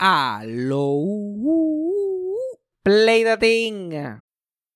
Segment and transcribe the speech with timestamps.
[0.00, 1.04] Aló.
[2.84, 4.20] Play the thing.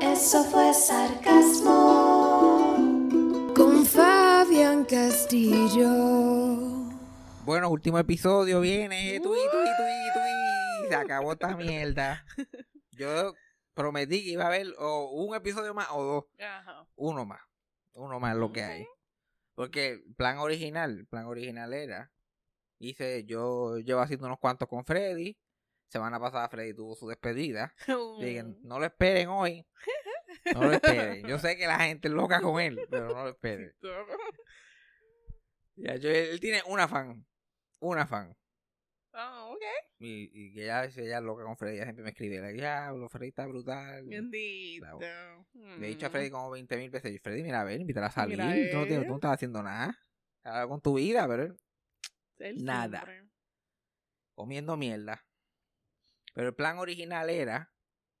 [0.00, 1.76] Eso fue sarcasmo.
[3.54, 5.88] Con Fabián Castillo.
[7.44, 9.20] Bueno, último episodio viene.
[9.20, 10.88] Tui, tui, tui, tui.
[10.88, 12.24] Se acabó esta mierda.
[12.92, 13.34] Yo
[13.74, 16.24] prometí que iba a haber o un episodio más o dos.
[16.38, 16.86] Ajá.
[16.96, 17.40] Uno más.
[17.92, 18.86] Uno más lo que hay.
[19.54, 22.10] Porque el plan original, el plan original era.
[22.78, 25.36] Hice, yo llevo haciendo unos cuantos con Freddy.
[25.90, 27.74] Semana pasada Freddy tuvo su despedida.
[28.20, 29.66] Dije, no lo esperen hoy.
[30.54, 31.26] No lo esperen.
[31.26, 33.74] Yo sé que la gente es loca con él, pero no lo esperen.
[35.76, 37.24] Ya, yo- él tiene una fan.
[37.80, 38.36] Una fan.
[39.14, 39.62] Ah, ok.
[39.98, 41.76] Y, y que ella, ella es loca con Freddy.
[41.76, 44.04] Ella siempre me escribe, like, diablo, Freddy está brutal.
[44.06, 44.98] Bendito.
[45.78, 48.10] Le he dicho a Freddy como 20 mil veces, Freddy, mira, a ver, invítala a
[48.10, 48.36] salir.
[48.38, 49.02] Mira, tú, no, eh.
[49.04, 49.98] tú no estás haciendo nada.
[50.68, 51.56] Con tu vida, pero él
[52.38, 53.02] Él nada.
[53.04, 53.30] siempre.
[54.34, 55.24] comiendo mierda.
[56.34, 57.72] Pero el plan original era,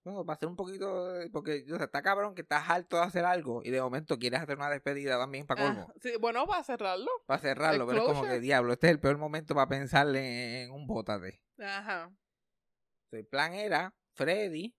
[0.04, 3.02] bueno, para hacer un poquito, de- porque o sea, está cabrón que estás harto de
[3.02, 5.86] hacer algo y de momento quieres hacer una despedida también para colmo.
[5.88, 7.10] Ah, sí, bueno, para cerrarlo.
[7.26, 10.72] Para cerrarlo, pero es como que diablo, este es el peor momento para pensarle en
[10.72, 11.42] un bótate.
[11.58, 12.10] Ajá.
[13.12, 14.74] El plan era Freddy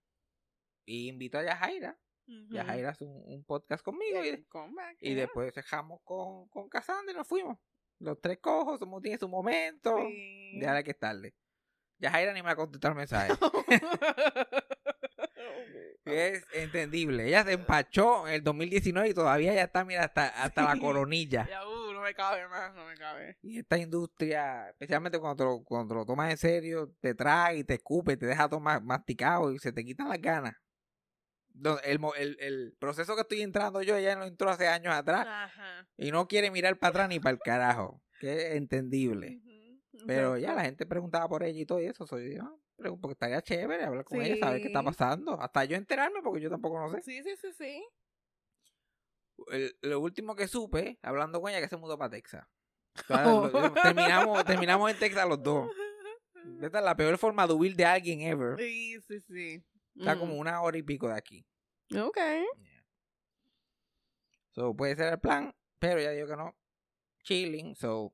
[0.85, 1.99] y invitó a Yajaira.
[2.27, 2.53] Ujú.
[2.53, 4.45] Yajaira hace un, un podcast conmigo y,
[4.99, 5.15] yeah.
[5.15, 7.57] después dejamos con, con Cassandra y nos fuimos.
[7.99, 9.95] Los tres cojos, somos tiene su momento.
[10.07, 10.59] Sí.
[10.59, 11.35] Déjale que es tarde.
[12.01, 13.31] Yajaira ni me ha contestado el mensaje.
[16.03, 17.27] Es entendible.
[17.27, 21.47] Ella se empachó en el 2019 y todavía ya está, mira, hasta, hasta la coronilla.
[21.47, 23.37] Ya, uh, no me cabe más, no me cabe.
[23.43, 27.53] Y esta industria, especialmente cuando te lo, cuando te lo tomas en serio, te traga
[27.53, 30.55] y te escupe, te deja todo ma- masticado y se te quitan las ganas.
[31.83, 35.27] El, mo- el, el proceso que estoy entrando yo, ella lo entró hace años atrás
[35.29, 35.87] Ajá.
[35.97, 38.01] y no quiere mirar para atrás ni para el carajo.
[38.19, 39.39] Que es entendible.
[40.07, 42.05] Pero ya la gente preguntaba por ella y todo eso.
[42.07, 45.39] Soy yo, pero porque estaría chévere hablar con ella, saber qué está pasando.
[45.39, 47.01] Hasta yo enterarme porque yo tampoco no sé.
[47.01, 47.85] Sí, sí, sí, sí.
[49.51, 52.47] el- lo último que supe, hablando con ella, que se mudó para Texas.
[53.83, 55.69] Terminamos, terminamos en Texas los dos.
[56.61, 58.57] Esta es la peor forma de huir de alguien ever.
[58.59, 59.63] Sí, sí, sí.
[59.97, 60.19] Está Mm.
[60.19, 61.45] como una hora y pico de aquí.
[61.99, 62.17] Ok.
[64.51, 66.55] So, puede ser el plan, pero ya digo que no.
[67.23, 68.13] Chilling, so,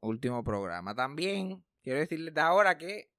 [0.00, 0.94] último programa.
[0.94, 3.10] También quiero decirles de ahora que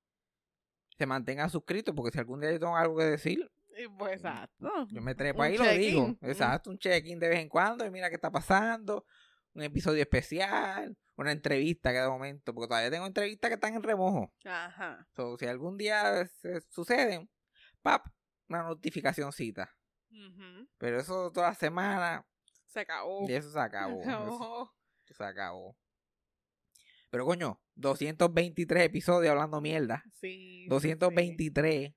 [0.98, 3.50] se mantengan suscritos, porque si algún día yo tengo algo que decir,
[3.98, 4.70] pues exacto.
[4.92, 6.16] Yo me trepo Un ahí y lo digo.
[6.22, 9.06] Exacto, un check-in de vez en cuando y mira qué está pasando.
[9.54, 13.82] Un episodio especial, una entrevista que de momento, porque todavía tengo entrevistas que están en
[13.84, 14.32] remojo.
[14.46, 15.08] Ajá.
[15.16, 17.30] So, si algún día se suceden,
[17.82, 18.06] pap,
[18.48, 19.76] una notificacióncita.
[20.12, 20.68] Ujú.
[20.78, 22.26] Pero eso toda la semana
[22.68, 23.28] Se acabó.
[23.28, 24.02] y eso se acabó.
[24.02, 24.10] Eso,
[24.42, 24.72] Oh.
[25.06, 25.76] eso se acabó.
[27.12, 30.04] Pero coño, 223 episodios hablando mierda.
[30.22, 30.64] Sí.
[30.64, 31.94] sí, 223.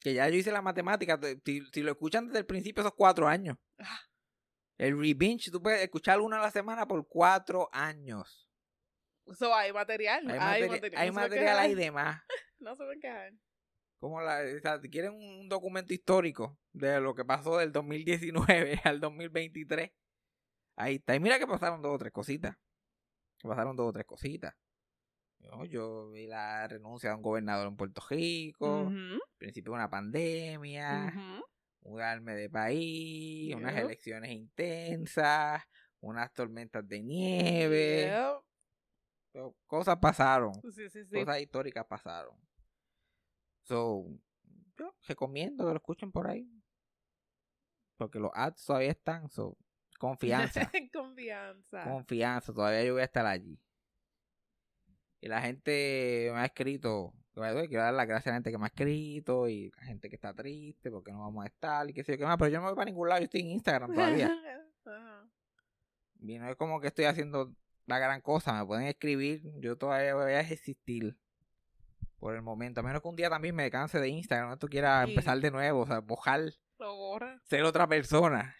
[0.00, 1.18] Que ya yo hice la matemática.
[1.20, 3.56] te- Si, si lo escuchan desde el principio, esos cuatro años.
[3.78, 4.00] Ah.
[4.78, 8.48] El rebinge, tú puedes escuchar una a la semana por cuatro años.
[9.38, 10.28] So, hay material.
[10.30, 11.00] Hay, Hay, materi- material.
[11.02, 11.84] hay No material ahí quejar.
[11.84, 12.22] de más.
[12.60, 13.32] No se puede quejar.
[14.00, 18.80] Como la, o sea, si quieren un documento histórico de lo que pasó del 2019
[18.84, 19.90] al 2023.
[20.76, 21.14] Ahí está.
[21.14, 22.56] Y mira que pasaron dos o tres cositas.
[23.48, 24.54] Pasaron dos o tres cositas.
[25.38, 28.92] Yo, yo vi la renuncia de un gobernador en Puerto Rico.
[29.38, 31.12] Principio de una pandemia.
[31.14, 31.44] ujú.
[31.82, 35.62] mudarme de país, unas elecciones intensas,
[36.00, 38.04] unas tormentas de nieve.
[38.04, 38.42] Yep.
[39.32, 41.14] So, cosas pasaron, Sí, sí, sí.
[41.14, 42.36] cosas históricas pasaron.
[43.62, 44.04] So,
[44.76, 46.50] yo recomiendo que lo escuchen por ahí.
[47.96, 49.56] Porque los ads todavía están, so,
[50.00, 50.60] confianza,
[50.92, 51.84] Confianza.
[51.84, 53.58] confianza, todavía yo voy a estar allí.
[55.20, 58.64] Y la gente me ha escrito, quiero dar las gracias a la gente que me
[58.64, 62.02] ha escrito y la gente que está triste porque no vamos a estar y qué
[62.02, 63.94] sé yo qué más, pero yo no voy para ningún lado, yo estoy en Instagram
[63.94, 64.30] todavía.
[64.86, 65.28] Ajá.
[66.20, 67.54] y no es como que estoy haciendo
[67.86, 71.18] la gran cosa, me pueden escribir, yo todavía voy a existir
[72.18, 75.04] por el momento, a menos que un día también me canse de Instagram, esto quiera
[75.04, 75.10] Sí.
[75.10, 75.96] empezar de nuevo, o sea,
[76.78, 77.38] Lo borra.
[77.44, 78.54] ser otra persona.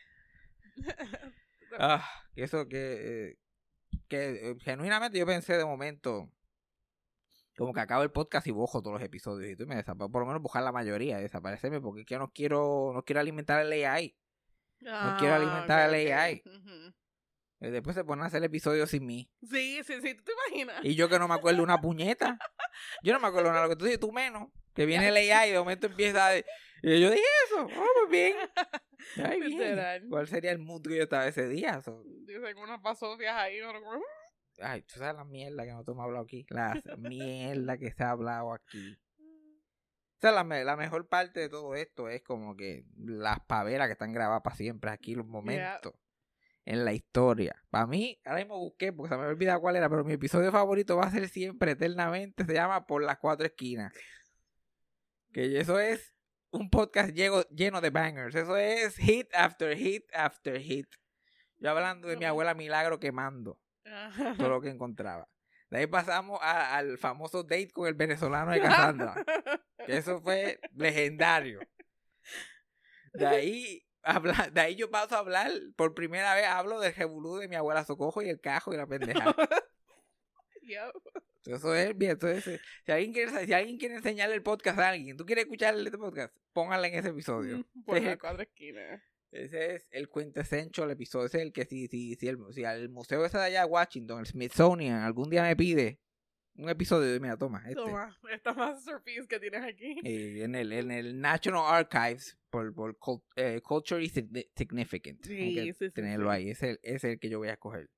[1.78, 2.04] Ah,
[2.34, 3.38] que eso que, eh,
[4.08, 6.28] que eh, genuinamente yo pensé de momento,
[7.56, 10.22] como que acabo el podcast y bojo todos los episodios y tú me desaparezco, por
[10.22, 13.72] lo menos bojar la mayoría, desaparecerme porque es que no quiero, no quiero alimentar el
[13.84, 14.16] AI.
[14.80, 16.12] No quiero alimentar ok, el.
[16.12, 16.42] AI.
[17.60, 19.30] Y después se ponen a hacer episodios sin mí.
[19.42, 20.82] Sí, sí, sí, ¿tú te imaginas?
[20.82, 22.38] Y yo que no me acuerdo una puñeta.
[23.02, 24.48] Yo no me acuerdo nada de lo que tú dices, tú menos.
[24.74, 26.32] Que viene el AI y de momento empieza a...
[26.82, 27.62] Y yo dije eso.
[27.66, 28.36] Oh, pues bien.
[29.24, 30.08] Ay, bien.
[30.08, 31.80] ¿Cuál sería el mood que yo estaba ese día?
[31.82, 34.02] So- Dicen unas pasofias ahí, no recuerdo.
[34.60, 36.46] Ay, tú sabes la mierda que nosotros hemos hablado aquí.
[36.50, 38.98] La mierda que se ha hablado aquí.
[40.12, 43.92] O sea, la, la mejor parte de todo esto es como que las paveras que
[43.92, 45.94] están grabadas para siempre aquí, los momentos
[46.66, 47.56] en la historia.
[47.70, 50.52] Para mí, ahora mismo busqué porque se me había olvidado cuál era, pero mi episodio
[50.52, 53.94] favorito va a ser siempre, eternamente, se llama Por las Cuatro Esquinas.
[55.32, 56.14] Que eso es
[56.50, 58.34] un podcast lleno, lleno de bangers.
[58.34, 60.86] Eso es hit after hit after hit.
[61.58, 63.58] Yo hablando de mi abuela Milagro quemando
[64.36, 65.28] todo lo que encontraba.
[65.70, 69.14] De ahí pasamos a- al famoso date con el venezolano de Cassandra.
[69.86, 71.60] que eso fue legendario.
[73.12, 77.36] De ahí, habla, de ahí yo paso a hablar, por primera vez hablo del revolú
[77.36, 79.34] de mi abuela Socojo y el cajo y la pendeja.
[80.62, 81.22] Yup.
[81.46, 82.44] Eso es bien, eso es-
[82.84, 85.96] si alguien quiere, si alguien quiere enseñarle el podcast a alguien, tú quieres escuchar este
[85.98, 87.64] podcast, póngale en ese episodio.
[87.86, 88.04] Por Sí.
[88.04, 89.02] las cuatro esquinas.
[89.32, 91.26] Ese es el quintessential episodio.
[91.26, 93.70] Ese es el que si, si, si, el, si el museo ese de allá de
[93.70, 96.00] Washington, el Smithsonian, algún día me pide
[96.56, 97.76] un episodio mira, toma, este.
[97.76, 99.98] Toma, esta masterpiece que tienes aquí.
[100.04, 102.98] eh, en, el, en el National Archives por, por
[103.36, 105.24] eh, Culturally Signi- Significant.
[105.24, 106.50] Sí, sí, sí, tenerlo ahí.
[106.50, 107.88] Ese es el, ese es el que yo voy a escoger.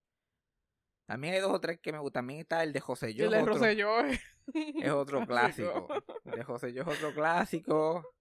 [1.07, 2.21] También hay dos o tres que me gustan.
[2.23, 3.25] También está el de José Yo.
[3.27, 3.99] el de otro- Rosselló
[4.55, 5.89] es otro clásico.
[6.25, 8.15] El de José Yo es otro clásico.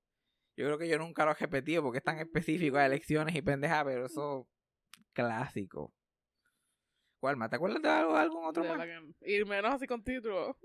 [0.58, 3.42] Yo creo que yo nunca lo he repetido porque es tan específico a elecciones y
[3.42, 4.48] pendejas, pero eso
[5.14, 5.94] clásico.
[7.20, 7.50] ¿Cuál más?
[7.50, 8.86] ¿Te acuerdas de algo, algún otro De más?
[9.20, 10.58] que- Y menos así con título.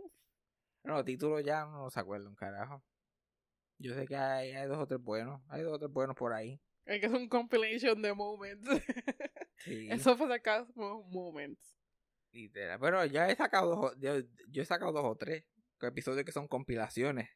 [0.84, 2.82] No, títulos ya no se acuerda un carajo.
[3.78, 5.42] Yo sé que hay, hay dos o tres buenos.
[5.48, 6.60] Hay dos o tres buenos por ahí.
[6.86, 8.68] Es que es un compilation de moments.
[9.58, 9.88] Sí.
[9.90, 11.75] Eso fue sarcasmo moments.
[12.36, 12.78] Literal.
[12.78, 15.44] Pero ya he sacado dos, yo, yo he sacado dos o tres
[15.80, 17.30] episodios que son compilaciones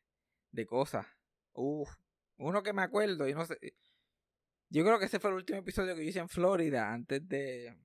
[0.50, 1.06] de cosas.
[1.52, 1.88] Uf.
[2.36, 3.58] Uno que me acuerdo y no sé.
[4.68, 7.76] Yo creo que ese fue el último episodio que yo hice en Florida antes de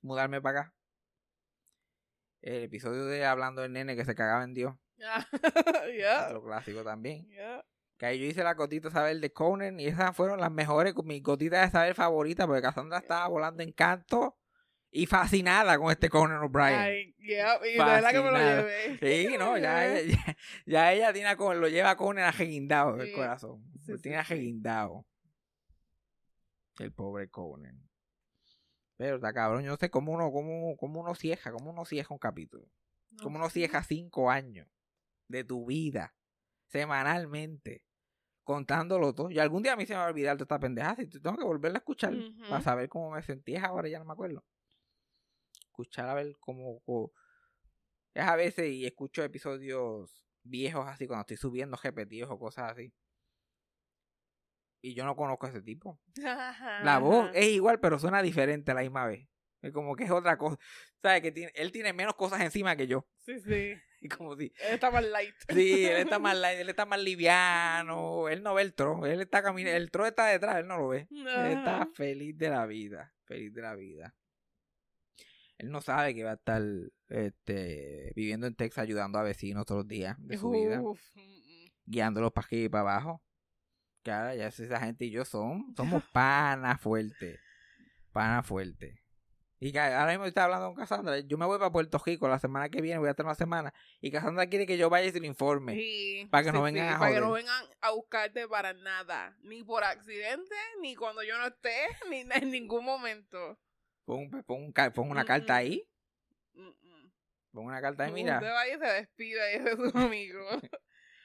[0.00, 0.74] mudarme para acá.
[2.40, 4.74] El episodio de Hablando del nene que se cagaba en Dios.
[6.26, 7.28] Otro clásico también.
[7.98, 11.22] Que ahí yo hice la gotita saber de Conan y esas fueron las mejores, mis
[11.22, 14.39] gotitas de saber favoritas, porque Cassandra estaba volando en canto
[14.92, 17.14] y fascinada con este Conan O'Brien.
[17.20, 17.58] Ya.
[17.64, 18.98] Y de verdad que me lo llevé.
[19.28, 23.00] Sí, no, ya, ella- ya, ya ella tiene a Conan- lo lleva a Conan ajeguindado
[23.00, 23.14] el Sí.
[23.14, 23.62] corazón.
[23.84, 25.06] Sí, lo tiene ajeguindado.
[26.78, 27.88] El pobre Conan.
[28.96, 32.12] Pero está cabrón, yo no sé cómo uno, cómo, cómo uno cieja, cómo uno cieja
[32.12, 32.66] un capítulo.
[33.22, 34.68] Cómo uno cieja cinco años
[35.28, 36.14] de tu vida,
[36.68, 37.82] semanalmente,
[38.44, 39.30] contándolo todo.
[39.30, 41.36] Y algún día a mí se me va a olvidar de esta pendeja y tengo
[41.36, 42.14] que volverla a escuchar
[42.48, 43.54] para saber cómo me sentí.
[43.54, 44.44] Es ahora ya no me acuerdo.
[45.82, 46.80] Escuchar a ver cómo...
[46.84, 47.12] cómo-
[48.14, 52.92] Es a veces y escucho episodios viejos así cuando estoy subiendo repetidos o cosas así.
[54.82, 56.00] Y yo no conozco a ese tipo.
[56.84, 59.28] La voz es igual, pero suena diferente a la misma vez.
[59.62, 60.58] Es como que es otra cosa.
[61.02, 61.20] ¿Sabes?
[61.20, 63.06] Que tiene, él tiene menos cosas encima que yo.
[63.18, 63.74] Sí, sí.
[64.02, 64.44] Y como si.
[64.66, 65.34] Él está más light.
[65.50, 68.30] Sí, él está más light, él está más liviano.
[68.30, 69.04] Él no ve el tro.
[69.04, 69.76] Él está caminando.
[69.76, 71.06] El tro está detrás, él no lo ve.
[71.10, 73.12] Él está feliz de la vida.
[73.26, 74.16] Feliz de la vida.
[75.60, 76.62] Él no sabe que va a estar
[77.08, 80.80] este, viviendo en Texas ayudando a vecinos todos los días de su vida.
[80.80, 80.98] Uf.
[81.84, 83.22] Guiándolos para aquí y para abajo.
[84.06, 87.38] Ahora ya esa gente y yo son, somos panas fuertes.
[88.10, 88.98] Panas fuertes.
[89.58, 91.18] Y ahora mismo estoy hablando con Cassandra.
[91.20, 93.74] Yo me voy para Puerto Rico la semana que viene, voy a estar una semana.
[94.00, 95.74] Y Cassandra quiere que yo vaya y se lo informe.
[95.74, 97.44] Sí, Para que no vengan sí, a Para que no joder.
[97.44, 99.36] vengan a buscarte para nada.
[99.42, 101.76] Ni por accidente, ni cuando yo no esté,
[102.10, 103.58] ni en ningún momento.
[104.10, 105.56] Pon, pon un ca- pon una Mm, carta mm.
[105.56, 105.88] ahí.
[106.54, 107.12] Mm, mm.
[107.52, 108.38] Pon una carta ahí, mira.
[108.38, 110.62] Usted va y se despide de sus amigos.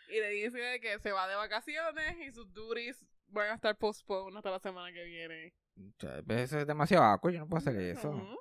[0.10, 4.38] y le dice que se va de vacaciones y sus duties van a estar postponed
[4.38, 5.56] hasta la semana que viene.
[6.28, 8.40] Pues Eso es demasiado aco, yo no puedo hacer eso.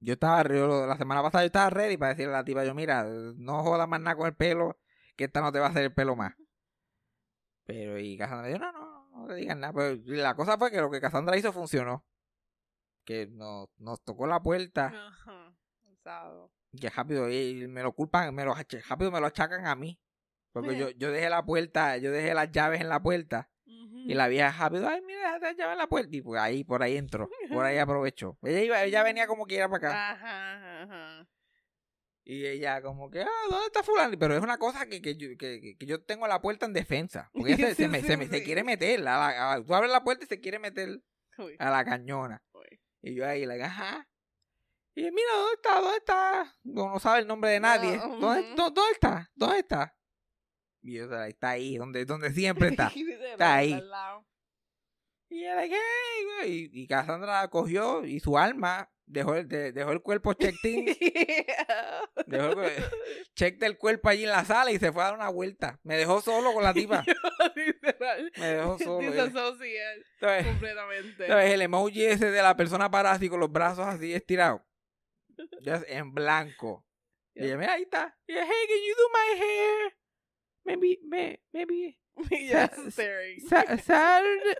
[0.00, 2.74] Yo estaba, yo, la semana pasada yo estaba ready para decirle a la tipa, yo
[2.74, 4.78] mira, no jodas más nada con el pelo,
[5.14, 6.32] que esta no te va a hacer el pelo más.
[7.66, 8.77] Pero y Cassandra dijo, no,
[9.18, 9.72] no, le digan nada.
[9.72, 12.04] Pero la cosa fue que lo que Cassandra hizo funcionó.
[13.04, 15.54] Que nos, nos tocó la puerta, Ajá.
[16.78, 19.98] Que rápido, y me lo culpan, me lo, rápido me lo achacan a mí.
[20.52, 20.78] Porque Eh.
[20.78, 23.50] yo, yo dejé la puerta, yo dejé las llaves en la puerta.
[23.64, 26.16] Y la vieja rápido, ay, mira, deja la llave en la puerta.
[26.16, 28.38] Y pues ahí, por ahí entró, por ahí aprovechó.
[28.42, 30.10] Ella, iba, ella venía como quiera para acá.
[30.12, 31.28] Ajá, ajá.
[32.30, 34.14] Y ella como que, ah, ¿dónde está fulano?
[34.18, 37.30] Pero es una cosa que, que, yo, que, yo tengo la puerta en defensa.
[37.32, 39.00] Porque ella se, se me, Sí, se, me- se quiere meter.
[39.00, 41.00] a la- a- tú abres la puerta y se quiere meter
[41.38, 42.42] Uy, a la cañona.
[42.52, 42.80] uy.
[43.00, 44.06] Y yo ahí, like, ajá.
[44.94, 45.80] Y yo, mira, ¿dónde está?
[45.80, 46.56] ¿Dónde está?
[46.64, 47.96] No, no sabe el nombre de nadie.
[47.96, 49.30] No, ¿Dónde, ¿Dónde está?
[49.34, 49.96] ¿Dónde está?
[50.82, 52.92] Y yo, "Ahí está ahí, donde, donde siempre está.
[52.94, 53.80] Está ahí.
[55.30, 56.52] Y ella, like, "Hey, güey".
[56.72, 60.64] y, y Cassandra la cogió y su alma dejó el, de- dejó el cuerpo checked
[60.70, 60.84] in,
[62.26, 62.84] dejó el,
[63.34, 65.80] check del cuerpo allí en la sala y se fue a dar una vuelta.
[65.82, 67.04] Me dejó solo con la tipa.
[68.36, 69.00] Me dejó solo.
[69.08, 70.04] Entonces,
[70.44, 71.54] completamente.
[71.54, 74.60] El emoji ese de la persona parada así con los brazos así estirados.
[75.88, 76.84] En blanco.
[77.34, 78.16] Y ella, mira, ahí está.
[78.26, 79.96] Y hey, can you do my hair?
[80.64, 81.98] Maybe, may- maybe,
[82.30, 83.40] Yes, Sa- staring.
[83.48, 84.56] Sa- Saturday,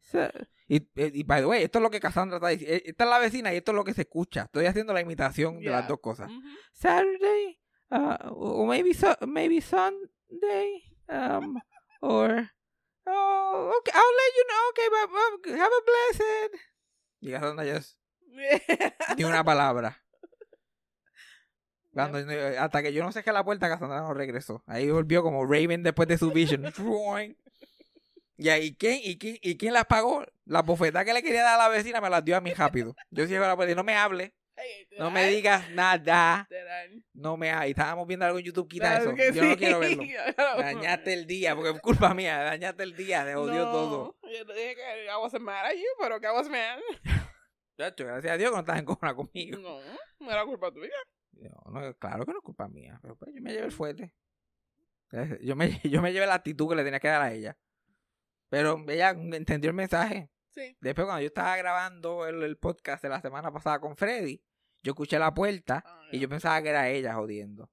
[0.00, 0.46] Saturday.
[0.68, 2.80] Y, y, y, by the way, esto es lo que Cassandra está diciendo.
[2.86, 4.42] Esta es la vecina y esto es lo que se escucha.
[4.44, 5.88] Estoy haciendo la imitación de las Yeah.
[5.88, 6.30] dos cosas.
[6.30, 6.40] Ujú.
[6.72, 11.60] Saturday, uh, or maybe su- maybe Sunday, um,
[12.00, 12.50] or
[13.06, 14.70] oh, okay, I'll let you know.
[14.70, 15.10] Okay, but,
[15.42, 16.60] but have a blessed.
[17.20, 17.98] Y Cassandra just
[19.18, 19.98] ni una palabra.
[21.92, 22.18] Cuando,
[22.58, 24.62] hasta que yo no cerré la puerta, Cassandra no regresó.
[24.66, 26.62] Ahí volvió como Raven después de su vision.
[28.42, 30.24] y ahí, ¿quién, y, quién, ¿y quién las pagó?
[30.44, 32.94] La bofetada que le quería dar a la vecina me las dio a mí rápido.
[33.10, 34.34] Yo cierro la y no me hable,
[34.98, 36.48] no me digas nada.
[37.14, 39.14] No me ha- y estábamos viendo algo en YouTube, quita eso.
[39.16, 39.56] Yo no sí.
[39.56, 40.02] quiero verlo.
[40.36, 42.38] Dañaste el día, porque es culpa mía.
[42.42, 44.16] Dañaste el día, te odio No, todo.
[44.22, 46.78] Yo te dije que I wasn't mad at you, pero que I was mad.
[47.78, 49.58] Gracias a Dios que no estás en cona conmigo.
[49.58, 49.80] No,
[50.20, 50.90] no era culpa tuya.
[51.32, 52.98] No, no, claro que no es culpa mía.
[53.02, 54.14] Pero pues yo me llevé el fuerte.
[55.40, 57.56] Yo me, yo me llevé la actitud que le tenía que dar a ella.
[58.52, 60.30] Pero ella entendió el mensaje.
[60.50, 60.76] Sí.
[60.78, 64.44] Después, cuando yo estaba grabando el, el podcast de la semana pasada con Freddy,
[64.82, 67.70] yo escuché la puerta Ah, y yo pensaba que era ella jodiendo.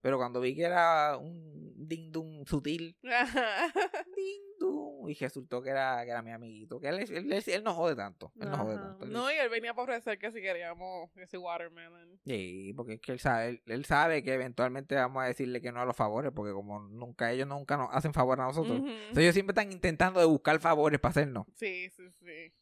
[0.00, 2.96] Pero cuando vi que era un ding dum sutil,
[4.16, 6.80] ding dum, y resultó que era, que era mi amiguito.
[6.80, 8.32] Que él, él, él no jode tanto.
[8.40, 9.06] Él no jode tanto.
[9.06, 12.20] No, y él venía por ofrecer que si queríamos ese watermelon.
[12.24, 15.72] Sí, porque es que él sabe, él, él sabe que eventualmente vamos a decirle que
[15.72, 18.78] no a los favores, porque como nunca ellos nunca nos hacen favor a nosotros.
[18.78, 21.46] Entonces ellos siempre están intentando de buscar favores para hacernos.
[21.56, 22.52] Sí, sí, sí.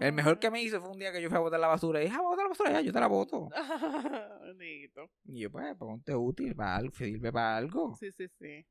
[0.00, 2.00] El mejor que me hizo fue un día que yo fui a botar la basura
[2.00, 3.50] y dije, ah, bota la basura ya, yo te la boto.
[4.42, 5.10] Bendito.
[5.24, 7.94] Y yo, pues, ponte útil para algo, sirve para algo.
[7.96, 8.66] Sí, sí, sí.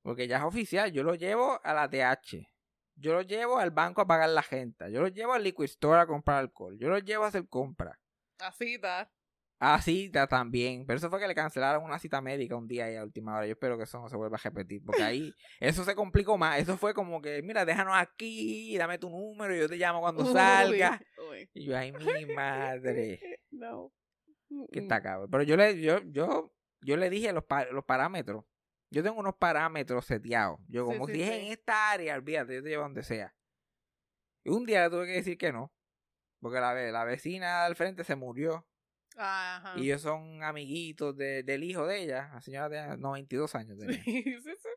[0.00, 2.48] Porque ya es oficial, yo lo llevo a la TH.
[2.94, 4.90] Yo lo llevo al banco a pagar la gente.
[4.90, 6.78] Yo lo llevo al liquid store a comprar alcohol.
[6.78, 7.98] Yo lo llevo a hacer compras.
[8.38, 9.10] Así está.
[9.58, 10.84] Ah, cita también.
[10.86, 13.46] Pero eso fue que le cancelaron una cita médica un día y a última hora.
[13.46, 14.82] Yo espero que eso no se vuelva a repetir.
[14.84, 16.58] Porque ahí eso se complicó más.
[16.58, 20.24] Eso fue como que, mira, déjanos aquí, dame tu número y yo te llamo cuando
[20.32, 21.00] salga.
[21.30, 21.48] Uy.
[21.54, 23.20] Y yo, ay, mi madre.
[23.50, 23.90] No.
[24.70, 25.30] Que está cabrón.
[25.30, 28.44] Pero yo le, yo, yo, yo le dije los, pa- los parámetros.
[28.90, 30.60] Yo tengo unos parámetros seteados.
[30.68, 31.22] Yo, Sí, como sí, sí.
[31.22, 33.34] en esta área, olvídate, yo te llevo donde sea.
[34.44, 35.72] Y un día le tuve que decir que no.
[36.40, 38.66] Porque la, la vecina al frente se murió.
[39.16, 39.74] Ajá.
[39.78, 42.30] Y ellos son amiguitos de- del hijo de ella.
[42.34, 43.78] La señora tenía 92 años.
[43.78, 44.02] tenía.
[44.04, 44.68] Sí, sí, sí.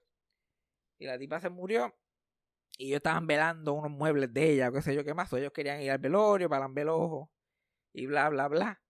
[1.00, 1.96] Y la tipa se murió.
[2.78, 5.32] Y ellos estaban velando unos muebles de ella, o qué sé yo qué más.
[5.34, 7.32] o ellos querían ir al velorio para el ojo.
[7.94, 8.82] Y bla, bla, bla.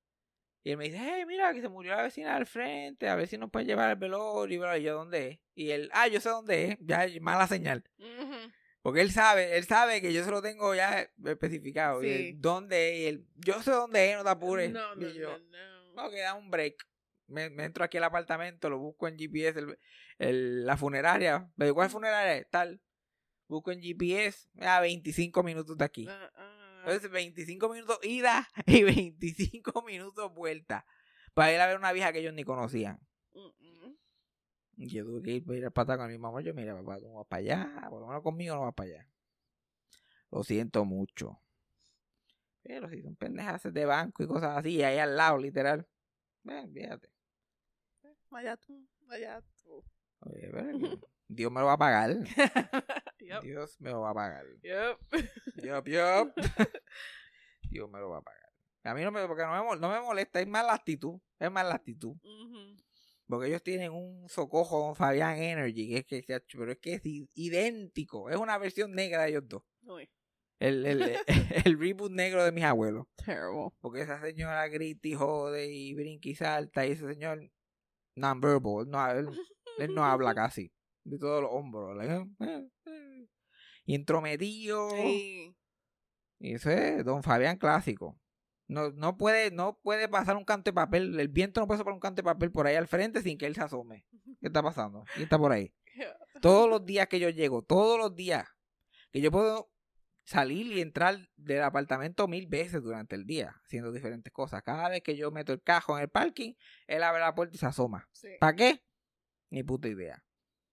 [0.63, 3.07] Y él me dice, hey, mira, que se murió la vecina al frente.
[3.07, 4.75] A ver si nos puede llevar al velorio.
[4.75, 5.39] Y, yo, ¿dónde es?
[5.55, 6.77] Y él, ah, yo sé dónde es.
[6.81, 7.83] Ya, mala señal.
[7.97, 8.51] Ujú.
[8.89, 12.01] Porque él sabe, él sabe que yo se lo tengo ya especificado.
[12.01, 12.33] Sí.
[12.37, 13.19] ¿Dónde es?
[13.35, 14.71] Yo sé dónde es, no te apures.
[14.71, 16.03] No, no, y yo, no, no.
[16.03, 16.75] no, que da un break.
[17.27, 19.77] Me, me entro aquí al apartamento, lo busco en GPS, el,
[20.17, 21.51] el- la funeraria.
[21.55, 22.49] ¿De cuál funeraria es?
[22.49, 22.81] Tal.
[23.47, 26.07] Busco en GPS, a 25 minutos de aquí.
[26.09, 26.81] Ah, ah.
[26.85, 30.85] Entonces, 25 minutos ida y 25 minutos vuelta.
[31.35, 32.99] Para ir a ver una vieja que ellos ni conocían.
[33.59, 33.71] Y
[34.87, 36.41] Yo tuve que ir, ir al pata con mi mamá.
[36.41, 37.87] Yo, mira, papá, tú no vas para allá.
[37.89, 39.07] Por lo menos conmigo no vas para allá.
[40.31, 41.41] Lo siento mucho.
[42.63, 45.85] Pero si son pendejas de banco y cosas así, ahí al lado, literal.
[46.43, 47.09] Ven, fíjate.
[48.29, 49.83] Vaya tú, vaya tú.
[50.21, 52.15] Oye, pero Dios me lo va a pagar.
[53.43, 54.45] Dios me lo va a pagar.
[54.61, 55.23] Yup.
[55.55, 56.33] Yup, yup.
[57.69, 58.49] Dios me lo va a pagar.
[58.83, 61.19] A mí no me, porque no me, no me molesta, es más la actitud.
[61.37, 62.15] Es más la actitud.
[63.29, 66.93] Porque ellos tienen un socojo con Fabián Energy, que es que, chacho, pero es que
[66.95, 67.01] es
[67.35, 68.27] idéntico.
[68.31, 69.61] Es una versión negra de ellos dos.
[69.83, 70.09] Uy,
[70.59, 71.15] El, el,
[71.65, 73.05] el reboot negro de mis abuelos.
[73.15, 73.69] terrible.
[73.79, 76.87] Porque esa señora grita y jode y brinca y salta.
[76.87, 77.47] Y ese señor
[78.15, 78.85] non-verbal.
[78.85, 79.29] él No, él,
[79.77, 80.71] él no habla casi.
[81.03, 82.03] De todos los hombros.
[82.03, 83.27] eh, eh, eh.
[83.85, 84.89] Y entrometido.
[84.91, 85.55] Sí.
[86.39, 88.17] Y eso es Don Fabián clásico.
[88.69, 91.19] No, no, puede, no puede pasar un canto de papel.
[91.19, 93.47] El viento no puede soplar un canto de papel por ahí al frente sin que
[93.47, 94.05] él se asome.
[94.39, 95.03] ¿Qué está pasando?
[95.13, 95.73] ¿Quién está por ahí?
[96.41, 98.47] Todos los días que yo llego, todos los días,
[99.11, 99.71] que yo puedo
[100.23, 104.61] salir y entrar del apartamento mil veces durante el día, haciendo diferentes cosas.
[104.61, 106.53] Cada vez que yo meto el cajo en el parking,
[106.85, 108.07] él abre la puerta y se asoma.
[108.11, 108.29] Sí.
[108.39, 108.85] ¿Para qué?
[109.49, 110.23] Ni puta idea.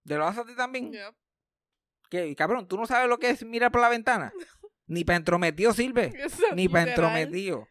[0.04, 0.92] ¿Te lo haces a ti también?
[0.92, 1.14] Yep.
[2.10, 2.36] ¿Qué?
[2.36, 4.32] Cabrón, ¿tú no sabes lo que es mirar por la ventana?
[4.86, 6.12] Ni para entrometido sirve.
[6.14, 7.66] Eso, Ni para entrometido.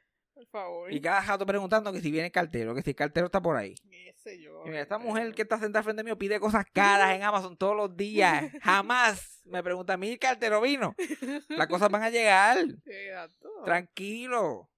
[0.52, 0.94] Por favor.
[0.94, 3.58] Y cada rato preguntando que si viene el cartero, que si el cartero está por
[3.58, 3.76] ahí.
[3.90, 4.64] Qué sé yo.
[4.66, 7.76] Y mira, esta mujer que está sentada frente mío pide cosas caras en Amazon todos
[7.76, 8.52] los días.
[8.64, 10.96] Jamás me pregunta, ¿mi cartero vino?
[11.50, 12.58] Las cosas van a llegar.
[12.86, 13.50] Exacto.
[13.64, 14.70] Tranquilo.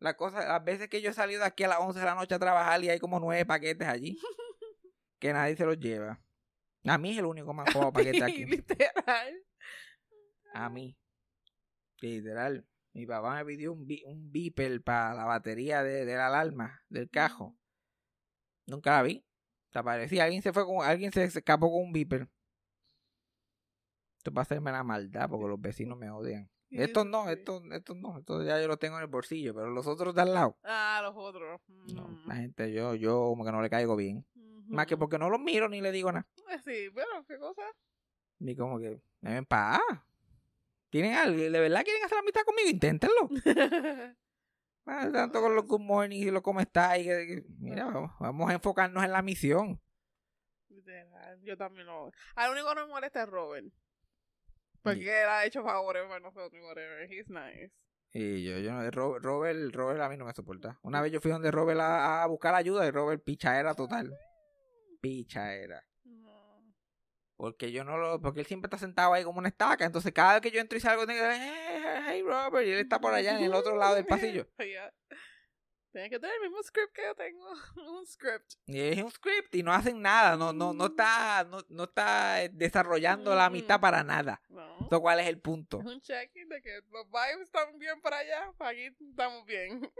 [0.00, 2.14] Las cosas, las veces que yo he salido de aquí a las 11 de la
[2.14, 4.18] noche a trabajar y hay como nueve paquetes allí.
[5.20, 6.20] Que nadie se los lleva.
[6.84, 8.44] A mí es el único más paquete aquí.
[8.44, 9.34] Literal.
[10.54, 10.96] A mí.
[12.00, 12.64] Literal.
[12.94, 17.08] Mi papá me pidió un, un beeper para la batería de, de la alarma del
[17.10, 17.56] cajo.
[18.66, 19.24] Nunca la vi.
[19.72, 20.24] Se aparecía.
[20.24, 22.28] Alguien se fue con, alguien se escapó con un beeper.
[24.18, 26.50] Esto para hacerme la maldad porque los vecinos me odian.
[26.70, 29.86] Estos no, estos, estos no, estos ya yo los tengo en el bolsillo, pero los
[29.86, 30.58] otros de al lado.
[30.64, 31.60] Ah, los otros.
[31.94, 32.28] No, Mm.
[32.28, 34.26] la gente, yo, yo como que no le caigo bien.
[34.66, 36.26] Más que porque no los miro ni le digo nada.
[36.50, 37.62] Eh, Sí, pero qué cosa.
[38.40, 39.80] Ni como que me ven para.
[40.90, 41.38] ¿Tienen algo?
[41.38, 42.68] ¿De verdad quieren hacer amistad conmigo?
[42.70, 43.28] Inténtenlo.
[44.90, 46.96] Ah, tanto con los good morning y los cómo está.
[46.96, 49.78] Y que, que- mira, vamos, vamos a enfocarnos en la misión.
[51.42, 52.10] Yo también lo.
[52.34, 53.66] Al único que no me molesta es Robert.
[54.80, 57.06] Porque él ha hecho favores para nosotros whatever.
[57.12, 57.70] He's nice.
[58.14, 60.78] Y yo, yo no, Robert, Robert, Robert a mí no me soporta.
[60.80, 64.16] Una vez yo fui donde Robert a, a buscar ayuda y Robert picha era total.
[65.02, 65.84] Picha era.
[67.38, 69.84] Porque yo no lo, porque él siempre está sentado ahí como una estaca.
[69.84, 72.72] Entonces cada vez que yo entro y salgo, tengo que decir, hey, hey, Robert, y
[72.72, 74.46] él está por allá en el otro lado del pasillo.
[74.58, 74.92] Ya.
[75.92, 77.48] Tienes que tener el mismo script que yo tengo.
[77.98, 78.54] Un script.
[78.66, 82.42] Y es un script y no hacen nada, no, no, no está, no, no está
[82.42, 84.42] eh, desarrollando la amistad para nada.
[84.48, 84.88] No.
[84.90, 85.78] Lo cual es el punto.
[85.78, 88.52] Un check-in de que los vibes están bien para allá.
[88.58, 89.90] Aquí estamos bien.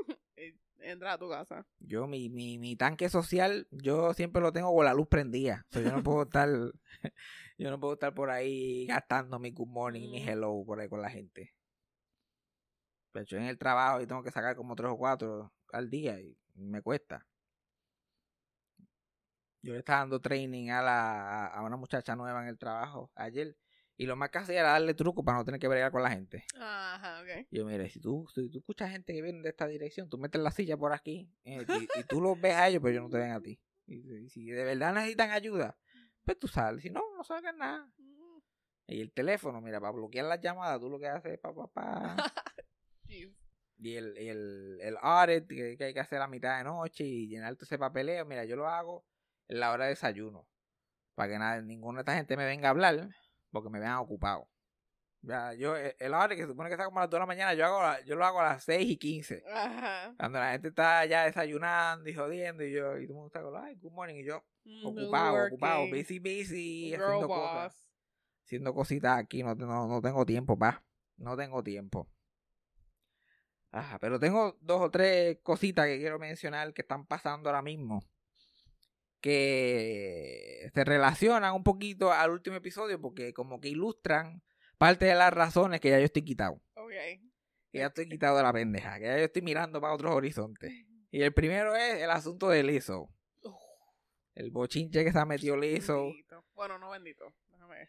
[0.81, 1.67] Y Entra a tu casa.
[1.81, 5.67] Yo, mi, mi, mi tanque social, yo siempre lo tengo con la luz prendida.
[5.71, 6.49] O sea, yo no puedo estar,
[7.59, 10.29] yo no puedo estar por ahí gastando mi good morning, mi Mm.
[10.29, 11.55] hello por ahí con la gente.
[13.13, 16.21] Pero yo en el trabajo y tengo que sacar como tres o cuatro al día
[16.21, 17.27] y me cuesta.
[19.63, 23.57] Yo le estaba dando training a, la, a una muchacha nueva en el trabajo ayer.
[24.01, 26.11] Y lo más que hacía era darle truco para no tener que bregar con la
[26.11, 26.45] gente.
[26.59, 27.47] Ajá, ok.
[27.51, 30.41] Yo, mire, si tú, si tú escuchas gente que viene de esta dirección, tú metes
[30.41, 33.11] la silla por aquí eh, y, y tú los ves a ellos, pero ellos no
[33.11, 33.61] te ven a ti.
[33.87, 35.77] Y, si- si de verdad necesitan ayuda,
[36.25, 36.81] pues tú sales.
[36.83, 37.87] Si no, no salgas nada.
[37.99, 38.39] Mm,
[38.87, 41.67] Y el teléfono, mira, para bloquear las llamadas, tú lo que haces es pa, pa,
[41.67, 42.17] pa.
[43.81, 47.27] Y el, el, el audit que, que hay que hacer a mitad de noche y
[47.29, 49.05] llenar todo ese papeleo, mira, yo lo hago
[49.49, 50.47] en la hora de desayuno.
[51.15, 53.09] Para que nada, ninguna de esta gente me venga a hablar
[53.51, 54.49] porque me vean ocupado.
[55.21, 57.21] Ya, yo, el el audit que se supone que está como a las 2 de
[57.21, 59.43] la mañana, yo, hago, la- yo lo hago a las 6 y 15.
[59.53, 60.15] Ajá.
[60.17, 63.43] Cuando la gente está ya desayunando y jodiendo y yo, y todo el mundo está
[63.43, 65.99] con, ay, good morning, y yo, Mm, ocupado, ocupado, working.
[65.99, 67.89] busy, busy, Girl haciendo cosas, boss.
[68.45, 70.85] haciendo cositas aquí, no, no, no tengo tiempo, pa,
[71.17, 72.09] no tengo tiempo.
[73.71, 78.03] Ajá, pero tengo dos o tres cositas que quiero mencionar que están pasando ahora mismo.
[79.21, 84.43] Que se relacionan un poquito al último episodio porque como que ilustran
[84.79, 86.61] parte de las razones que ya yo estoy quitado.
[86.75, 86.93] Ok.
[87.71, 90.73] Que ya estoy quitado de la pendeja, que ya yo estoy mirando para otros horizontes.
[91.11, 93.09] Y el primero es el asunto de Lizzo.
[94.35, 96.05] El bochinche que se ha metido Lizzo.
[96.05, 96.45] Bendito.
[96.55, 97.35] Bueno, no bendito.
[97.51, 97.89] Déjame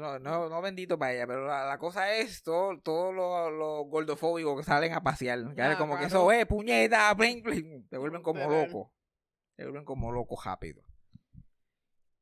[0.00, 3.84] no, no, no bendito para ella, pero la, la cosa es todo, todo lo, lo
[3.84, 5.38] gordofóbicos que salen a pasear.
[5.58, 7.88] Ah, como que eso es, puñeta, bling, bling.
[7.88, 8.90] Te vuelven como locos.
[9.56, 10.82] Te vuelven como locos rápido.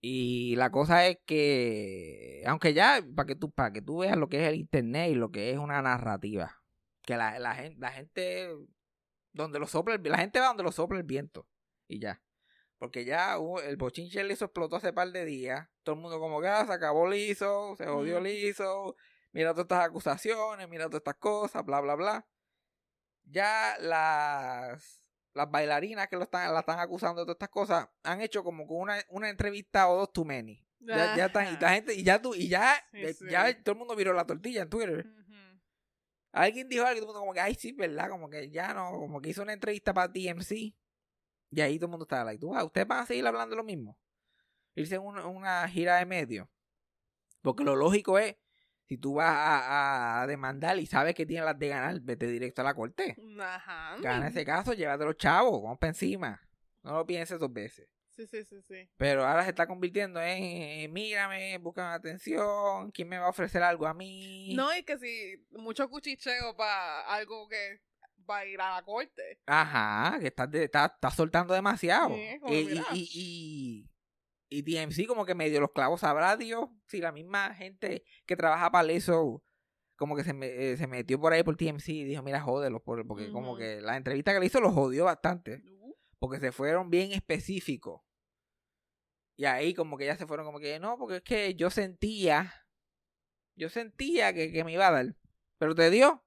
[0.00, 4.28] Y la cosa es que, aunque ya, para que tú, para que tú veas lo
[4.28, 6.60] que es el internet y lo que es una narrativa,
[7.02, 8.48] que la, la, gente, la gente,
[9.32, 11.46] donde lo sopla, el- la gente va donde lo sopla el viento.
[11.86, 12.20] Y ya.
[12.78, 15.68] Porque ya hubo- el bochinche liso explotó hace par de días.
[15.84, 18.96] Todo el mundo como que ah, se acabó liso, se jodió liso.
[19.32, 22.26] Mira todas estas acusaciones, mira todas estas cosas, bla, bla, bla.
[23.24, 25.01] Ya las,
[25.34, 28.66] las bailarinas que lo están, la están acusando de todas estas cosas han hecho como
[28.66, 30.62] que una, una entrevista o dos too many.
[30.80, 33.24] Ya, ya están, y la gente, y ya tú, y ya, Sí, sí.
[33.30, 35.06] ya todo el mundo viró la tortilla en Twitter.
[35.06, 35.60] Ujú.
[36.32, 38.08] Alguien dijo algo todo el mundo como que, ay, sí, ¿verdad?
[38.08, 40.74] Como que ya no, como que hizo una entrevista para TMC.
[41.50, 43.96] Y ahí todo el mundo estaba like, tú, ustedes van a seguir hablando lo mismo.
[44.74, 46.50] Irse en una, una gira de medio.
[47.42, 48.36] Porque lo lógico es,
[48.92, 52.60] Si tú vas a, a demandar y sabes que tienes las de ganar, vete directo
[52.60, 53.16] a la corte.
[53.40, 53.96] Ajá.
[54.02, 56.46] Gana ese caso, llévate los chavos, vamos para encima.
[56.82, 57.88] No lo pienses dos veces.
[58.10, 58.90] Sí, sí, sí, sí.
[58.98, 63.62] Pero ahora se está convirtiendo en, eh, mírame, búscame atención, ¿quién me va a ofrecer
[63.62, 64.52] algo a mí?
[64.54, 67.80] No, y que si mucho cuchicheo para algo que
[68.28, 69.40] va a ir a la corte.
[69.46, 72.14] Ajá, que estás, estás, estás soltando demasiado.
[72.14, 73.90] Sí, como y, y, y,
[74.58, 78.70] y TMC como que medio los clavos sabrá Dios si la misma gente que trabaja
[78.70, 79.42] para eso
[79.96, 82.82] como que se, me- eh, se metió por ahí por TMC y dijo, mira, jódelos,
[82.82, 85.62] por- porque como que la entrevista que le hizo los jodió bastante.
[85.80, 88.00] Uh, porque se fueron bien específicos.
[89.36, 92.52] Y ahí como que ya se fueron como que, no, porque es que yo sentía,
[93.56, 95.16] yo sentía que, que me iba a dar,
[95.58, 96.24] pero te dio.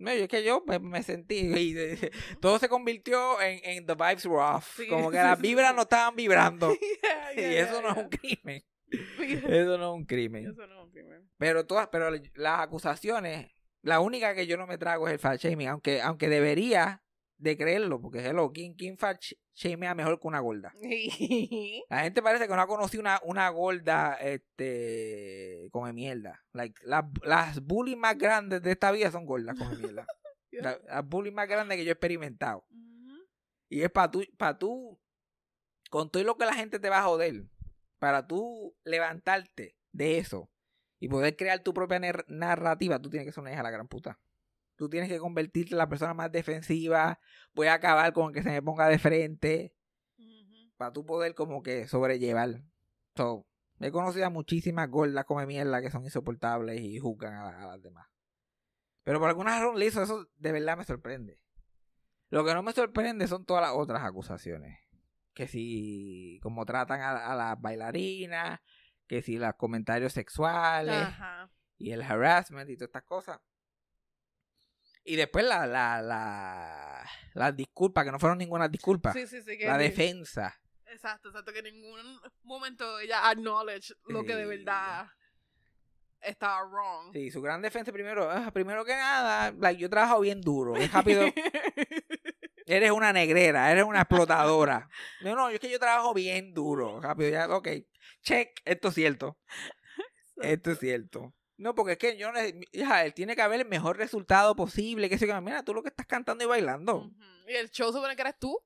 [0.00, 2.10] No, yo es que yo me, me sentí y de-
[2.40, 4.76] todo se convirtió en, en The Vibes Were Off.
[4.76, 5.76] Sí, como que sí, las vibras sí.
[5.76, 6.72] no estaban vibrando.
[7.36, 8.64] yeah, y eso yeah, no es un crimen.
[8.90, 10.46] Eso no es un crimen.
[10.50, 11.30] Eso no es un crimen.
[11.38, 15.38] Pero todas, pero las acusaciones, la única que yo no me trago es el fat
[15.40, 17.00] shaming, aunque, aunque debería
[17.40, 20.72] de creerlo, porque hello, ¿quién, quién fat sh- shamea mejor que una gorda?
[21.90, 26.44] La gente parece que no ha conocido una, una gorda este come mierda.
[26.52, 30.06] Like, las, las bullies más grandes de esta vida son gordas come mierda.
[30.52, 32.66] La- las bullies más grandes que yo he experimentado.
[33.68, 35.00] Y es para tú, para tú,
[35.90, 37.44] con todo lo que la gente te va a joder,
[37.98, 40.50] para tú levantarte de eso
[40.98, 43.88] y poder crear tu propia narrativa, tú tienes que ser una hija de la gran
[43.88, 44.18] puta.
[44.80, 47.20] Tú tienes que convertirte en la persona más defensiva.
[47.52, 49.74] Voy a acabar con que se me ponga de frente
[50.78, 52.62] para tú poder como que sobrellevar.
[53.14, 53.46] So,
[53.78, 57.82] he conocido a muchísimas gordas come mierda que son insoportables y juzgan a, a las
[57.82, 58.06] demás.
[59.04, 61.42] Pero por alguna razón le hizo eso, de verdad me sorprende.
[62.30, 64.78] Lo que no me sorprende son todas las otras acusaciones.
[65.34, 68.60] Que si, como tratan a, a las bailarinas,
[69.06, 71.50] que si los comentarios sexuales Ajá.
[71.76, 73.40] y el harassment y todas estas cosas.
[75.10, 79.12] Y después la, la, la, las disculpas, que no fueron ninguna disculpa.
[79.12, 79.58] Sí, sí, sí.
[79.58, 80.56] Que la defensa.
[80.86, 81.52] Exacto, exacto.
[81.52, 85.08] Que en ningún momento ella acknowledge lo que de verdad
[86.20, 87.12] estaba wrong.
[87.12, 90.92] Sí, su gran defensa primero, ah, primero que nada, like, yo trabajo bien duro, bien
[90.92, 91.24] rápido.
[92.66, 94.88] eres una negrera, eres una explotadora.
[95.22, 97.66] No, no, yo es que yo trabajo bien duro, rápido, ya, ok.
[98.22, 99.40] Check, esto es cierto.
[100.36, 101.34] Esto es cierto.
[101.60, 102.38] No, porque es que yo no,
[102.72, 105.90] hija, él tiene que haber el mejor resultado posible, que se mira, tú lo que
[105.90, 107.10] estás cantando y bailando.
[107.46, 108.58] Y el show supone que eres tú.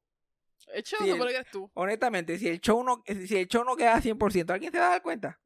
[0.68, 1.68] El show Sí, supone el- que eres tú.
[1.74, 4.90] Honestamente, si el show no, si el show no queda 100%, ¿alguien se va a
[4.90, 5.40] dar cuenta?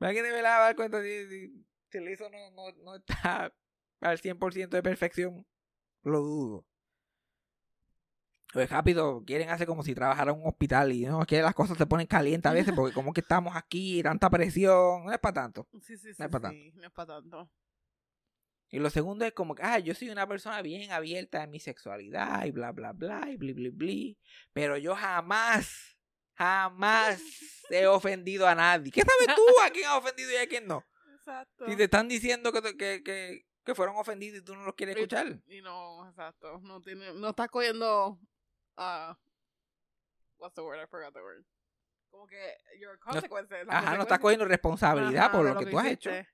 [0.00, 3.54] ¿Alguien verdad va a dar cuenta si, si, si el hizo no, no, no está
[4.00, 5.46] al 100% de perfección?
[6.02, 6.66] Lo dudo.
[8.52, 11.54] Pues rápido, quieren hacer como si trabajara en un hospital y no, es que las
[11.54, 15.18] cosas se ponen calientes a veces porque como que estamos aquí, tanta presión, no es
[15.18, 15.68] para tanto.
[15.82, 16.16] Sí, sí, sí.
[16.18, 17.50] No es pa' sí, No es para tanto.
[18.72, 21.58] Y lo segundo es como que, ah, yo soy una persona bien abierta en mi
[21.58, 24.18] sexualidad y bla, bla, bla, y bli, bli, bli.
[24.52, 25.96] Pero yo jamás,
[26.34, 27.20] jamás
[27.70, 28.92] he ofendido a nadie.
[28.92, 30.84] ¿Qué sabes tú a quién ha ofendido y a quién no?
[31.16, 31.66] Exacto.
[31.68, 34.96] Si te están diciendo que, que, que, que fueron ofendidos y tú no los quieres
[34.96, 35.40] escuchar.
[35.48, 36.60] Y no, exacto.
[36.60, 38.20] No tiene, no estás cogiendo
[38.80, 39.16] ah
[40.40, 40.80] what's the word?
[40.82, 41.44] I forgot the word.
[42.10, 42.36] Como que
[42.80, 43.66] your consequences.
[43.66, 46.10] las Ajá, no estás cogiendo responsabilidad Ajá, por de lo que tú has hecho.
[46.10, 46.28] hiciste.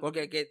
[0.00, 0.50] Porque que,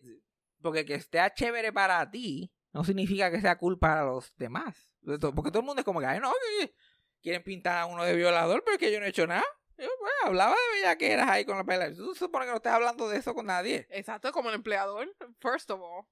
[0.62, 4.90] porque que esté chévere para ti no significa que sea cool para los demás.
[5.04, 6.74] Porque todo el mundo es como que, ay, no, que
[7.22, 9.46] quieren pintar a uno de violador, pero es que yo no he hecho nada.
[9.78, 11.94] Yo pues, hablaba de bella que eras ahí con la pelea.
[11.94, 13.88] Tú se supone que no estás hablando de eso con nadie.
[13.90, 15.08] Exacto, como el empleador,
[15.40, 16.06] first of all.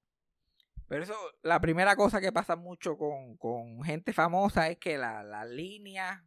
[0.87, 5.23] Pero eso, la primera cosa que pasa mucho con, con gente famosa es que la,
[5.23, 6.23] la línea,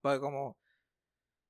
[0.00, 0.58] pues como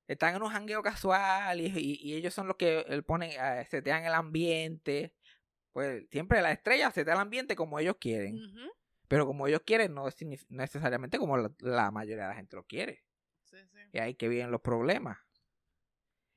[0.06, 3.66] están en un jangueo casual y, y- y ellos son los que eh, ponen, eh,
[3.70, 5.14] setean el ambiente.
[5.72, 8.36] Pues siempre la estrella setea el ambiente como ellos quieren.
[9.06, 10.16] Pero como ellos quieren, no es
[10.50, 13.04] necesariamente como la, la mayoría de la gente lo quiere.
[13.44, 13.78] Sí, sí.
[13.92, 15.18] Y ahí que vienen los problemas.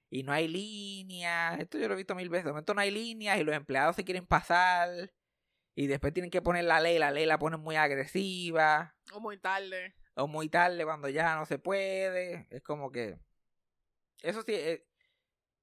[0.10, 1.60] Y no hay líneas.
[1.60, 2.46] Esto yo lo he visto mil veces.
[2.46, 4.90] De momento no hay líneas y los empleados se quieren pasar.
[5.76, 7.00] Y después tienen que poner la ley.
[7.00, 8.96] La ley la ponen muy agresiva.
[9.14, 9.96] O muy tarde.
[10.16, 12.48] O muy tarde cuando ya no se puede.
[12.50, 13.18] Es como que...
[14.22, 14.86] Eso sí, eh,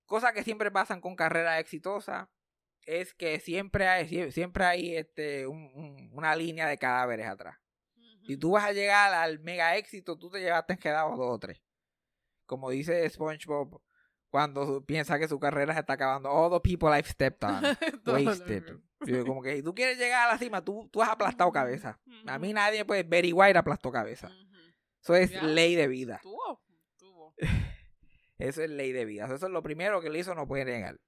[0.07, 2.29] cosas que siempre pasan con carreras exitosas.
[2.87, 7.57] Es que siempre hay, sie- siempre hay este, un- un- una línea de cadáveres atrás.
[8.27, 11.63] Si tú vas a llegar al mega éxito, tú te llevaste quedado dos o tres.
[12.47, 13.81] Como dice SpongeBob,
[14.31, 16.31] cuando piensa que su carrera se está acabando.
[16.31, 17.63] All the people I've stepped on.
[18.07, 18.81] Wasted.
[19.07, 22.01] Yo como que si tú quieres llegar a la cima, tú, tú has aplastado cabeza.
[22.27, 24.31] A mí nadie, pues, Betty White aplastó cabeza.
[25.03, 25.43] Eso es Ya.
[25.43, 26.19] ley de vida.
[26.23, 26.61] Tuvo.
[26.99, 27.35] Tuvo.
[28.39, 29.25] Eso es ley de vida.
[29.27, 30.99] Eso es lo primero que le hizo, no puede negar.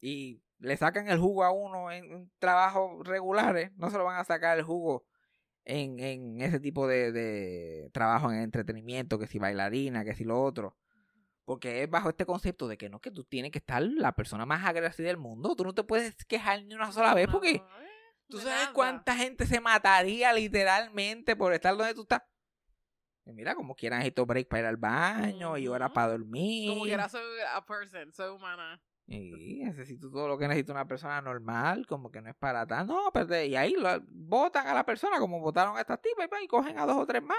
[0.00, 4.18] y le sacan el jugo a uno en, en trabajos regulares, no se lo van
[4.18, 5.04] a sacar el jugo
[5.64, 10.42] en, en ese tipo de, de trabajo en entretenimiento, que si bailarina, que si lo
[10.42, 10.76] otro.
[11.44, 14.46] Porque es bajo este concepto de que no, que tú tienes que estar la persona
[14.46, 15.54] más agradecida del mundo.
[15.54, 17.88] Tú no te puedes quejar ni una sola vez porque No, eh,
[18.28, 18.72] tú sabes nada.
[18.72, 22.22] cuánta gente se mataría literalmente por estar donde tú estás.
[23.26, 26.70] Y mira, como quieran estos break para ir al baño y horas para dormir.
[26.70, 27.22] Como quiera, soy
[27.54, 28.82] a person, soy humana.
[29.06, 32.94] Y necesito todo lo que necesita una persona normal, como que no es para tanto.
[32.94, 36.26] No, pero de- y ahí lo, votan a la persona como votaron a estas tipas
[36.40, 37.36] y, y cogen a dos o tres más.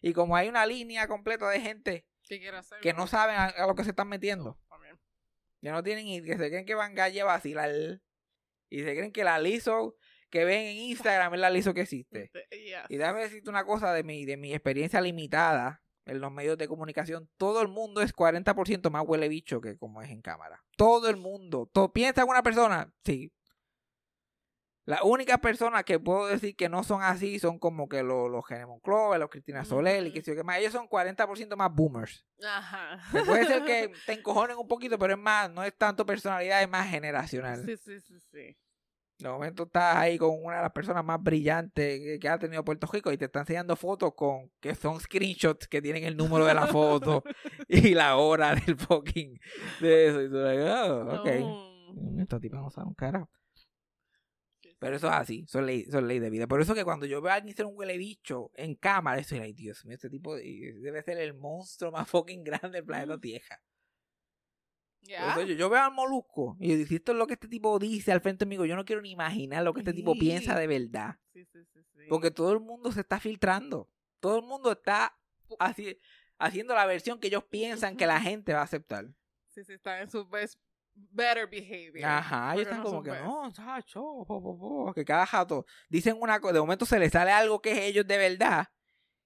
[0.00, 2.80] Y como hay una línea completa de gente ¿Qué quiero hacer?
[2.80, 4.98] que no saben a, a lo que se están metiendo, También.
[5.62, 7.70] que no tienen y que se creen que van galle a vacilar
[8.70, 9.96] y se creen que la liso
[10.30, 12.30] que ven en Instagram es la liso que existe.
[12.50, 12.84] Yes.
[12.90, 16.68] Y déjame decirte una cosa de mi, de mi experiencia limitada en los medios de
[16.68, 17.30] comunicación.
[17.38, 20.62] Todo el mundo es 40% más huele bicho que como es en cámara.
[20.76, 21.70] Todo el mundo.
[21.72, 22.92] Todo, ¿Piensa en una persona?
[23.04, 23.32] Sí.
[24.88, 28.46] Las únicas personas que puedo decir que no son así son como que los, los
[28.46, 30.60] Genemon Clover, los Cristina Soler y que sé yo qué más.
[30.60, 32.24] Ellos son 40% más boomers.
[32.42, 32.98] Ajá.
[33.12, 36.62] Que puede ser que te encojonen un poquito, pero es más, no es tanto personalidad,
[36.62, 37.66] es más generacional.
[37.66, 38.56] Sí, sí, sí, sí.
[39.18, 42.88] De momento estás ahí con una de las personas más brillantes que, ha tenido Puerto
[42.90, 46.54] Rico y te está enseñando fotos con que son screenshots que tienen el número de
[46.54, 47.22] la foto
[47.68, 49.38] y la hora del fucking
[49.80, 50.22] de eso.
[50.22, 51.26] Y tú like, oh, ok.
[51.40, 52.22] No.
[52.22, 53.28] Estos tipos no saben carajo.
[54.78, 56.46] Pero eso es así, es ley, es ley de vida.
[56.46, 59.38] Por eso que cuando yo veo a alguien ser un huele bicho en cámara, estoy
[59.40, 63.18] like, Dios mío, este tipo de- debe ser el monstruo más fucking grande del planeta
[63.18, 63.60] Tierra.
[65.32, 67.48] Eso yo, yo veo al molusco y yo digo, si esto es lo que este
[67.48, 70.58] tipo dice al frente mío, yo no quiero ni imaginar lo que este tipo piensa
[70.58, 71.16] de verdad.
[71.32, 72.00] Sí, sí, sí, sí.
[72.08, 73.88] Porque todo el mundo se está filtrando.
[74.20, 75.16] Todo el mundo está
[75.60, 75.98] haci-
[76.38, 79.08] haciendo la versión que ellos piensan que la gente va a aceptar.
[79.48, 80.60] Sí, sí, está en su best,
[81.10, 82.04] better behavior.
[82.04, 83.24] Ajá, ellos están no como que best.
[83.24, 87.12] no, chacho, po, po, po", que cada jato dicen una cosa, de momento se les
[87.12, 88.68] sale algo que es ellos de verdad.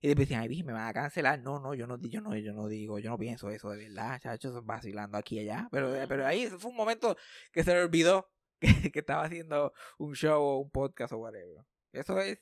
[0.01, 1.41] Y después dicen, ay, bicho, me van a cancelar.
[1.41, 4.21] No, no, yo no, yo no, yo no digo, yo no pienso eso de verdad,
[4.21, 5.69] chacho, son vacilando aquí y allá.
[5.71, 7.17] Pero, pero ahí fue un momento
[7.53, 8.29] que se le olvidó
[8.61, 11.65] que, que estaba haciendo un show o un podcast o whatever.
[11.93, 12.41] Eso es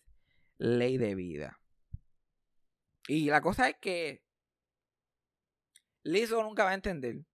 [0.59, 1.61] ley de vida.
[3.09, 4.23] Y la cosa es que
[6.03, 7.25] Lizzo nunca va a entender.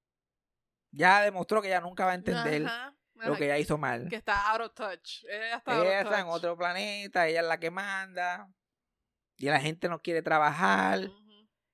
[0.97, 2.95] Ya demostró que ella nunca va a entender Ajá.
[3.15, 4.09] lo que ella hizo mal.
[4.09, 5.25] Que está out of touch.
[5.25, 8.49] Ella está Ella en otro planeta, ella es la que manda.
[9.37, 11.11] Y la gente no quiere trabajar.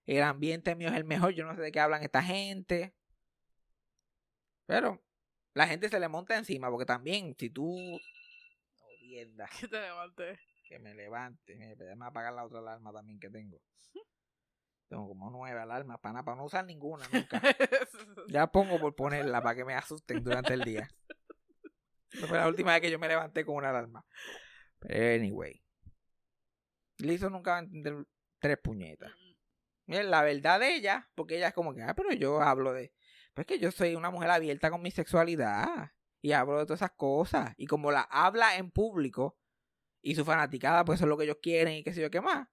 [0.07, 1.33] El ambiente mío es el mejor.
[1.33, 2.93] Yo no sé de qué hablan esta gente.
[4.67, 5.01] Pero
[5.55, 6.69] la gente se le monta encima.
[6.71, 7.77] Porque también, si tú.
[8.79, 10.41] Jodienda, Que te levantes.
[10.67, 11.55] que me levante.
[11.57, 13.61] Me déjame apagar la otra alarma también que tengo.
[14.93, 17.41] Tengo como nueve alarmas para nada, para no usar ninguna nunca.
[18.29, 20.87] Ya pongo por ponerla para que me asusten durante el día.
[22.11, 24.05] Esa fue la última vez que yo me levanté con una alarma.
[24.81, 25.65] Pero anyway.
[26.99, 28.07] Lizzo nunca va a entender
[28.39, 29.11] tres puñetas.
[29.87, 32.93] Miren, la verdad de ella, porque ella es como que, ah, pero yo hablo de.
[33.33, 35.93] Pues que yo soy una mujer abierta con mi sexualidad.
[36.21, 37.55] Y hablo de todas esas cosas.
[37.57, 39.39] Y como la habla en público.
[40.03, 42.21] Y su fanaticada, pues eso es lo que ellos quieren y qué sé yo qué
[42.21, 42.47] más.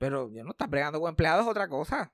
[0.00, 2.10] Pero yo no está bregando con empleados es otra cosa.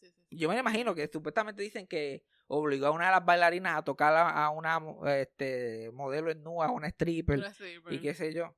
[0.00, 0.38] Sí, sí, sí.
[0.38, 4.14] Yo me imagino que supuestamente dicen que obligó a una de las bailarinas a tocar
[4.16, 4.80] a, una
[5.20, 7.40] este, modelo en nua, a una stripper
[7.90, 8.56] y qué sé yo.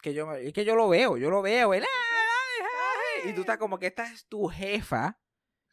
[0.00, 1.74] Que yo me- que yo lo veo, yo lo veo.
[1.74, 5.20] Y tú estás como que esta es tu jefa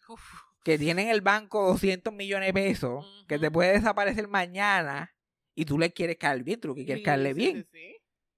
[0.10, 0.34] Uf.
[0.64, 5.16] que tiene en el banco 200 millones de pesos, que te puede desaparecer mañana
[5.54, 7.68] y tú le quieres caer bien, tú que quieres Sí, caerle sí, bien.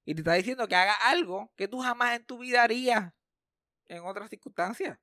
[0.06, 3.12] Y te está diciendo que haga algo que tú jamás en tu vida harías
[3.88, 5.00] en otras circunstancias.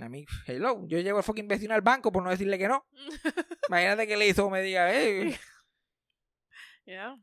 [0.00, 2.86] A mí, hello, yo llevo al fucking vecino al banco por no decirle que no.
[3.68, 5.36] Imagínate que le hizo me diga, hey,
[6.84, 7.16] Yeah.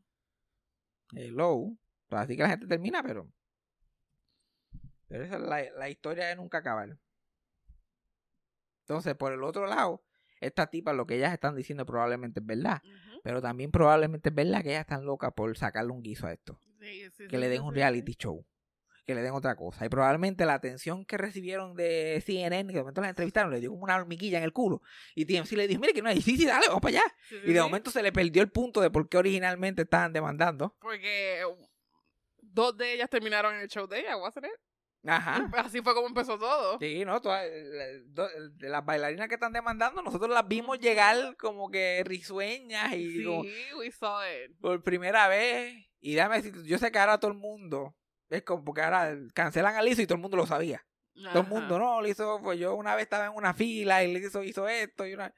[1.12, 1.76] hello.
[2.08, 3.30] Pues así que la gente termina, pero.
[5.08, 6.96] Pero esa es la, la historia de nunca acabar.
[8.82, 10.02] Entonces, por el otro lado,
[10.40, 12.80] estas tipas, lo que ellas están diciendo probablemente es verdad.
[12.82, 13.09] Ujú.
[13.22, 16.58] Pero también probablemente es verdad que ellas están locas por sacarle un guiso a esto.
[16.80, 18.46] Sí, sí, que sí, le den un reality show,
[19.06, 19.84] que le den otra cosa.
[19.84, 23.70] Y probablemente la atención que recibieron de CNN, que de momento las entrevistaron, le dio
[23.70, 24.82] como una hormiguilla en el culo.
[25.14, 27.14] Y TMC le dijo, mire que no hay, sí, sí, dale, vamos para allá.
[27.44, 30.76] Y de momento se le perdió el punto de por qué originalmente estaban demandando.
[30.80, 31.42] Porque
[32.38, 34.69] dos de ellas terminaron en el show de ella, wasn't it?
[35.06, 35.48] Ajá.
[35.56, 36.78] Así fue como empezó todo.
[36.78, 38.02] Sí, no, todas, eh,
[38.60, 43.40] las bailarinas que están demandando, nosotros las vimos llegar como que risueñas y Sí, como
[43.78, 44.56] we saw it.
[44.60, 45.86] por primera vez.
[46.00, 47.96] Y déjame decir, yo sé que ahora todo el mundo,
[48.28, 50.84] es como porque ahora cancelan a Lizzo y todo el mundo lo sabía.
[51.32, 54.42] Todo el mundo, no, Lizzo, pues yo una vez estaba en una fila y Lizzo
[54.42, 55.34] hizo esto y una...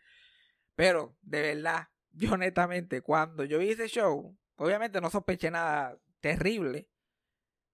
[0.76, 6.88] Pero, de verdad, yo honestamente, cuando yo vi ese show, obviamente no sospeché nada terrible,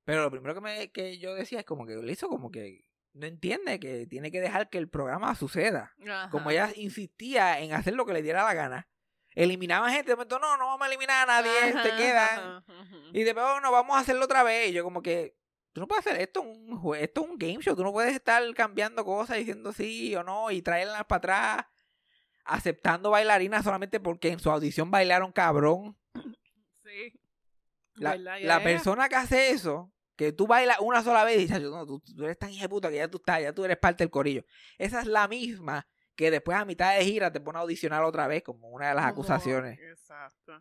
[0.09, 2.87] pero lo primero que, me, que yo decía es como que le hizo como que
[3.13, 5.93] no entiende que tiene que dejar que el programa suceda.
[6.09, 6.31] Ajá.
[6.31, 8.89] Como ella insistía en hacer lo que le diera la gana.
[9.35, 12.39] Eliminaba gente, de momento, no, no vamos a eliminar a nadie, Ajá, quedan.
[12.39, 12.65] ajá.
[13.13, 14.71] Y después, no, vamos a hacerlo otra vez.
[14.71, 15.37] Y yo como que,
[15.75, 17.77] tú no puedes hacer esto, un jue- esto es un game show.
[17.77, 21.67] Tú no puedes estar cambiando cosas, diciendo sí o no, y traerlas para atrás,
[22.45, 25.99] aceptando bailarinas solamente porque en su audición bailaron cabrón.
[26.85, 27.13] Sí.
[27.97, 31.87] La, la persona que hace eso, que tú bailas una sola vez y dices, no,
[31.87, 34.03] tú, tú eres tan hija de puta que ya tú estás, ya tú eres parte
[34.03, 34.45] del corillo.
[34.77, 38.27] Esa es la misma que después a mitad de gira te pone a audicionar otra
[38.27, 39.79] vez como una de las acusaciones.
[39.79, 40.61] Exacto.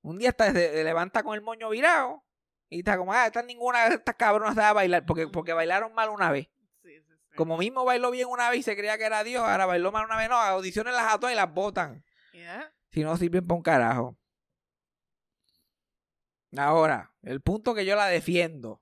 [0.00, 2.24] Un día está, se, se levanta con el moño virado
[2.70, 6.30] y está como, ah, ninguna de estas cabronas sabe bailar porque, porque bailaron mal una
[6.30, 6.48] vez.
[6.82, 7.36] Sí, sí, sí.
[7.36, 10.06] Como mismo bailó bien una vez y se creía que era Dios, ahora bailó mal
[10.06, 12.02] una vez, no, audiciones las a todas y las botan.
[12.32, 12.72] Yeah.
[12.88, 14.18] Si no sirven para un carajo.
[16.56, 18.80] Ahora, el punto que yo la defiendo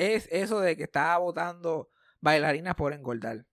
[0.00, 3.46] es eso de que estaba votando bailarinas por engordar.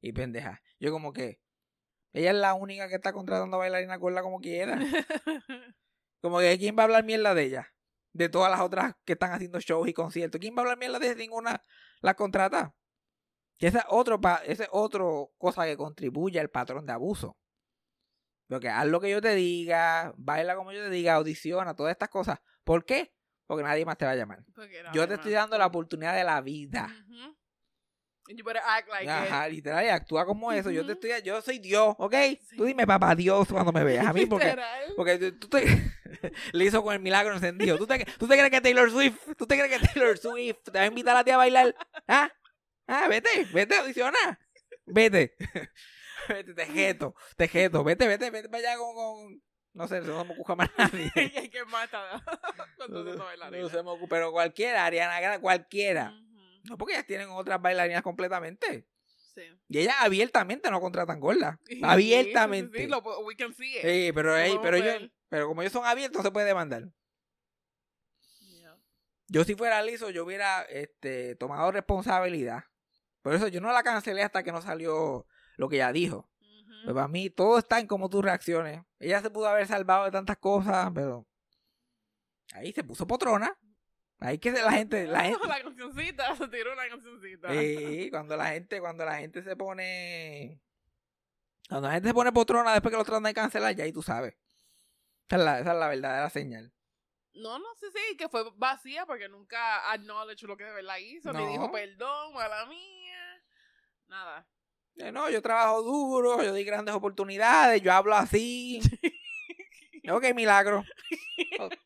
[0.00, 0.60] Y pendeja.
[0.80, 1.40] Yo como que
[2.12, 4.78] ella es la única que está contratando bailarinas gorda como quiera.
[6.20, 7.74] Como que quién va a hablar mierda de ella.
[8.12, 10.40] De todas las otras que están haciendo shows y conciertos.
[10.40, 11.14] ¿Quién va a hablar mierda de ella?
[11.16, 11.60] Ninguna
[12.00, 12.76] la contrata.
[13.58, 17.36] Que esa es otro pa- esa es otro cosa que contribuye al patrón de abuso.
[18.48, 22.10] Porque haz lo que yo te diga, baila como yo te diga, audiciona, todas estas
[22.10, 22.38] cosas.
[22.62, 23.12] ¿Por qué?
[23.52, 24.42] Porque nadie más te va a llamar.
[24.94, 26.88] Yo te estoy dando la oportunidad de la vida.
[28.28, 30.70] You better act like Ajá, literal, y actúa como eso.
[30.70, 32.14] Yo te estoy, yo soy Dios, ¿ok?
[32.40, 32.56] Sí.
[32.56, 34.06] Tú dime papá Dios cuando me veas.
[34.06, 34.56] A mí porque.
[34.96, 35.66] Porque tú, tú te...
[36.52, 37.76] le hizo con el milagro encendido.
[37.76, 39.18] ¿Tú te, ¿Tú te crees que Taylor Swift?
[39.36, 41.74] ¿Tú te crees que Taylor Swift te va a invitar a ti a bailar?
[42.08, 42.32] ¿Ah?
[42.86, 44.40] Ah, vete, vete, audiciona.
[44.86, 45.36] Vete.
[46.28, 47.84] vete, te jeto, te jeto.
[47.84, 49.42] Vete, vete, vete para allá con, con...
[49.74, 51.10] No sé, no se me ocupa más nadie.
[51.44, 52.22] ¿Y qué mata?
[52.76, 53.62] Cuando No, se no, bailarina.
[53.62, 56.12] no se me ocupa, pero cualquiera, Ariana Grande, cualquiera.
[56.64, 58.86] No, porque ellas tienen otras bailarinas completamente.
[59.34, 59.42] Sí.
[59.68, 61.58] Y ellas abiertamente no contratan gordas.
[61.82, 62.70] Abiertamente.
[62.72, 63.82] Sí, sí, sí, lo po- we can see it.
[63.82, 66.84] Sí, pero, pero, ellos, pero como ellos son abiertos, no se puede demandar.
[68.40, 68.76] Yeah.
[69.28, 72.64] Yo si fuera liso, yo hubiera este, tomado responsabilidad.
[73.22, 76.28] Por eso yo no la cancelé hasta que no salió lo que ella dijo.
[76.82, 78.82] Pero para mí todo está en cómo tú reacciones.
[78.98, 81.26] Ella se pudo haber salvado de tantas cosas, pero
[82.54, 83.56] ahí se puso potrona.
[84.18, 87.48] Ahí que la gente, la gente, La cancioncita, se tiró una cancioncita.
[87.50, 90.60] Sí, cuando la gente, cuando la gente se pone,
[91.68, 94.02] cuando la gente se pone potrona después que lo tratan de cancelar, ya ahí tú
[94.02, 94.34] sabes.
[95.28, 96.72] Esa es la, esa es la verdadera señal.
[97.34, 101.32] No, no, sí, sí, que fue vacía porque nunca acknowledge lo que de verdad hizo,
[101.32, 101.50] ni No.
[101.50, 103.42] dijo perdón, mala mía,
[104.06, 104.46] nada.
[104.96, 108.80] Eh, No, yo trabajo duro, yo doy grandes oportunidades, yo hablo así.
[110.10, 110.84] ok, milagro.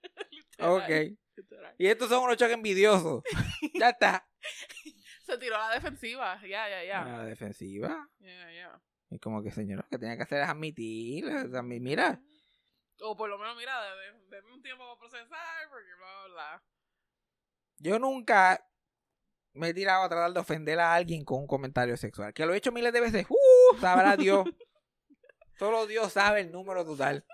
[0.58, 0.88] Ok.
[1.78, 3.22] Y estos son unos choques envidiosos.
[3.74, 4.26] ya está.
[5.26, 7.02] Se tiró a la defensiva, ya, ya, ya.
[7.02, 8.08] A la defensiva.
[8.20, 8.80] Ya, ya.
[9.10, 11.26] Y como que, señor, lo que tenía que hacer es admitir.
[11.62, 12.18] Mira,
[13.02, 16.32] O por lo menos, mira, de- de- deme un tiempo para procesar, porque bla, bla,
[16.34, 16.62] bla.
[17.78, 18.66] yo nunca
[19.56, 22.32] me he tirado a tratar de ofender a alguien con un comentario sexual.
[22.34, 23.26] Que lo he hecho miles de veces.
[23.28, 23.76] ¡Uh!
[23.80, 24.46] Sabrá Dios.
[25.58, 27.24] Solo Dios sabe el número total.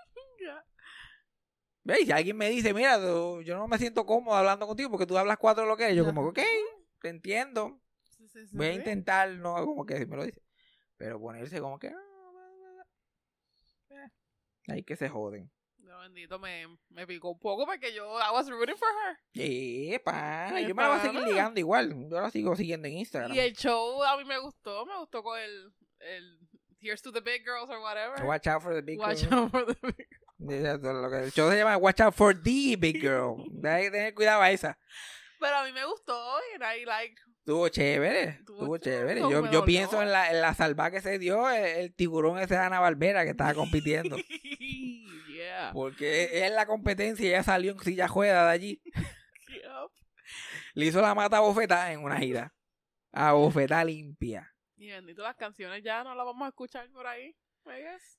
[1.85, 2.05] ¿Veis?
[2.05, 5.17] Si alguien me dice, mira, tú- yo no me siento cómodo hablando contigo porque tú
[5.17, 5.95] hablas cuatro de lo que es.
[5.95, 6.39] Yo como, ok,
[7.01, 7.81] te entiendo.
[8.53, 10.41] Voy a intentar, no como que me lo dice.
[10.95, 11.89] Pero ponerse como que...
[11.89, 12.85] ah.
[13.89, 14.09] Eh,
[14.69, 15.51] Ahí que se joden.
[15.93, 20.01] No, bendito, me, me picó un poco porque yo, I was rooting for her.
[20.03, 22.09] Pana, Eh, yo me la voy a seguir ligando igual.
[22.09, 23.31] Yo la sigo siguiendo en Instagram.
[23.31, 26.39] Y el show a mí me gustó, me gustó con el, el
[26.81, 28.25] Here's to the Big Girls or whatever.
[28.25, 29.43] Watch out for the big Watch girl.
[29.43, 30.07] out for the big
[30.49, 33.45] que el show se llama Watch out for the big girl.
[33.63, 34.79] Hay que tener cuidado a esa.
[35.39, 36.17] Pero a mí me gustó
[36.53, 39.19] y I like Estuvo chévere, Estuvo chévere.
[39.19, 42.53] Yo, yo pienso en la, en la salva que se dio el, el tiburón ese
[42.55, 44.15] de Ana Barbera que estaba compitiendo.
[45.61, 45.71] yeah.
[45.73, 48.81] Porque es la competencia y ella salió en silla juega de allí.
[49.47, 49.91] Yup.
[50.73, 52.53] Le hizo la mata bofetada en una gira.
[53.11, 54.51] A bofetada limpia.
[54.75, 57.35] Y bendito las canciones ya no las vamos a escuchar por ahí.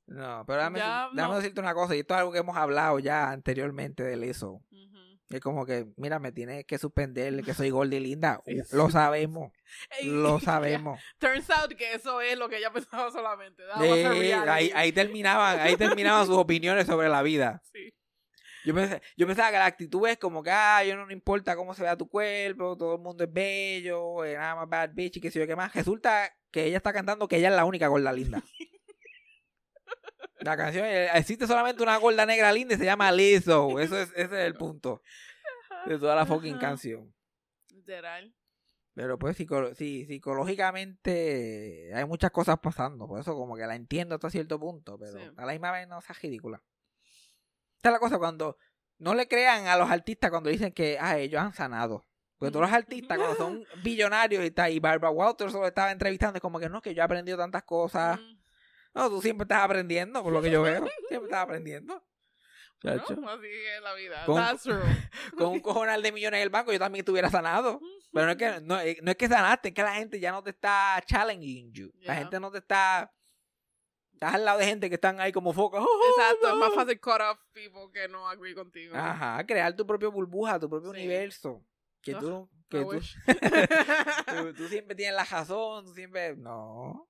[0.07, 1.37] No, pero déjame, Ya, déjame no.
[1.37, 4.63] decirte una cosa, y esto es algo que hemos hablado ya anteriormente del eso.
[4.71, 5.14] Ujú.
[5.31, 8.41] Es como que, mira, me tienes que suspender que soy gorda y linda.
[8.72, 9.53] Lo sabemos,
[10.01, 11.01] Ey, lo sabemos.
[11.18, 13.62] Turns out que eso es lo que ella pensaba solamente.
[13.72, 17.62] Ahí, ahí terminaban, ahí terminaban sus opiniones sobre la vida.
[17.72, 17.93] Sí.
[18.66, 21.55] Yo, pensé- yo pensaba que la actitud es como que, ah, yo no me importa
[21.57, 25.16] cómo se vea tu cuerpo, todo el mundo es bello, eh, nada más bad bitch
[25.16, 25.75] y qué sé yo qué más.
[25.75, 28.43] Resulta que ella está cantando que ella es la única gorda linda.
[30.45, 33.81] La canción, eh, existe solamente una gorda negra linda y se llama Lizzo.
[33.81, 35.03] Eso es, ese es el punto
[35.87, 37.15] de toda la fucking canción.
[37.71, 38.35] Literal.
[38.95, 43.09] Pero pues sí, psicológicamente hay muchas cosas pasando.
[43.09, 44.99] Por eso como que la entiendo hasta cierto punto.
[44.99, 45.31] Pero Sí.
[45.37, 46.63] a la misma vez no sea ridícula.
[47.77, 48.57] Esta es la cosa cuando
[48.99, 52.07] no le crean a los artistas cuando dicen que ah, ellos han sanado.
[52.37, 56.37] Porque todos los artistas cuando son billonarios y tal, y Barbara Walters lo estaba entrevistando,
[56.37, 58.21] es como que no, que yo he aprendido tantas cosas.
[58.21, 58.44] Mm.
[58.95, 60.87] No, tú siempre estás aprendiendo, por lo que yo veo.
[61.09, 62.03] Siempre estás aprendiendo.
[62.83, 63.29] Bueno, Chacho.
[63.29, 64.25] así es la vida.
[64.27, 64.79] Con- That's true.
[65.39, 67.81] Con un cojonal de millones en el banco, yo también estuviera sanado.
[68.13, 70.31] Pero no es que, no, eh, no es que sanaste, es que la gente ya
[70.33, 71.91] no te está challenging you.
[72.03, 73.11] La gente no te está.
[74.13, 75.85] Estás al lado de gente que están ahí como focos.
[76.11, 78.95] Exacto, es más fácil cut off people que no agree contigo.
[78.97, 80.99] Ajá, crear tu propio burbuja, tu propio Sí.
[81.01, 81.65] universo.
[82.01, 83.01] Que tú, que tú,
[84.57, 86.37] tú siempre tienes la razón, tú siempre.
[86.37, 87.09] No.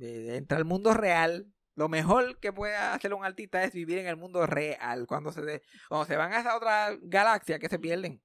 [0.00, 1.46] Eh, Entra al mundo real.
[1.74, 5.06] Lo mejor que puede hacer un artista es vivir en el mundo real.
[5.06, 8.22] Cuando se, de- cuando se van a esa otra galaxia, que se pierden.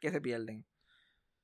[0.00, 0.64] Que se pierden.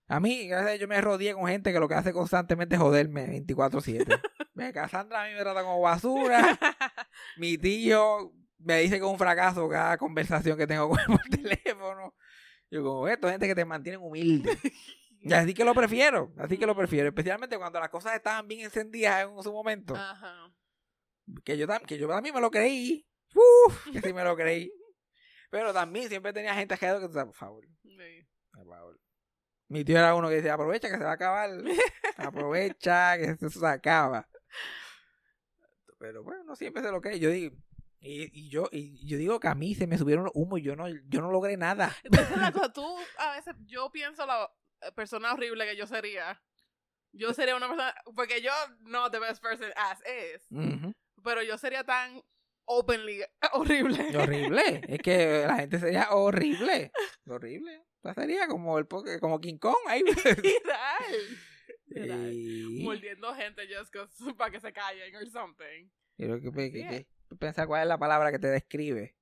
[0.09, 2.75] A mí, gracias a Dios, yo me rodeé con gente que lo que hace constantemente
[2.77, 4.21] es joderme 24-7.
[4.55, 6.59] Ve, Cassandra a mí me trata como basura.
[7.37, 11.21] Mi tío me dice que es un fracaso cada conversación que tengo con él por
[11.31, 12.15] teléfono.
[12.71, 14.59] Yo como, esto gente que te mantienen humilde.
[15.23, 17.09] Y así que lo prefiero, así que lo prefiero.
[17.09, 19.95] Especialmente cuando las cosas estaban bien encendidas en su momento.
[19.95, 20.53] Ajá.
[21.45, 23.07] Que yo, tam- que yo también me lo creí.
[23.35, 24.73] Uf, que sí me lo creí.
[25.51, 28.27] Pero también siempre tenía gente alrededor que sabes, por favor, Sí.
[28.53, 29.01] por favor.
[29.69, 31.51] Mi tío era uno que decía, aprovecha que se va a acabar.
[32.17, 34.29] Aprovecha que eso se acaba.
[35.99, 37.21] Pero bueno, no siempre se lo cree.
[37.21, 37.55] Yo digo,
[38.01, 40.63] y, y yo, y yo digo que a mí se me subieron los humos y
[40.63, 41.95] yo no, yo no logré nada.
[42.03, 42.85] Entonces, la cosa, tú,
[43.19, 44.51] a veces, yo pienso la
[44.95, 46.43] persona horrible que yo sería.
[47.13, 50.93] Yo sería una persona, porque yo, no the best person as is, Ujú.
[51.25, 52.23] pero yo sería tan
[52.67, 53.23] openly
[53.53, 54.17] horrible.
[54.17, 54.81] Horrible.
[54.89, 56.93] Es que la gente sería horrible.
[57.27, 57.85] Horrible.
[58.15, 58.87] Sería como el
[59.21, 60.03] como King Kong ahí.
[61.89, 62.33] Literal.
[62.33, 62.83] Y...
[62.85, 63.93] Mordiendo gente just
[64.39, 65.91] para que se callen or something.
[66.17, 67.07] que, que- que-
[67.37, 69.17] pensar cuál es la palabra que te describe.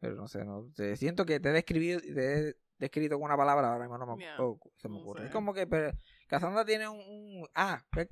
[0.00, 0.96] Pero no sé, no sé.
[0.96, 2.10] Siento que te he describido, te
[2.50, 4.36] he descrito con una palabra, ahora mismo no me, Yeah.
[4.38, 5.20] oh, se me No ocurre.
[5.20, 5.26] sé.
[5.26, 5.92] Es como que pero,
[6.28, 8.08] Cassandra tiene un, un- ah, pues,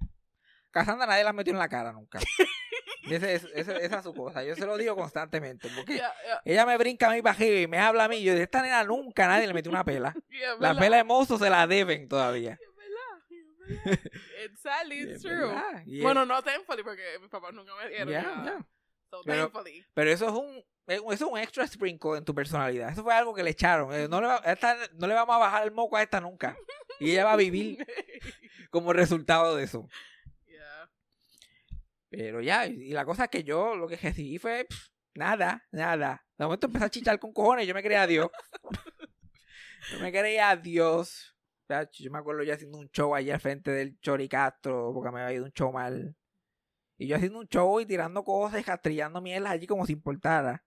[0.71, 2.19] Cassandra nadie la metió en la cara nunca.
[3.11, 4.45] Ese ese- esa es su cosa.
[4.45, 5.69] Yo se lo digo constantemente.
[5.77, 8.23] Porque Yeah, yeah, ella me brinca a mí para y me habla a mí.
[8.23, 10.15] Yo de esta nena nunca nadie le metió una pela.
[10.31, 12.59] yeah, La pela de mozo se la deben todavía.
[13.69, 15.53] It's it's true.
[16.03, 18.67] Bueno, no thankfully, porque mis papás nunca me dieron.
[19.13, 19.85] So, Pero- thankfully.
[19.95, 22.91] Pero eso es un un- eso es un extra sprinkle en tu personalidad.
[22.91, 23.93] Eso fue algo que le echaron.
[23.95, 26.57] Eh, No le, va- esta- no le vamos a bajar el moco a esta nunca.
[26.99, 27.79] Y ella va a vivir
[28.71, 29.87] como resultado de eso.
[30.47, 30.91] yeah.
[32.11, 36.25] Pero ya, y la cosa es que yo lo que recibí fue pff, nada, nada.
[36.37, 38.29] De momento empecé a chichar con cojones y yo me creía a Dios.
[39.93, 41.37] yo me creía a Dios.
[41.93, 45.37] Yo me acuerdo yo haciendo un show allí al frente del Choricastro porque me había
[45.37, 46.15] ido un show mal.
[47.03, 50.65] Y yo haciendo un show y tirando cosas y castrillando mierdas allí como si importara.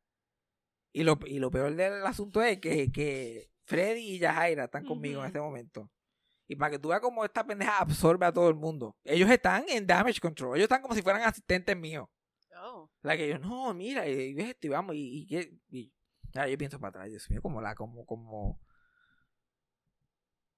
[0.92, 5.22] Y lo, y lo peor del asunto es que, que Freddy y Yajaira están conmigo
[5.22, 5.90] en este momento.
[6.50, 8.98] Y para que tú veas cómo esta pendeja absorbe a todo el mundo.
[9.06, 10.58] Ellos están en damage control.
[10.58, 12.10] Ellos están como si fueran asistentes míos.
[12.62, 12.90] Oh.
[13.02, 14.94] La que yo, no, mira, y, y ves esto y vamos.
[14.96, 15.94] Y, y, y-
[16.34, 18.60] ahora yo pienso para atrás, Dios mío, como la, como, como.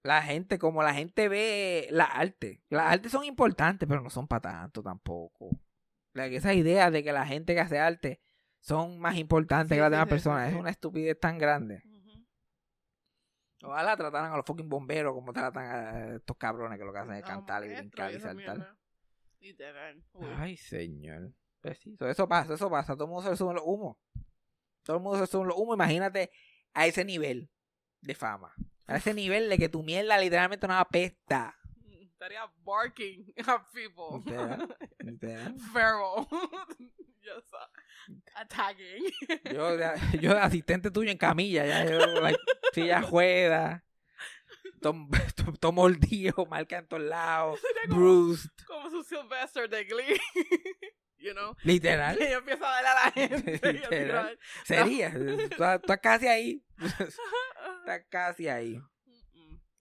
[0.01, 2.63] La gente, como la gente ve la arte.
[2.69, 5.51] Las artes son importantes, pero no son para tanto tampoco.
[6.24, 8.22] Que esa idea de que la gente que hace arte
[8.59, 11.84] son más importantes Sí, que las sí, demás sí, personas es una estupidez tan grande.
[13.63, 17.13] Ojalá trataran a los fucking bomberos como tratan a estos cabrones que lo que hacen
[17.15, 18.78] es No, cantar y brincar y saltar.
[19.39, 20.03] Literal.
[20.38, 21.34] Ay, señor.
[21.61, 22.93] Pues sí, so- eso pasa, eso pasa.
[22.93, 23.97] Todo el mundo se le suben los humos.
[24.84, 25.76] Todo el mundo se le suben los humos.
[25.76, 26.32] Imagínate
[26.74, 27.49] a ese nivel
[28.01, 28.53] de fama.
[28.86, 31.57] A ese nivel de que tu mierda literalmente no apesta.
[32.18, 34.24] Estaría barking at people.
[34.26, 35.53] Literal.
[35.72, 36.28] Feral.
[37.22, 39.11] Just uh, attacking.
[39.53, 39.78] Yo,
[40.20, 42.39] yo asistente tuyo en camilla, ya, yo, like,
[42.74, 43.84] silla juega.
[44.82, 44.95] Todo,
[45.36, 47.59] todo, todo mordido, marca en todos lados.
[47.89, 48.49] Bruised.
[48.65, 50.20] como su Sylvester de Glee.
[51.20, 51.55] you know?
[51.63, 52.18] Literal.
[52.20, 53.74] Y ella empieza a darle a la gente.
[53.74, 54.39] Literal.
[54.63, 55.07] Sería.
[55.09, 56.63] Estás casi ahí.
[56.80, 58.82] Estás casi ahí.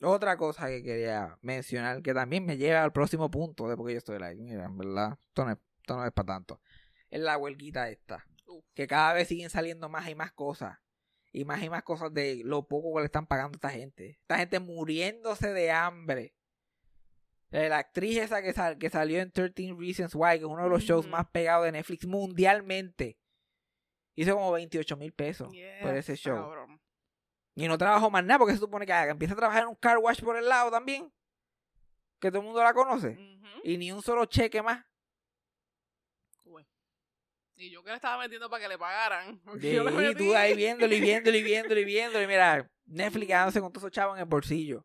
[0.03, 3.99] Otra cosa que quería mencionar, que también me lleva al próximo punto de porque yo
[3.99, 6.61] estoy like, mira, en verdad, esto no es, esto no es para tanto.
[7.09, 8.27] Es la huelguita esta.
[8.47, 8.65] Uf.
[8.75, 10.79] Que cada vez siguen saliendo más y más cosas.
[11.33, 14.19] Y más y más cosas de lo poco que le están pagando a esta gente.
[14.23, 16.35] Esta gente muriéndose de hambre.
[17.51, 20.69] La actriz esa que, sal- que salió en 13 Reasons Why, que es uno de
[20.69, 23.19] los shows más pegados de Netflix mundialmente,
[24.15, 25.49] hizo como 28 mil pesos
[25.81, 26.37] por ese show.
[26.37, 26.81] cabrón.
[27.57, 29.13] Y no trabajó más nada porque se supone que haga.
[29.13, 31.11] Empieza a trabajar en un car wash por el lado también.
[32.21, 33.19] Que todo el mundo la conoce.
[33.65, 34.85] Y ni un solo cheque más.
[36.45, 36.67] Uy.
[37.57, 39.41] Y yo que le estaba metiendo para que le pagaran.
[39.61, 42.23] Sí, yo le tú ahí viéndolo y viéndolo y viéndolo y viéndolo.
[42.23, 44.85] Y mira, Netflix quedándose con todos esos chavos en el bolsillo.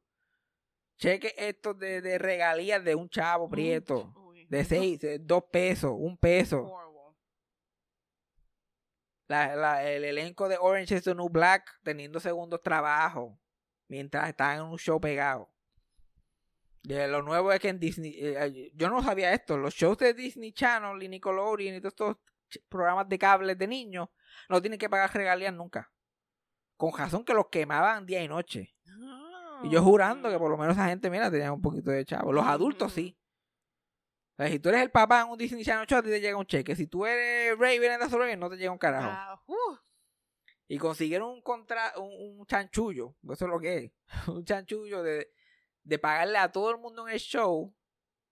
[0.97, 4.13] Cheque estos de, de regalías de un chavo prieto.
[4.15, 4.45] Uy.
[4.45, 6.71] De seis, de dos pesos, un peso.
[9.31, 13.33] La- la- el elenco de Orange is the New Black teniendo segundos trabajos.
[13.87, 15.49] Mientras estaban en un show pegado.
[16.83, 18.13] De lo nuevo es que en Disney.
[18.19, 19.57] eh, yo no sabía esto.
[19.57, 22.17] Los shows de Disney Channel y Nickelodeon y todos estos
[22.67, 24.09] programas de cables de niños
[24.49, 25.91] no tienen que pagar regalías nunca.
[26.75, 28.75] Con razón que los quemaban día y noche.
[29.63, 32.33] Y yo jurando que por lo menos esa gente, mira, tenía un poquito de chavo.
[32.33, 33.15] Los adultos sí.
[34.41, 36.37] Sea, si tú eres el papá en un Disney Channel show, a ti te llega
[36.37, 36.75] un cheque.
[36.75, 39.09] Si tú eres Raven en The Raven, no te llega un carajo.
[39.11, 39.77] Ah, uh,
[40.67, 43.91] Y consiguieron un contra un, un chanchullo, eso es lo que es,
[44.27, 45.31] un chanchullo de,
[45.83, 47.73] de pagarle a todo el mundo en el show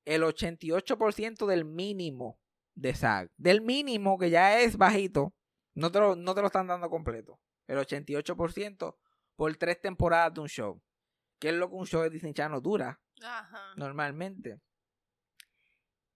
[0.06, 2.40] el 88% del mínimo
[2.74, 3.30] de SAG.
[3.38, 5.36] Del mínimo, que ya es bajito,
[5.76, 7.40] no te lo, no te lo están dando completo.
[7.68, 8.96] El 88%
[9.36, 10.82] por tres temporadas de un show.
[11.40, 13.74] Que es lo que un show de Disney Channel dura Ajá.
[13.76, 14.60] normalmente.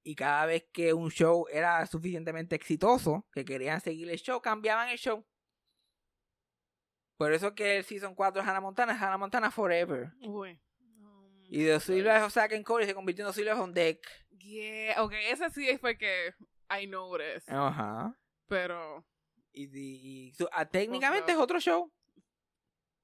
[0.04, 4.90] Y cada vez que un show era suficientemente exitoso, que querían seguir el show, cambiaban
[4.90, 5.26] el show.
[7.18, 10.12] Por eso que el Season 4 de Hannah Montana es Hannah Montana Forever.
[10.22, 10.60] Uy.
[10.82, 14.00] Um, Y de Silver of Zack and Cody se convirtió en Silver on Deck.
[14.38, 15.02] Yeah.
[15.04, 16.34] Ok, ese sí fue que
[16.70, 17.48] I noticed.
[17.54, 18.14] Ajá.
[18.48, 19.06] Pero.
[19.54, 21.94] Y, y- y su- ah, técnicamente es otro show.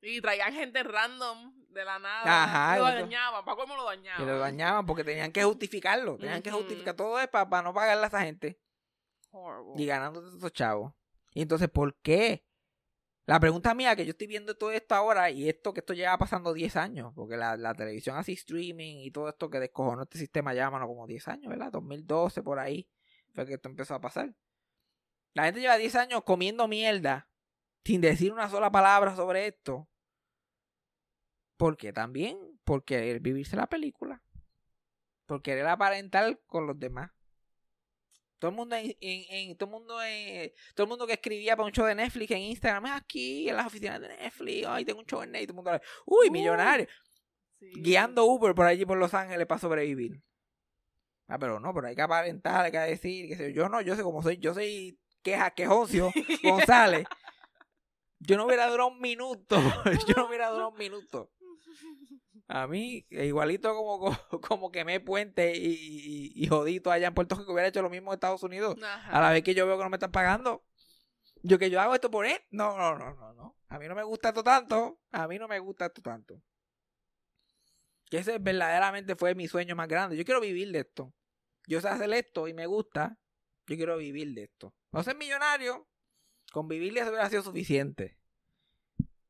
[0.02, 2.43] Y traían gente random de la nada.
[2.43, 2.99] Ajá, Lo otro.
[3.01, 3.45] dañaban.
[3.45, 4.20] ¿Para cómo lo dañaban?
[4.20, 6.17] Que lo dañaban porque tenían que justificarlo.
[6.17, 8.59] Tenían que justificar todo es para, no pagarle a esa gente.
[9.32, 9.84] Horrible.
[9.84, 10.93] y ganando todos esos chavos.
[11.34, 12.43] Y entonces, ¿por qué?
[13.28, 16.17] La pregunta mía, que yo estoy viendo todo esto ahora, y esto que esto lleva
[16.17, 20.17] pasando 10 años, porque la, la televisión así, streaming y todo esto que descojonó este
[20.17, 21.72] sistema ya, mano, como 10 años, ¿verdad?
[21.72, 22.89] 2012, por ahí,
[23.36, 24.34] fue que esto empezó a pasar.
[25.36, 27.30] La gente lleva 10 años comiendo mierda,
[27.86, 29.88] sin decir una sola palabra sobre esto.
[31.60, 32.38] ¿Por qué también?
[32.64, 34.24] Por querer vivirse la película.
[35.26, 37.12] Por querer aparentar con los demás.
[38.39, 41.57] Todo el mundo en, en- en- todo el mundo en- todo el mundo que escribía
[41.57, 44.86] para un show de Netflix en Instagram, "Ah, aquí en las oficinas de Netflix, ay,
[44.86, 46.32] tengo un show en Netflix, todo el mundo, uy, Uh.
[46.32, 46.88] millonario,
[47.60, 47.74] Sí.
[47.76, 50.24] guiando Uber por allí por Los Ángeles para sobrevivir.
[51.28, 53.82] Ah, pero no, pero hay que aparentar, hay que decir, que sé yo, yo no,
[53.82, 56.10] yo sé cómo soy, yo soy queja, quejoncio,
[56.43, 57.05] González.
[58.20, 59.57] Yo no hubiera durado un minuto,
[60.07, 61.30] yo no hubiera durado un minuto.
[62.47, 67.53] A mí, igualito como, como, quemé puente y, y, y jodito allá en Puerto Rico,
[67.53, 68.76] hubiera hecho lo mismo en Estados Unidos.
[68.82, 69.11] Ajá.
[69.11, 70.63] A la vez que yo veo que no me están pagando.
[71.41, 72.38] Yo que yo hago esto por él.
[72.49, 73.55] No, no, no, no, no.
[73.67, 74.99] A mí no me gusta esto tanto.
[75.11, 76.41] A mí no me gusta esto tanto.
[78.09, 80.17] Que ese verdaderamente fue mi sueño más grande.
[80.17, 81.13] Yo quiero vivir de esto.
[81.67, 83.20] Yo sé hacer esto y me gusta.
[83.67, 84.74] Yo quiero vivir de esto.
[84.91, 85.88] No ser millonario.
[86.51, 88.17] Con vivir eso hubiera sido suficiente.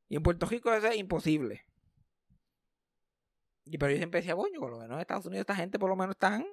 [0.07, 1.65] Y en Puerto Rico eso es imposible.
[3.69, 5.89] Y pero yo siempre decía, coño, por lo menos en Estados Unidos esta gente por
[5.89, 6.45] lo menos están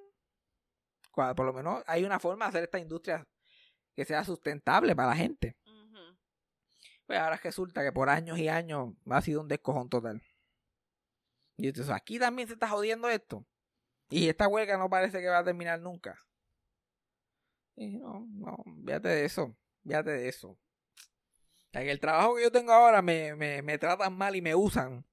[1.34, 3.26] por lo menos hay una forma de hacer esta industria
[3.94, 5.56] que sea sustentable para la gente.
[7.06, 10.22] Pues ahora resulta que por años y años ha sido un descojón total.
[11.56, 13.46] Y entonces aquí también se está jodiendo esto.
[14.10, 16.20] Y esta huelga no parece que va a terminar nunca.
[17.76, 19.56] Y no, no, fíjate de eso.
[19.84, 20.48] Fíjate de eso.
[20.50, 20.58] O
[21.72, 24.54] sea, que el trabajo que yo tengo ahora me, me, me tratan mal y me
[24.54, 25.06] usan.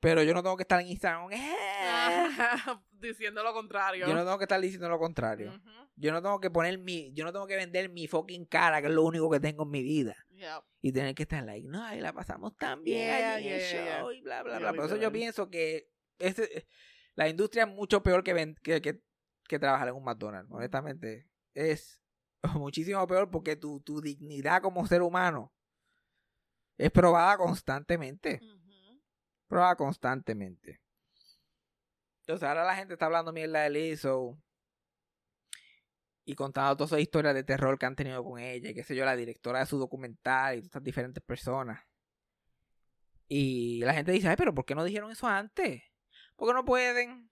[0.00, 1.28] Pero yo no tengo que estar en Instagram.
[2.92, 4.06] Diciendo lo contrario.
[4.06, 5.60] Yo no tengo que estar diciendo lo contrario.
[5.96, 8.88] Yo no tengo que poner mi, yo no tengo que vender mi fucking cara, que
[8.88, 10.14] es lo único que tengo en mi vida.
[10.30, 10.62] Yep.
[10.82, 13.60] Y tener que estar like, no, y la pasamos tan bien Yeah, allí en el
[13.60, 14.72] yeah, yeah, show y bla, bla, bla.
[14.74, 16.68] Por eso yo pienso que ese,
[17.14, 19.00] la industria es mucho peor que, ven- que, que,
[19.48, 21.26] que trabajar en un McDonald's, honestamente.
[21.54, 22.02] Es
[22.54, 25.54] muchísimo peor porque tu, tu dignidad como ser humano
[26.76, 28.40] es probada constantemente.
[29.48, 30.80] Probada constantemente.
[32.20, 34.36] Entonces ahora la gente está hablando mierda de Lizzo
[36.24, 38.96] y contando todas esas historias de terror que han tenido con ella, y qué sé
[38.96, 41.84] yo, la directora de su documental y todas estas diferentes personas.
[43.28, 45.82] Y la gente dice, ay, pero ¿por qué no dijeron eso antes?
[46.34, 47.30] Porque no pueden.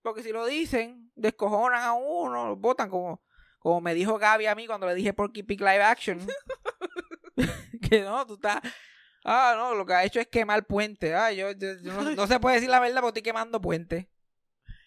[0.00, 3.22] Porque si lo dicen, descojonan a uno, lo botan como,
[3.58, 6.18] como me dijo Gaby a mí cuando le dije Porky Pig Live Action.
[7.90, 8.60] que no, tú estás...
[9.24, 11.14] Ah, no, lo que ha hecho es quemar puente.
[11.14, 14.10] Ah, yo, yo- yo no, no se puede decir la verdad porque estoy quemando puente.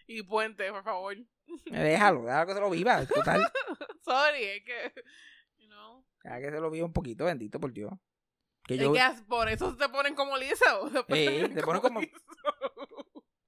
[0.05, 1.17] Y Puente, por favor.
[1.65, 3.05] Déjalo, déjalo que se lo viva.
[3.05, 3.41] Total,
[4.05, 4.93] Sorry, es que.
[5.57, 6.05] You know.
[6.23, 7.91] deja que se lo viva un poquito, bendito por Dios.
[8.63, 10.89] Que Es yo, que as- por eso te ponen como liso.
[10.91, 12.13] Después Eh, te ponen como- liso.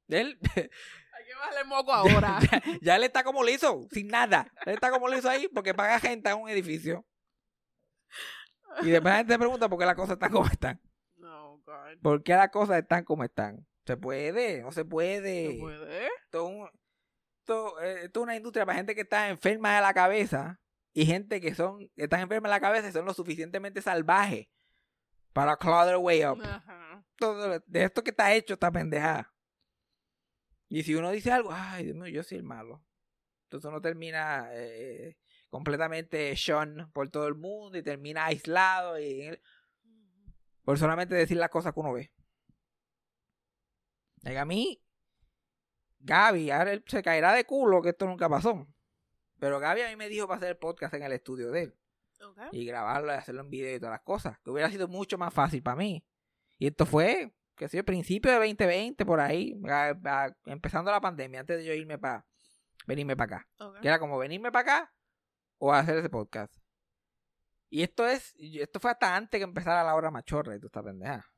[0.07, 2.39] él, Hay que bajarle el moco ahora.
[2.81, 4.51] ya él está como liso, sin nada.
[4.65, 7.05] Él está como liso ahí porque paga gente en un edificio.
[8.81, 10.81] Y después la gente se pregunta por qué las cosas están como están.
[11.17, 11.99] no, God.
[12.01, 13.65] ¿Por qué las cosas están como están?
[13.85, 15.53] Se puede, no se puede.
[15.53, 15.79] ¿Se puede?
[16.41, 16.73] Un- eh,
[17.43, 20.59] esto es una industria para gente que está enferma de la cabeza
[20.93, 24.47] y gente que son que están enferma de la cabeza y son lo suficientemente salvajes
[25.33, 26.39] para claw their way up.
[26.43, 27.03] Ajá.
[27.17, 29.33] Todo, de esto que está hecho esta pendejada.
[30.67, 32.83] Y si uno dice algo, ay, Dios mío, yo soy el malo.
[33.45, 35.17] Entonces uno termina eh,
[35.49, 39.29] completamente shun por todo el mundo y termina aislado y
[40.63, 42.11] por solamente decir las cosas que uno ve.
[44.23, 44.81] Y a mí,
[45.99, 48.67] Gaby, ahora él se caerá de culo que esto nunca pasó.
[49.39, 51.79] Pero Gaby a mí me dijo para hacer el podcast en el estudio de él
[52.51, 54.37] y grabarlo y hacerlo en video y todas las cosas.
[54.43, 56.05] Que hubiera sido mucho más fácil para mí.
[56.57, 60.99] Y esto fue, que sé yo, principio de 2020, por ahí, a- a- empezando la
[60.99, 62.25] pandemia, antes de yo irme para
[62.85, 63.49] venirme para acá.
[63.81, 64.93] Que era como venirme para acá
[65.59, 66.55] o hacer ese podcast.
[67.69, 70.81] Y esto es, esto fue hasta antes que empezara la hora machorra y tú esta
[70.81, 71.31] pendeja.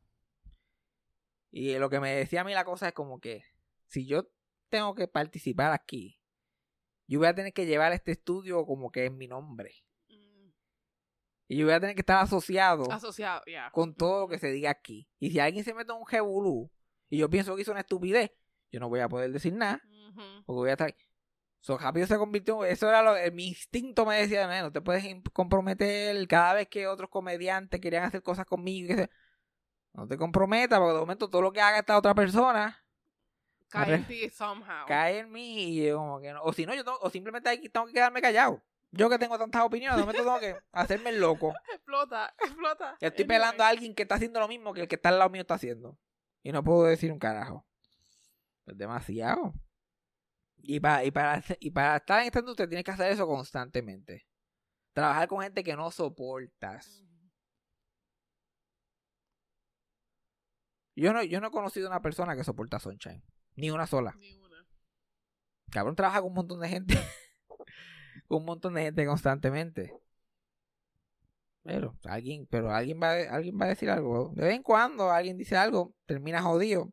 [1.51, 3.43] Y lo que me decía a mí la cosa es como que
[3.87, 4.29] si yo
[4.69, 6.21] tengo que participar aquí,
[7.07, 9.73] yo voy a tener que llevar este estudio como que en mi nombre.
[10.07, 10.51] Mm,
[11.49, 13.41] Y yo voy a tener que estar asociado Asociado,
[13.73, 15.09] con todo lo que se diga aquí.
[15.19, 16.71] Y si alguien se mete un jebulú
[17.09, 18.31] y yo pienso que hizo una estupidez,
[18.71, 19.81] yo no voy a poder decir nada
[20.45, 20.95] porque voy a estar.
[21.61, 22.65] So, rápido se convirtió.
[22.65, 23.15] Eso era lo.
[23.15, 26.27] eh, mi instinto me decía: "No, no te puedes comprometer.
[26.27, 29.09] Cada vez que otros comediantes querían hacer cosas conmigo, que se-
[29.93, 32.83] no te comprometas, porque de momento todo lo que haga esta otra persona
[33.69, 34.85] Cae en ti somehow.
[34.87, 35.77] cae en mí.
[35.77, 36.41] Y yo como que no.
[36.43, 38.61] O si no, yo tengo- o simplemente hay tengo que quedarme callado.
[38.93, 41.53] Yo que tengo tantas opiniones, de momento tengo que hacerme el loco.
[41.71, 42.97] Explota, explota.
[42.99, 43.37] Ya estoy Anyway.
[43.37, 45.41] pelando a alguien que está haciendo lo mismo que el que está al lado mío
[45.41, 45.97] está haciendo.
[46.43, 47.65] Y no puedo decir un carajo.
[48.65, 49.53] Es demasiado.
[50.63, 54.27] Y para, y para, y para estar en esta industria tienes que hacer eso constantemente.
[54.93, 57.03] Trabajar con gente que no soportas.
[60.95, 63.23] Yo no, yo no he conocido una persona que soporta Sunshine.
[63.55, 64.13] Ni una sola.
[64.17, 64.65] Ni una.
[65.71, 66.95] Cabrón trabaja con un montón de gente.
[68.27, 69.93] con un montón de gente constantemente.
[71.63, 74.31] Pero alguien, pero alguien va, a- alguien va a decir algo.
[74.35, 76.91] De vez en cuando alguien dice algo, termina jodido.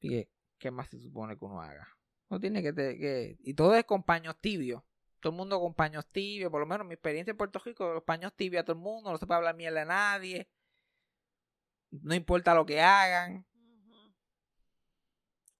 [0.00, 0.28] Y que,
[0.62, 1.88] ¿qué más se supone que uno haga?
[2.30, 4.80] No tiene que, te- que y todo es con paños tibios.
[5.20, 8.02] Todo el mundo con paños tibios, por lo menos mi experiencia en Puerto Rico, los
[8.04, 10.48] paños tibios a todo el mundo, no se puede hablar mierda a nadie.
[11.90, 13.44] No importa lo que hagan.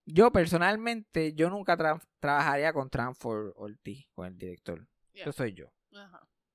[0.04, 4.86] Yo personalmente, yo nunca tra- trabajaría con Tranford Ortiz, con el director.
[5.12, 5.22] Yeah.
[5.22, 5.66] Eso soy yo.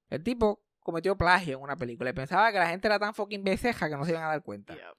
[0.10, 3.43] El tipo cometió plagio en una película y pensaba que la gente era tan fucking
[3.43, 4.74] beseja que no se iban a dar cuenta.
[4.76, 4.93] Yeah.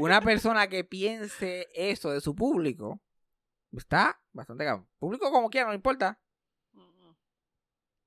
[0.00, 3.00] Una persona que piense eso de su público
[3.72, 4.88] está bastante cabrón.
[4.98, 6.20] Público como quiera, no importa.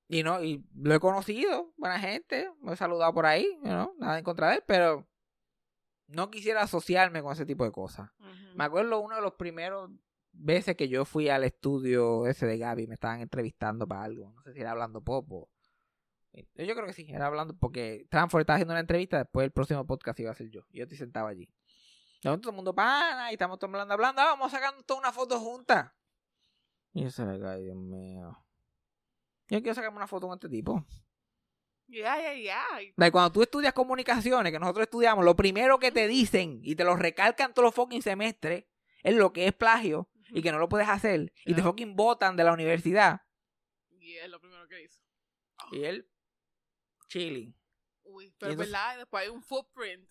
[0.08, 3.92] Y no, y lo he conocido, buena gente, me he saludado por ahí, you know,
[3.98, 5.04] nada en contra de él, pero
[6.06, 8.10] no quisiera asociarme con ese tipo de cosas.
[8.54, 9.90] Me acuerdo uno de los primeros
[10.30, 14.32] veces que yo fui al estudio ese de Gaby, me estaban entrevistando para algo.
[14.32, 15.50] No sé si era hablando pop o...
[16.54, 19.86] Yo creo que sí, era hablando porque Transfer estaba haciendo una entrevista, después el próximo
[19.86, 20.62] podcast iba a ser yo.
[20.70, 21.46] Y yo estoy sentado allí.
[22.22, 25.00] De momento todo el mundo pana y estamos todos hablando, hablando, ah, vamos sacando toda
[25.00, 25.92] una foto juntas.
[26.92, 28.44] Y yo se le cae, Dios mío.
[29.48, 30.84] Yo quiero sacarme una foto con este tipo.
[31.88, 32.82] Yeah, yeah, yeah.
[32.82, 36.74] Y- Like, cuando tú estudias comunicaciones, que nosotros estudiamos, lo primero que te dicen y
[36.74, 38.64] te lo recalcan todos los fucking semestres
[39.02, 42.34] es lo que es plagio y que no lo puedes hacer y te fucking botan
[42.36, 43.20] de la universidad.
[44.00, 45.00] Y es lo primero que hizo.
[45.70, 46.10] Y él,
[47.08, 47.54] chilling.
[48.04, 50.08] Uy, pero es verdad, y después hay un footprint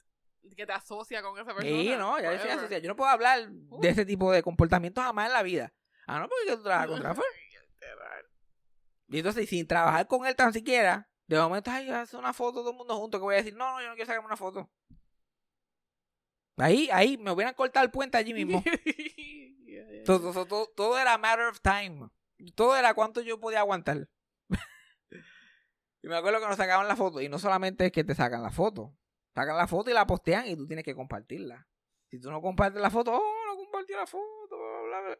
[0.55, 1.65] que te asocia con esa persona.
[1.65, 2.73] Sí, no, ya decía forever.
[2.73, 2.83] eso.
[2.83, 5.73] Yo no puedo hablar de ese tipo de comportamientos jamás en la vida.
[6.07, 6.97] Ah, no, porque tú trabajas con.
[6.97, 8.25] Literal.
[9.07, 12.71] Y entonces, sin trabajar con él tan siquiera, de momento, ay, hace una foto todo
[12.71, 14.67] el mundo junto, que voy a decir, no, no, yo no quiero sacarme una foto.
[16.57, 18.63] Ahí, ahí, me hubieran cortado el puente allí mismo.
[18.63, 22.09] Yeah, yeah, Todo, todo, todo, todo era matter of time.
[22.55, 24.07] Todo era cuánto yo podía aguantar.
[26.05, 27.19] Y me acuerdo que nos sacaban la foto.
[27.19, 28.95] Y no solamente es que te sacan la foto.
[29.33, 31.67] Sacan la foto y la postean y tú tienes que compartirla.
[32.11, 35.17] Si tú no compartes la foto, oh, no compartí la foto, bla, bla, bla.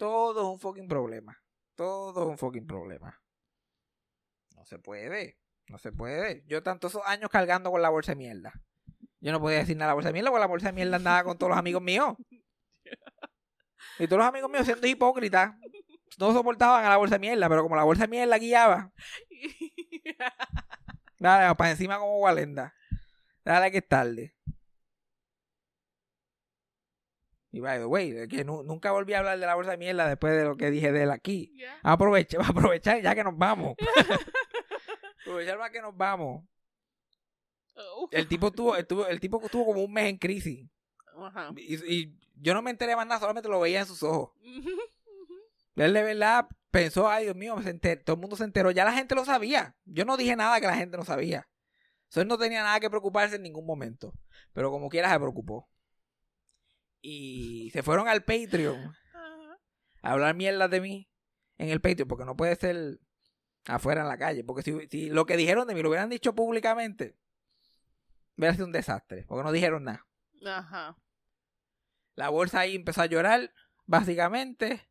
[0.00, 1.40] Todo es un fucking problema.
[1.76, 3.22] Todo es un fucking problema.
[4.56, 5.38] No se puede.
[5.68, 6.42] No se puede.
[6.48, 8.52] Yo tantos esos años cargando con la bolsa de mierda.
[9.20, 10.96] Yo no podía decir nada a la bolsa de mierda porque la bolsa de mierda
[10.96, 12.16] andaba con todos los amigos míos.
[14.00, 15.54] Y todos los amigos míos siendo hipócritas,
[16.18, 18.92] no soportaban a la bolsa de mierda, pero como la bolsa de mierda guiaba,
[21.18, 22.74] dale, para encima como Walenda.
[23.44, 24.34] Dale que es tarde.
[27.52, 30.08] Y by the way, que nu- nunca volví a hablar de la bolsa de mierda
[30.08, 31.52] después de lo que dije de él aquí.
[31.56, 31.78] Ya.
[31.82, 33.74] Aprovecha, va a aprovechar ya que nos vamos.
[35.22, 36.44] aprovechar más que nos vamos.
[37.74, 38.08] Oh.
[38.12, 40.68] El tipo tuvo, el, tuvo- el tipo estuvo como un mes en crisis.
[41.56, 44.30] Y, y yo no me enteré más nada, solamente lo veía en sus ojos.
[45.76, 48.70] Él de verdad pensó, ay Dios mío, se todo el mundo se enteró.
[48.70, 49.76] Ya la gente lo sabía.
[49.84, 51.48] Yo no dije nada que la gente no sabía.
[52.14, 54.12] Él no tenía nada que preocuparse en ningún momento.
[54.52, 55.68] Pero como quiera se preocupó.
[57.00, 58.94] Y se fueron al Patreon
[60.02, 61.08] a hablar mierda de mí
[61.58, 62.98] en el Patreon, porque no puede ser
[63.66, 64.44] afuera en la calle.
[64.44, 67.16] Porque si, si lo que dijeron de mí lo hubieran dicho públicamente,
[68.36, 69.24] hubiera sido un desastre.
[69.28, 70.06] Porque no dijeron nada.
[70.44, 70.96] Ajá.
[72.16, 73.52] La bolsa ahí empezó a llorar,
[73.86, 74.89] básicamente.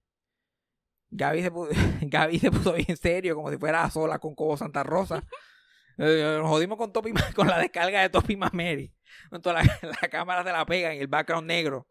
[1.12, 4.58] Gaby se, puso, Gaby se puso bien serio, como si fuera a sola con Cobo
[4.58, 5.24] Santa Rosa.
[6.02, 8.96] Eh, Nos jodimos con, Topi, con la descarga de Topi Mameri.
[9.44, 11.88] Toda la, la cámara se la pegan y el background negro.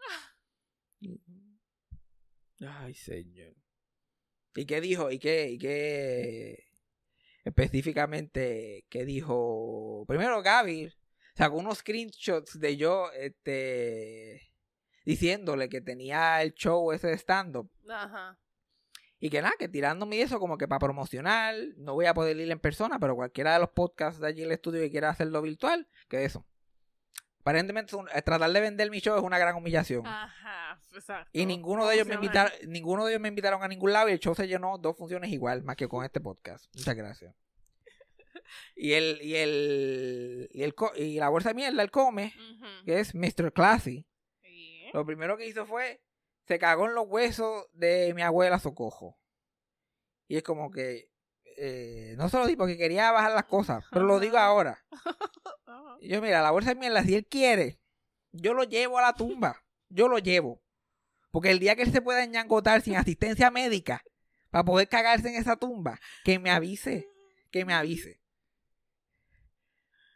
[2.67, 3.55] Ay, señor.
[4.55, 5.11] ¿Y qué dijo?
[5.11, 5.51] ¿Y qué?
[5.51, 6.65] ¿Y qué?
[7.45, 10.05] Específicamente, ¿qué dijo?
[10.09, 10.91] Primero, Gaby
[11.37, 14.53] sacó unos screenshots de yo, este,
[15.05, 17.71] diciéndole que tenía el show ese de stand-up.
[17.89, 18.39] Ajá.
[19.21, 22.51] Y que nada, que tirándome eso como que para promocionar, no voy a poder ir
[22.51, 25.43] en persona, pero cualquiera de los podcasts de allí en el estudio que quiera hacerlo
[25.43, 26.47] virtual, que eso.
[27.41, 30.07] Aparentemente eh, tratar de vender mi show es una gran humillación.
[30.07, 30.79] Ajá.
[30.95, 31.31] Exacto.
[31.33, 34.13] Y ninguno de ellos me invitaron, ninguno de ellos me invitaron a ningún lado y
[34.13, 36.67] el show se llenó dos funciones igual, más que con este podcast.
[36.75, 37.35] Muchas gracias.
[38.77, 42.33] Y el, y el, y el y la bolsa de mierda, el come,
[42.87, 43.53] que es Mr.
[43.53, 44.07] Classy.
[44.43, 44.87] Sí.
[44.95, 46.01] Lo primero que hizo fue,
[46.49, 49.19] se cagó en los huesos de mi abuela Socojo.
[50.27, 51.13] Y es como que,
[51.59, 54.85] eh, no se lo di porque quería bajar las cosas, pero lo digo ahora.
[56.01, 57.81] Y yo, mira, la bolsa de mierda, si él quiere,
[58.31, 59.65] yo lo llevo a la tumba.
[59.89, 60.63] Yo lo llevo.
[61.33, 64.05] Porque el día que él se pueda enyangotar sin asistencia médica
[64.51, 67.11] para poder cagarse en esa tumba, que me avise.
[67.51, 68.21] Que me avise.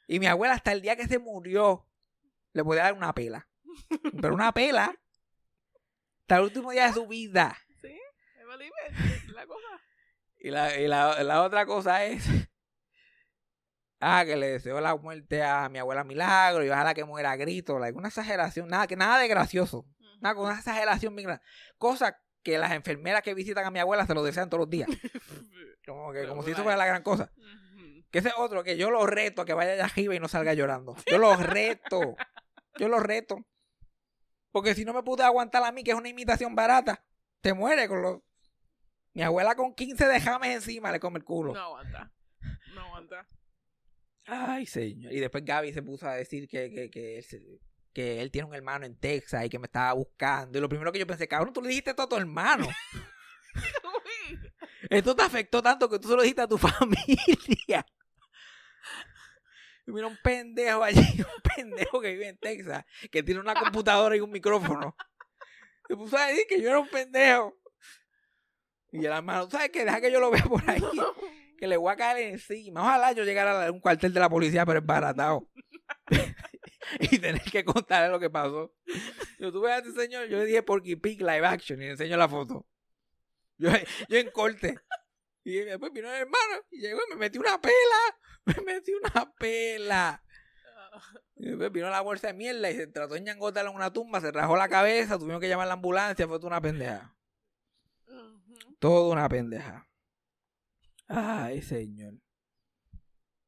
[0.07, 1.89] Y mi abuela, hasta el día que se murió,
[2.53, 3.49] le podía dar una pela.
[4.21, 5.02] Pero una pela.
[6.33, 7.59] Hasta el último día de su vida.
[7.83, 7.89] Sí.
[7.89, 9.29] It.
[9.35, 9.67] La cosa.
[10.39, 12.25] Y la, y la, la otra cosa es.
[14.05, 17.37] Ah, que le deseo la muerte a mi abuela Milagro y ojalá que muera a
[17.37, 17.79] grito.
[17.79, 19.87] like, una exageración, nada, que nada de gracioso.
[20.21, 21.45] Nada, con una exageración bien grande.
[21.79, 24.89] Cosa que las enfermeras que visitan a mi abuela se lo desean todos los días.
[25.87, 27.31] Como que, como si eso fuera la gran cosa.
[28.11, 30.27] Que ese es otro, que yo lo reto a que vaya allá arriba y no
[30.27, 30.97] salga llorando.
[31.07, 32.17] Yo lo reto.
[32.77, 33.37] Yo lo reto.
[34.53, 37.05] Porque si no me pude aguantar a mí, que es una imitación barata,
[37.41, 38.21] te muere con los.
[39.15, 41.53] Mi abuela con 15 de james encima le come el culo.
[41.53, 42.13] No aguanta.
[42.75, 43.27] No aguanta.
[44.27, 45.13] Ay, señor.
[45.13, 47.61] Y después Gaby se puso a decir que, que, que, él,
[47.93, 50.57] que él tiene un hermano en Texas y que me estaba buscando.
[50.57, 52.69] Y lo primero que yo pensé, cabrón, tú le dijiste esto a tu hermano.
[54.91, 57.87] Esto te afectó tanto que tú se lo dijiste a tu familia.
[59.87, 64.17] Y mira un pendejo allí, un pendejo que vive en Texas, que tiene una computadora
[64.17, 64.97] y un micrófono.
[65.89, 67.59] Se puso a decir que yo era un pendejo.
[68.93, 69.85] Y el hermano, ¿sabes qué?
[69.85, 70.81] Deja que yo lo vea por ahí.
[71.59, 72.81] Que le voy a caer encima.
[72.83, 75.49] Ojalá yo llegara a un cuartel de la policía, pero embaratado.
[76.99, 78.75] y tener que contarle lo que pasó.
[79.39, 82.17] Yo tuve a este señor, yo le dije Porky Pig live action y le enseño
[82.17, 82.67] la foto.
[83.59, 83.71] Yo,
[84.09, 84.75] yo en corte.
[85.45, 88.19] Y después vino el hermano y llegó y me metió una pela.
[88.47, 90.23] Me metió una pela.
[91.37, 94.21] Y después vino la bolsa de mierda y se trató de ñangotarla en una tumba,
[94.21, 97.17] se rajó la cabeza, tuvimos que llamar a la ambulancia, fue toda una pendeja.
[98.79, 99.89] Todo una pendeja.
[101.09, 102.15] Ay, señor.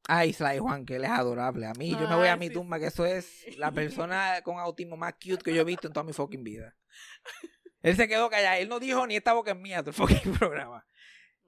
[0.07, 1.65] Ay, Sly Juan, que él es adorable.
[1.65, 4.59] A mí, yo me voy a mi sí, tumba, que eso es la persona con
[4.59, 6.75] autismo más cute que yo he visto en toda mi fucking vida.
[7.81, 8.59] Él se quedó callado.
[8.59, 10.85] Él no dijo ni esta boca es mía, todo el fucking programa.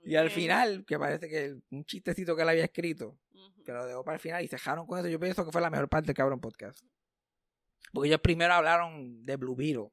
[0.03, 3.17] Y al final, que parece que un chistecito que él había escrito.
[3.67, 5.69] Que lo dejó para el final y cejaron con eso, yo pienso que fue la
[5.69, 6.79] mejor parte del cabrón podcast.
[7.91, 9.89] Porque ellos primero hablaron de Blue Beetle.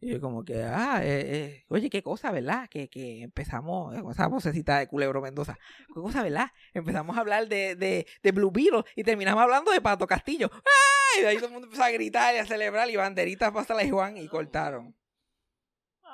[0.00, 2.68] Y yo como que, ah, eh, eh, oye, qué cosa, ¿verdad?
[2.68, 5.58] Que, que empezamos con esa vocecita de Culebro Mendoza.
[5.86, 6.50] Qué cosa, ¿verdad?
[6.74, 10.50] Empezamos a hablar de, de, de Blue Beetle y terminamos hablando de Pato Castillo.
[10.52, 11.20] ¡Ah!
[11.22, 13.88] Y ahí todo el mundo empezó a gritar y a celebrar y banderitas para la
[13.88, 14.94] Juan y cortaron.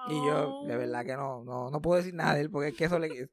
[0.08, 2.76] Y yo, de verdad que no, no, no puedo decir nada de él porque es
[2.76, 3.28] que eso le,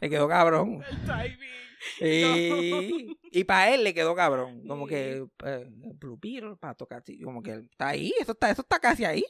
[0.00, 0.82] le quedó cabrón.
[0.90, 1.71] El timing.
[2.00, 4.66] Y, y para él le quedó cabrón.
[4.66, 6.86] Como que eh, Blue Beetle, Pato
[7.24, 9.24] como que está ahí, eso está, eso está casi ahí.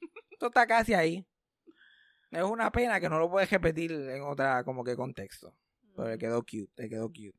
[0.30, 1.26] Esto está casi ahí.
[2.30, 5.56] Es una pena que no lo puedes repetir en otra como que contexto.
[5.94, 7.38] Pero le quedó cute, le quedó cute.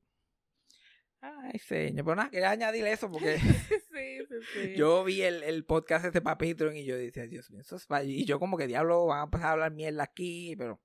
[1.22, 2.06] Ay, señor.
[2.06, 4.76] Pero nada, quería añadir eso porque sí, sí, sí.
[4.76, 7.86] yo vi el, el podcast este para Patreon y yo decía, Dios mío, eso es
[7.86, 8.04] fa-".
[8.04, 10.82] Y yo como que diablo, van a empezar a hablar mierda aquí, pero,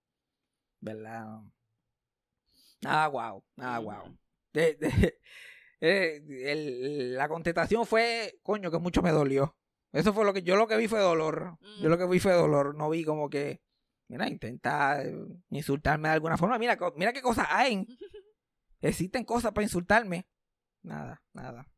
[0.80, 1.26] ¿verdad?
[3.56, 4.18] Nada guau.
[4.52, 5.18] De- de-
[5.80, 9.56] eh, el- la contestación fue, coño, que mucho me dolió.
[9.92, 11.58] Eso fue lo que yo lo que vi fue dolor.
[11.80, 12.74] Yo lo que vi fue dolor.
[12.74, 13.60] No vi como que,
[14.08, 15.14] mira, intenta eh,
[15.50, 16.58] insultarme de alguna forma.
[16.58, 17.86] Mira, mira qué cosas hay.
[18.80, 20.26] Existen cosas para insultarme.
[20.82, 21.68] Nada, nada.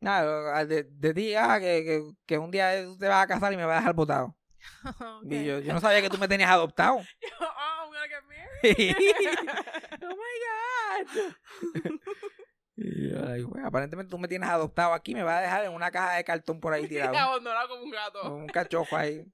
[0.00, 3.52] Nada, de, de ti, ah, que, que, que un día tú te vas a casar
[3.52, 4.34] y me vas a dejar botado.
[5.24, 7.00] Y yo, yo no sabía que tú me tenías adoptado.
[10.02, 12.00] oh, my god.
[12.82, 15.90] Y ay, güey, aparentemente tú me tienes adoptado aquí, me vas a dejar en una
[15.90, 17.14] caja de cartón por ahí tirado.
[17.14, 18.20] abandonado como un gato.
[18.22, 19.30] con un cachojo ahí.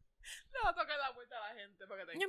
[0.65, 2.19] A tocar la puerta a la gente para que te.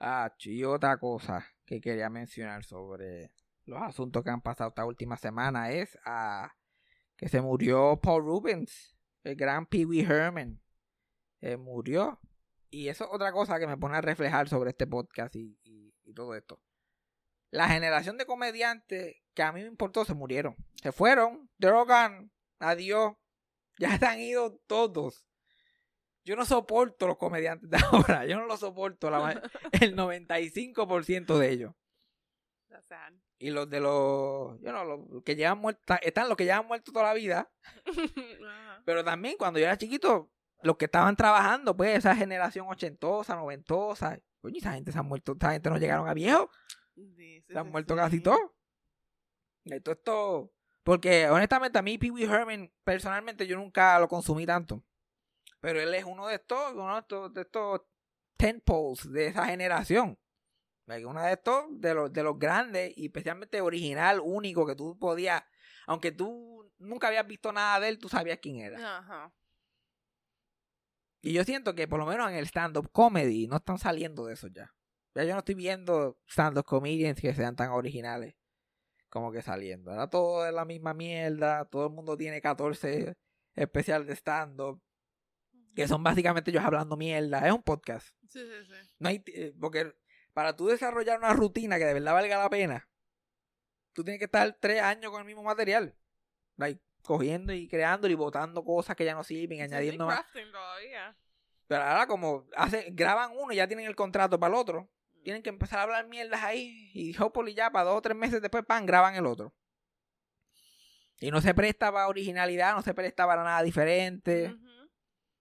[0.00, 3.32] Ah, y otra cosa que quería mencionar sobre
[3.64, 6.54] los asuntos que han pasado esta última semana es ah,
[7.16, 10.60] que se murió Paul Rubens, el gran Pee Wee Herman.
[11.40, 12.20] Eh, murió.
[12.70, 15.94] Y eso es otra cosa que me pone a reflejar sobre este podcast y, y-
[16.04, 16.60] y todo esto.
[17.50, 20.54] La generación de comediantes que a mí me importó se murieron.
[20.82, 23.14] Se fueron, drogan, adiós.
[23.80, 25.24] Ya se han ido todos.
[26.24, 28.26] Yo no soporto los comediantes de ahora.
[28.26, 29.08] Yo no los soporto.
[29.08, 29.30] La,
[29.80, 31.74] el 95% de ellos.
[33.38, 34.60] Y los de los.
[34.60, 35.96] Yo no, los que llevan muertos.
[36.02, 37.48] Están los que llevan muertos toda la vida.
[38.84, 40.28] Pero también cuando yo era chiquito,
[40.62, 44.18] los que estaban trabajando, pues, esa generación ochentosa, noventosa.
[44.40, 45.36] Coño, esa gente se han muerto.
[45.38, 46.50] Esa gente no llegaron a viejo.
[46.94, 48.00] Sí, Se han muerto sí.
[48.00, 48.50] casi todos.
[49.82, 50.52] Todo esto.
[50.82, 54.82] Porque honestamente a mí Pee Wee Herman, personalmente yo nunca lo consumí tanto.
[55.60, 57.82] Pero él es uno de estos, uno de estos, de estos
[58.36, 60.18] tentpoles de esa generación.
[60.86, 65.42] Uno de estos, de los, de los grandes, y especialmente original, único, que tú podías,
[65.86, 68.98] aunque tú nunca habías visto nada de él, tú sabías quién era.
[68.98, 69.30] Ajá.
[71.20, 74.34] Y yo siento que por lo menos en el stand-up comedy no están saliendo de
[74.34, 74.74] eso ya.
[75.14, 78.34] Ya yo no estoy viendo stand-up comedians que sean tan originales
[79.08, 79.90] como que saliendo.
[79.90, 81.64] Ahora todo es la misma mierda.
[81.64, 83.16] Todo el mundo tiene 14
[83.54, 84.80] especiales de stand-up.
[85.74, 87.46] Que son básicamente ellos hablando mierda.
[87.46, 88.08] Es un podcast.
[88.28, 88.94] Sí, sí, sí.
[88.98, 89.94] No hay, eh, porque
[90.32, 92.88] para tú desarrollar una rutina que de verdad valga la pena,
[93.92, 95.96] tú tienes que estar tres años con el mismo material.
[96.56, 100.24] Like, cogiendo y creando y botando cosas que ya no sirven, añadiendo más.
[100.32, 101.16] todavía.
[101.66, 104.90] Pero ahora como hacen, graban uno y ya tienen el contrato para el otro,
[105.22, 108.40] tienen que empezar a hablar mierdas ahí y hopefully ya para dos o tres meses
[108.40, 109.54] después, pan, graban el otro.
[111.20, 114.56] Y no se presta para originalidad, no se presta para nada diferente.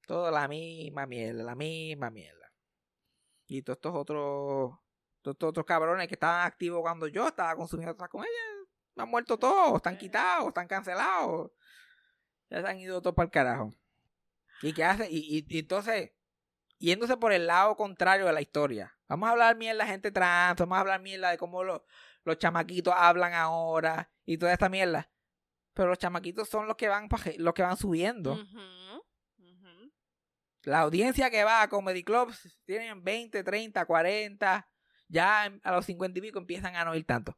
[0.05, 2.51] Todo la misma mierda, la misma mierda.
[3.45, 4.79] Y todos estos otros,
[5.21, 8.35] todos estos otros cabrones que estaban activos cuando yo estaba consumiendo estas comedias,
[9.03, 11.51] han muerto todos, están quitados, están cancelados.
[12.49, 13.73] Ya se han ido todos para el carajo.
[14.61, 15.09] ¿Y qué hace?
[15.11, 16.11] Y, y, y entonces,
[16.79, 18.95] yéndose por el lado contrario de la historia.
[19.07, 21.85] Vamos a hablar mierda de gente trans, vamos a hablar mierda de cómo lo-
[22.23, 25.09] los chamaquitos hablan ahora y toda esta mierda.
[25.73, 28.33] Pero los chamaquitos son los que van los que van subiendo.
[30.63, 34.67] La audiencia que va a comedy clubs tienen 20, 30, 40.
[35.07, 37.37] Ya a los 50 y pico empiezan a no ir tanto.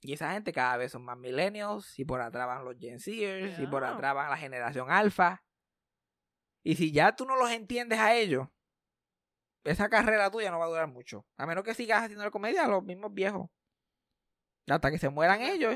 [0.00, 1.98] Y esa gente cada vez son más millennials.
[1.98, 3.58] Y por atrás van los Gen Zers.
[3.58, 5.42] Y por atrás van la generación alfa.
[6.62, 8.48] Y si ya tú no los entiendes a ellos,
[9.64, 11.26] esa carrera tuya no va a durar mucho.
[11.36, 13.50] A menos que sigas haciendo la comedia a los mismos viejos.
[14.68, 15.74] Hasta que se mueran ellos.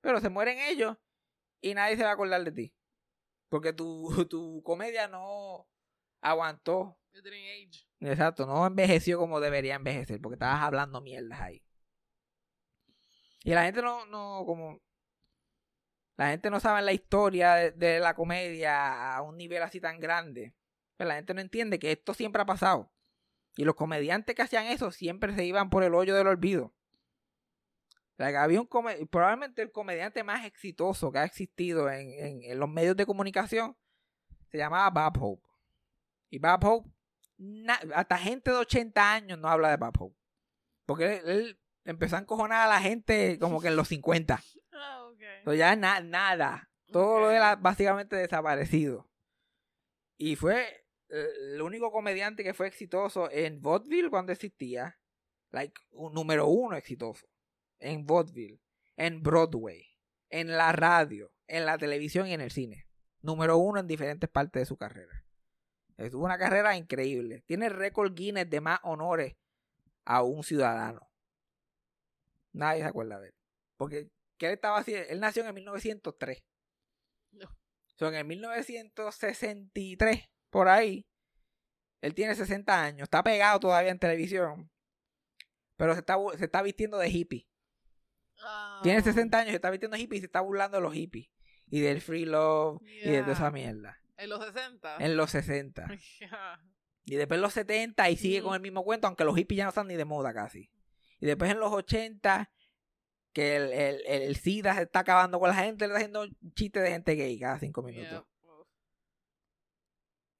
[0.00, 0.96] Pero se mueren ellos.
[1.60, 2.74] Y nadie se va a acordar de ti.
[3.48, 5.66] Porque tu, tu comedia no
[6.20, 6.98] aguantó.
[8.00, 11.62] Exacto, no envejeció como debería envejecer, porque estabas hablando mierdas ahí.
[13.42, 14.80] Y la gente no, no, como.
[16.16, 20.54] La gente no sabe la historia de, la comedia a un nivel así tan grande.
[20.96, 22.92] Pero la gente no entiende que esto siempre ha pasado.
[23.56, 26.74] Y los comediantes que hacían eso siempre se iban por el hoyo del olvido.
[28.12, 28.68] O sea, que había un
[29.08, 33.76] probablemente el comediante más exitoso que ha existido en, en- los medios de comunicación
[34.50, 35.48] se llamaba Bob Hope.
[36.28, 36.90] Y Bob Hope
[37.94, 40.16] hasta gente de 80 años no habla de Bob Hope.
[40.84, 44.42] Porque él empezó a encojonar a la gente como que en los 50.
[44.72, 45.20] Ah, ok.
[45.38, 46.70] Entonces ya na- nada.
[46.92, 49.08] Todo lo de él básicamente desaparecido.
[50.16, 54.98] Y fue eh, el único comediante que fue exitoso en vaudeville cuando existía.
[55.52, 57.26] Like, un número uno exitoso.
[57.78, 58.60] En vaudeville.
[58.96, 59.86] En Broadway.
[60.28, 61.32] En la radio.
[61.46, 62.86] en la televisión y en el cine.
[63.22, 65.24] Número uno en diferentes partes de su carrera.
[66.10, 67.42] Tuvo una carrera increíble.
[67.46, 69.36] Tiene récord Guinness de más honores
[70.04, 71.09] a un ciudadano.
[72.52, 73.34] Nadie se acuerda de él.
[73.76, 75.08] Porque, ¿qué él estaba haciendo?
[75.08, 76.42] Él nació en el 1903.
[77.32, 77.48] No.
[77.96, 81.06] So, en el 1963, por ahí,
[82.02, 83.04] él tiene 60 años.
[83.04, 84.70] Está pegado todavía en televisión.
[85.76, 87.46] Pero se está, se está vistiendo de hippie.
[88.42, 91.28] Ah, Tiene 60 años, se está vistiendo hippie y se está burlando de los hippies.
[91.66, 93.98] Y del free love y de toda esa mierda.
[94.16, 94.96] En los 60.
[94.98, 95.86] En los 60.
[96.20, 96.60] Ya.
[97.04, 98.48] Y después en los 70 y sigue Ujú.
[98.48, 100.70] con el mismo cuento, aunque los hippies ya no están ni de moda casi.
[101.20, 102.50] Y después en los 80,
[103.32, 106.82] que el, el, el, SIDA se está acabando con la gente, le está haciendo chistes
[106.82, 108.10] de gente gay cada cinco minutos.
[108.10, 108.26] Yeah.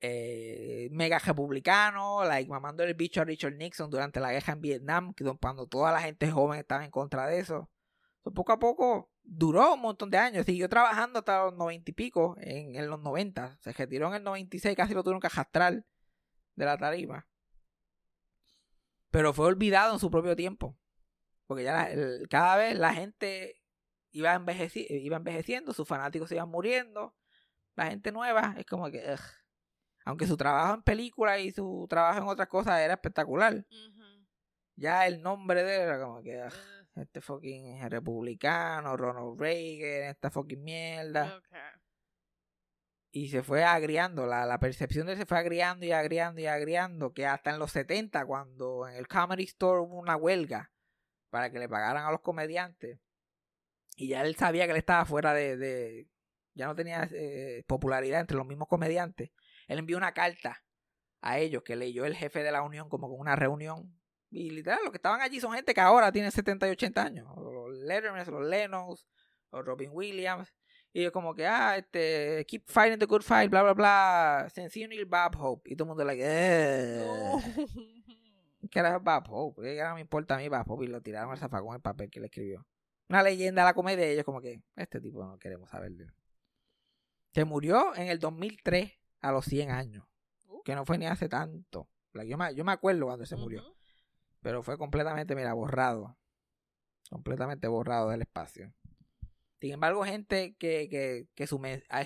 [0.02, 5.12] Eh, mega republicano, like, mamando el bicho a Richard Nixon durante la guerra en Vietnam,
[5.12, 7.70] que cuando toda la gente joven estaba en contra de eso.
[8.24, 11.94] So, poco a poco duró un montón de años, siguió trabajando hasta los noventa y
[11.94, 13.58] pico, en, en los 90.
[13.60, 15.84] Se retiró en el 96, casi lo tuvieron que arrastrar
[16.56, 17.26] de la tarima.
[19.10, 20.76] Pero fue olvidado en su propio tiempo.
[21.46, 23.60] Porque ya la- el- cada vez la gente
[24.12, 27.16] iba, envejeci- iba envejeciendo, sus fanáticos se iban muriendo.
[27.76, 28.98] La gente nueva es como que...
[29.12, 29.20] ugh.
[30.04, 33.66] Aunque su trabajo en películas y su trabajo en otras cosas era espectacular.
[34.76, 36.42] Ya el nombre de él era como que...
[36.42, 36.52] ugh,
[37.02, 41.40] este fucking republicano, Ronald Reagan, esta fucking mierda.
[43.12, 46.46] Y se fue agriando, la, la percepción de él se fue agriando y agriando y
[46.46, 50.70] agriando, que hasta en los 70, cuando en el Comedy Store hubo una huelga
[51.28, 53.00] para que le pagaran a los comediantes,
[53.96, 55.56] y ya él sabía que él estaba fuera de...
[55.56, 56.08] de-
[56.54, 59.30] ya no tenía eh, popularidad entre los mismos comediantes,
[59.68, 60.62] él envió una carta
[61.20, 63.96] a ellos que leyó el jefe de la unión como con una reunión.
[64.30, 67.26] Y literal, los que estaban allí son gente que ahora tiene 70 y 80 años.
[67.36, 69.06] Los Letterman, los Lennons,
[69.52, 70.52] los Robin Williams.
[70.92, 74.48] Y yo como que, ah, este, keep fighting the good fight, bla, bla, bla.
[74.52, 75.70] Sincerely, Bob Hope.
[75.70, 77.04] Y todo el mundo like, eh.
[77.06, 77.40] No.
[78.70, 79.62] ¿Qué era Bob Hope?
[79.62, 80.84] ¿Qué era me importa a mí Bob Hope?
[80.84, 82.66] Y lo tiraron al zafacón el papel que le escribió.
[83.08, 86.04] Una leyenda de la comedia y ellos como que, este tipo no queremos saber de
[86.04, 86.14] él.
[87.32, 90.04] Se murió en el 2003 a los 100 años.
[90.46, 90.62] Uh.
[90.62, 91.88] Que no fue ni hace tanto.
[92.12, 93.62] Like, yo, me, yo me acuerdo cuando se murió.
[94.40, 96.16] Pero fue completamente, mira, borrado.
[97.10, 98.72] Completamente borrado del espacio.
[99.60, 101.60] Sin embargo, gente que, que, que su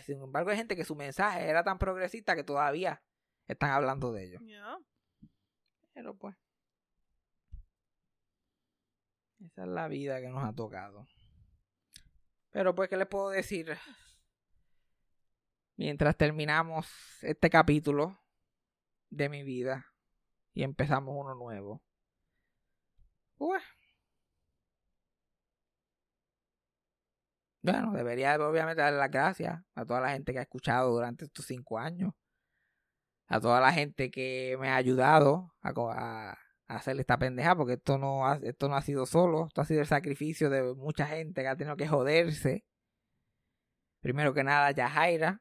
[0.05, 3.00] sin embargo, hay gente que su mensaje era tan progresista que todavía
[3.46, 4.40] están hablando de ello.
[5.92, 6.34] Pero pues.
[9.38, 11.07] Esa es la vida que nos ha tocado.
[12.50, 13.78] Pero pues, ¿qué les puedo decir?
[15.76, 16.88] Mientras terminamos
[17.22, 18.18] este capítulo
[19.11, 19.92] de mi vida
[20.55, 21.84] y empezamos uno nuevo.
[23.36, 23.62] Pues.
[27.64, 31.46] Bueno, debería obviamente dar las gracias a toda la gente que ha escuchado durante estos
[31.46, 32.12] cinco años
[33.26, 35.70] a toda la gente que me ha ayudado a,
[36.30, 39.64] a- hacer esta pendeja, porque esto no, ha, esto no ha sido solo, esto ha
[39.66, 42.64] sido el sacrificio de mucha gente que ha tenido que joderse.
[44.00, 45.40] Primero que nada, Yajaira,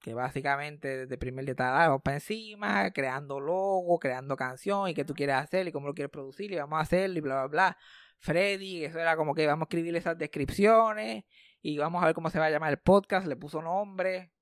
[0.00, 5.04] que básicamente desde el primer está dado para encima, creando logo, creando canción y qué
[5.04, 7.48] tú quieres hacer y cómo lo quieres producir y vamos a hacerlo y bla, bla,
[7.48, 7.78] bla.
[8.18, 11.24] Freddy, eso era como que vamos a escribir esas descripciones
[11.62, 14.32] y vamos a ver cómo se va a llamar el podcast, le puso nombre,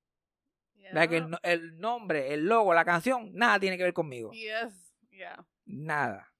[1.16, 4.32] el, no- el nombre, el logo, la canción, nada tiene que ver conmigo.
[4.32, 4.94] Yes.
[5.10, 5.46] Yeah.
[5.64, 6.32] Nada.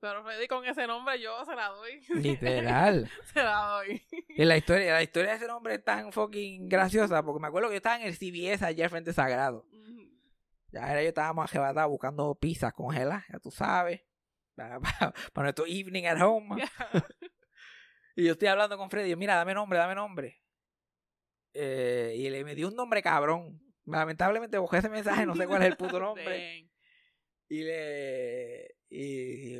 [0.00, 2.00] Pero Freddy con ese nombre yo se la doy.
[2.08, 3.08] Literal.
[3.32, 4.02] se la doy.
[4.30, 7.68] Y la historia, la historia de ese nombre es tan fucking graciosa, porque me acuerdo
[7.68, 9.64] que yo estaba en el CBS ayer frente Sagrado.
[10.72, 14.00] Ya era yo estábamos arrebatados buscando pizzas congeladas, ya tú sabes.
[14.54, 16.56] Para, para- para nuestro evening at home.
[18.14, 20.42] Y yo estoy hablando con Freddy, mira, dame nombre, dame nombre.
[21.54, 23.58] Eh, y le me dio un nombre cabrón.
[23.86, 26.70] Lamentablemente busqué ese mensaje, no sé cuál es el puto nombre.
[27.48, 29.56] Y le y,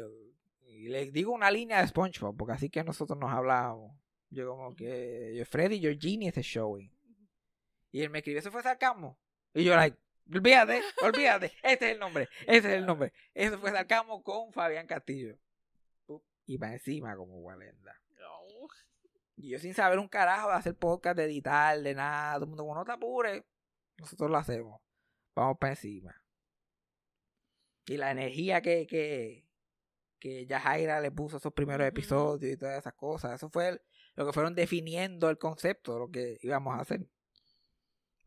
[0.66, 3.99] y le digo una línea de SpongeBob porque así que nosotros nos hablábamos
[4.30, 6.90] yo como que yo Freddy you're genius at showing
[7.90, 9.18] y él me escribió eso fue sarcasmo
[9.55, 9.97] y yo like
[10.35, 14.87] olvídate olvídate este es el nombre ese es el nombre eso fue sarcasmo con Fabián
[14.87, 15.37] Castillo
[16.47, 18.68] y para encima como Walenda No.
[19.37, 22.49] y yo sin saber un carajo de hacer podcast de editar de nada todo el
[22.49, 23.43] mundo como no te apures
[23.99, 24.80] nosotros lo hacemos
[25.35, 26.14] vamos para encima
[27.87, 29.45] y la energía que, que,
[30.20, 33.33] que Yajaira le puso a esos primeros episodios y todas esas cosas.
[33.35, 33.80] Eso fue el-
[34.14, 37.01] lo que fueron definiendo el concepto de lo que íbamos a hacer.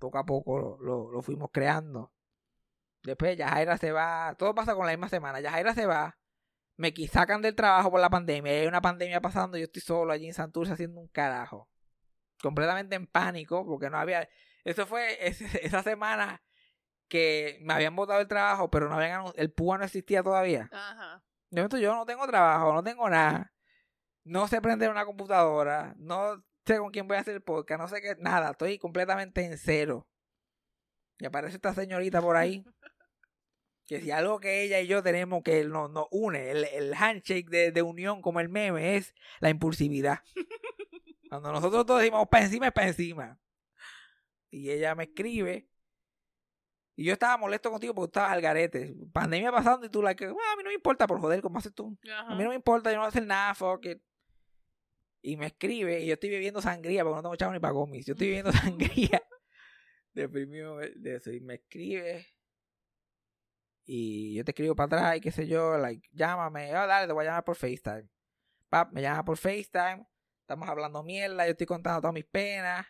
[0.05, 2.11] Poco a poco lo, lo, lo fuimos creando.
[3.03, 5.39] Después Yajaira se va, todo pasa con la misma semana.
[5.39, 6.15] Yajaira se va,
[6.77, 10.27] me sacan del trabajo por la pandemia, hay una pandemia pasando, yo estoy solo allí
[10.27, 11.69] en Santurce haciendo un carajo.
[12.41, 14.29] completamente en pánico porque no había...
[14.63, 16.43] Eso fue ese- esa semana
[17.07, 20.69] que me habían botado el trabajo, pero no habían, el PUA no existía todavía.
[20.71, 21.23] Ajá.
[21.49, 23.51] De momento yo no tengo trabajo, no tengo nada.
[24.23, 27.87] No sé prender una computadora, no sé con quién voy a hacer el podcast, no
[27.87, 30.07] sé qué, nada, estoy completamente en cero.
[31.19, 32.65] Y aparece esta señorita por ahí.
[33.87, 37.47] Que si algo que ella y yo tenemos que nos, nos une, el, el handshake
[37.51, 40.21] de, de unión como el meme, es la impulsividad.
[41.29, 43.39] Cuando nosotros todos decimos para encima, es para encima.
[44.49, 45.69] Y ella me escribe.
[46.95, 48.95] Y yo estaba molesto contigo porque estabas al garete.
[49.13, 51.75] Pandemia pasando y tú, like, "Ah, a mí no me importa por joder, ¿cómo haces
[51.75, 51.95] tú?
[52.11, 52.31] Ajá.
[52.31, 54.01] A mí no me importa, yo no voy a hacer nada, fuck it.
[55.27, 58.05] Y me escribe, y yo estoy bebiendo sangría, porque no tengo chavo ni para gomis.
[58.05, 59.23] Yo estoy bebiendo sangría.
[60.13, 61.31] Deprimido de eso.
[61.31, 62.27] Y me escribe.
[63.85, 66.69] Y yo te escribo para atrás, y qué sé yo, like, llámame.
[66.77, 68.07] Oh, dale, te voy a llamar por FaceTime.
[68.69, 70.05] Pap, me llama por FaceTime.
[70.41, 72.85] Estamos hablando mierda, yo estoy contando todas mis penas.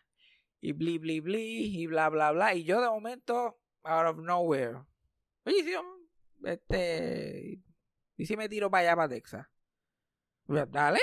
[0.60, 2.54] Y bli, bli, bli, y bla, bla, bla.
[2.54, 4.80] Y yo de momento, out of nowhere.
[5.46, 7.64] Oye, sí, um, este.
[8.18, 9.48] ¿Y si me tiro para allá, para Texas?
[10.46, 11.00] Pues, Dale,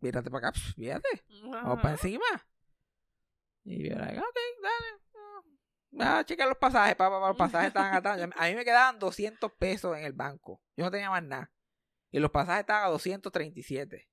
[0.00, 1.08] mírate para acá, pss, fíjate.
[1.44, 2.24] Vamos para encima.
[3.64, 5.00] Y yo, like, ok, dale.
[5.98, 8.30] Ah, checar los pasajes, papá, los pasajes estaban atados.
[8.36, 10.62] A mí me quedaban 200 pesos en el banco.
[10.76, 11.52] Yo no tenía más nada.
[12.10, 14.08] Y los pasajes estaban a 237.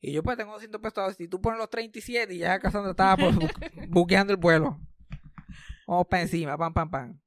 [0.00, 1.16] Y yo pues tengo 200 pesos.
[1.16, 3.50] Si tú pones los 37 y ya Cassandra estaba pues, bu-
[3.88, 4.80] buqueando el vuelo.
[5.86, 7.20] Vamos para encima, pam, pam, pam.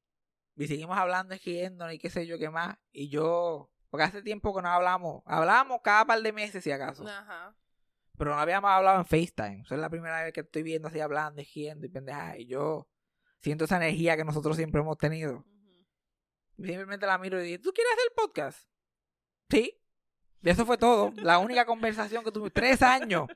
[0.56, 2.76] Y seguimos hablando, escribiendo y qué sé yo qué más.
[2.90, 5.22] Y yo, porque hace tiempo que no hablamos.
[5.24, 7.08] Hablamos cada par de meses si acaso.
[7.08, 7.56] Ajá.
[8.18, 9.62] Pero no habíamos hablado en FaceTime.
[9.62, 12.36] Esa es la primera vez que estoy viendo así hablando, escribiendo y pendeja.
[12.36, 12.86] Y yo
[13.40, 15.46] siento esa energía que nosotros siempre hemos tenido.
[16.56, 18.68] Simplemente la miro y dije, ¿tú quieres hacer podcast?
[19.48, 19.80] Sí.
[20.42, 21.14] Y eso fue todo.
[21.16, 22.52] La única conversación que tuvimos.
[22.52, 23.28] Tres años.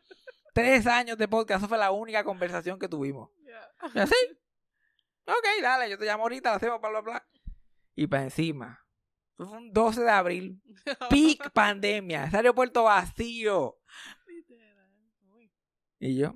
[0.52, 1.62] Tres años de podcast.
[1.62, 3.30] Eso fue la única conversación que tuvimos.
[3.94, 4.14] Y así.
[5.26, 7.26] Ok, dale, yo te llamo ahorita, lo hacemos, bla, bla, bla.
[7.94, 8.84] Y para encima.
[9.46, 10.62] Fue un 12 de abril.
[11.08, 12.24] Peak pandemia.
[12.24, 13.78] Ese aeropuerto vacío.
[15.98, 16.34] Y yo,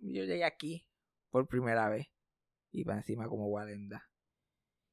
[0.00, 0.86] yo llegué aquí
[1.30, 2.06] por primera vez.
[2.70, 4.08] Y para encima como Walenda.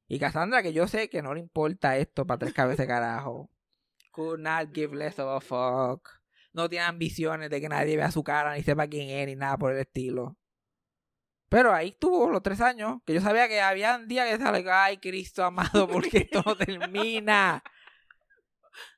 [0.06, 3.50] Y Cassandra, que yo sé que no le importa esto para tres cabezas de carajo.
[4.12, 6.08] Could not give less of a fuck.
[6.52, 9.56] No tiene ambiciones de que nadie vea su cara, ni sepa quién es, ni nada
[9.56, 10.36] por el estilo.
[11.50, 14.70] Pero ahí estuvo los tres años, que yo sabía que había un día que like,
[14.70, 17.62] ay, Cristo amado, porque esto no termina.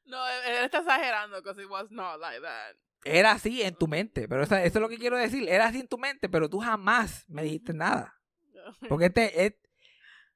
[0.04, 2.76] No, él, él está exagerando because it was not like that.
[3.04, 5.48] Era así en tu mente, pero eso, eso es lo que quiero decir.
[5.48, 8.14] Era así en tu mente, pero tú jamás me dijiste nada.
[8.90, 9.54] Porque este, es-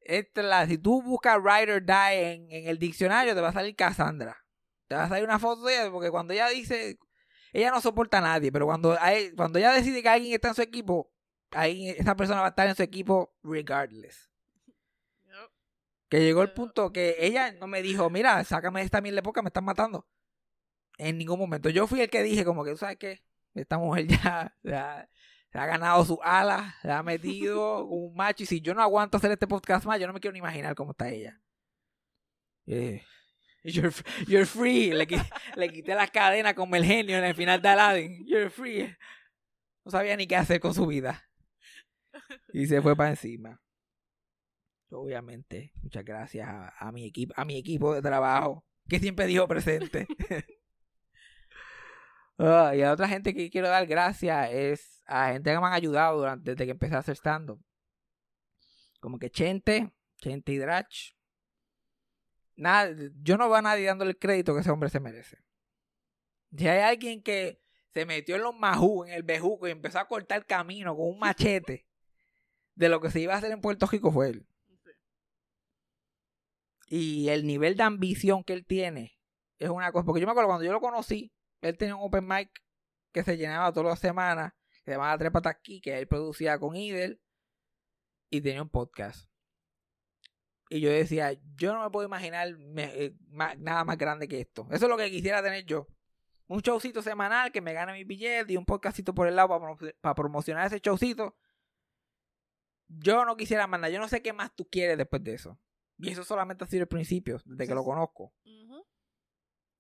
[0.01, 3.53] este la, si tú buscas Ride or Die en, en el diccionario, te va a
[3.53, 4.37] salir Cassandra.
[4.89, 6.97] Te va a salir una foto de ella, porque cuando ella dice,
[7.53, 10.55] ella no soporta a nadie, pero cuando, hay, cuando ella decide que alguien está en
[10.55, 11.13] su equipo,
[11.51, 14.31] ahí esa persona va a estar en su equipo regardless.
[15.25, 15.51] Yep.
[16.09, 19.43] Que llegó el punto que ella no me dijo, mira, sácame esta mil de poca,
[19.43, 20.07] me están matando.
[20.99, 21.69] En ningún momento.
[21.69, 23.23] Yo fui el que dije, como que, ¿tú sabes qué?
[23.55, 25.09] Esta mujer ya, ya
[25.51, 28.43] se ha ganado sus alas, se ha metido un macho.
[28.43, 30.75] Y si yo no aguanto hacer este podcast más, yo no me quiero ni imaginar
[30.75, 31.41] cómo está ella.
[32.67, 33.03] Eh,
[33.65, 33.93] you're,
[34.27, 34.93] you're free.
[34.93, 35.07] Le,
[35.57, 38.27] le quité las cadenas como el genio en el final de Aladdin.
[38.27, 38.95] You're free.
[39.85, 41.23] No sabía ni qué hacer con su vida.
[42.53, 43.61] Y se fue para encima.
[44.91, 49.47] Obviamente, muchas gracias a, a mi equipo, a mi equipo de trabajo, que siempre dijo
[49.49, 50.07] presente.
[52.39, 55.73] Ah, y a otra gente que quiero dar gracias es a gente que me han
[55.73, 57.65] ayudado durante, desde que empecé a hacer stand-up.
[59.01, 61.15] Como que Chente, Chente y Drach.
[62.57, 65.39] Nada, yo no veo a nadie dándole el crédito que ese hombre se merece.
[66.57, 67.61] Si hay alguien que
[67.93, 71.19] se metió en los majú, en el bejuco y empezó a cortar camino con un
[71.19, 71.87] machete
[72.77, 74.47] de lo que se iba a hacer en Puerto Rico fue él.
[76.89, 79.19] Y el nivel de ambición que él tiene
[79.59, 80.07] es una cosa.
[80.07, 82.51] Porque yo me acuerdo cuando yo lo conocí, él tenía un open mic
[83.13, 86.59] que se llenaba todas las semanas, que se llamaba Tres Patas Aquí, que él producía
[86.59, 87.21] con Idel,
[88.31, 89.29] y tenía un podcast.
[90.69, 93.17] Y yo decía, yo no me puedo imaginar me- eh,
[93.59, 94.67] nada más grande que esto.
[94.71, 95.89] Eso es lo que quisiera tener yo.
[96.49, 99.61] Un showcito semanal que me gane mi billete y un podcastito por el lado
[100.01, 101.37] para promocionar ese showcito.
[102.89, 103.93] Yo no quisiera más nada.
[103.93, 105.59] Yo no sé qué más tú quieres después de eso.
[105.99, 108.35] Y eso solamente ha sido el principio, desde que lo conozco.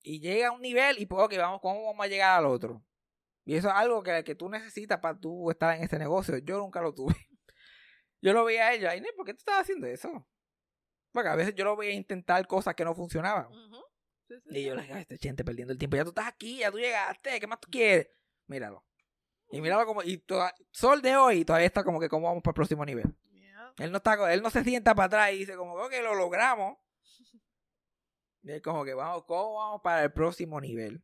[0.02, 2.84] Y llega a un nivel y pues, ok, vamos, ¿cómo vamos a llegar al otro?
[3.44, 6.38] Y eso es algo que, que tú necesitas para tú estar en este negocio.
[6.38, 7.14] Yo nunca lo tuve.
[8.22, 10.26] Yo lo veía a ella, Inés, ¿por qué tú estás haciendo eso?
[11.12, 13.46] Porque a veces yo lo veía intentar cosas que no funcionaban.
[13.46, 13.76] Ujú.
[14.28, 15.96] Sí, sí, Y yo le dije, "Ay, este gente perdiendo el tiempo.
[15.96, 18.08] Ya tú estás aquí, ya tú llegaste, ¿qué más tú quieres?
[18.46, 18.85] Míralo.
[19.50, 22.50] Y míralo como, y toda- Sol de hoy todavía está como que cómo vamos para
[22.52, 23.14] el próximo nivel.
[23.32, 23.72] Yeah.
[23.78, 26.76] Él no está, él no se sienta para atrás y dice como, ok, lo logramos.
[28.42, 31.02] Y es como que vamos, ¿cómo vamos para el próximo nivel?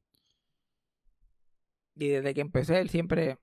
[1.96, 3.36] Y desde que empecé, él siempre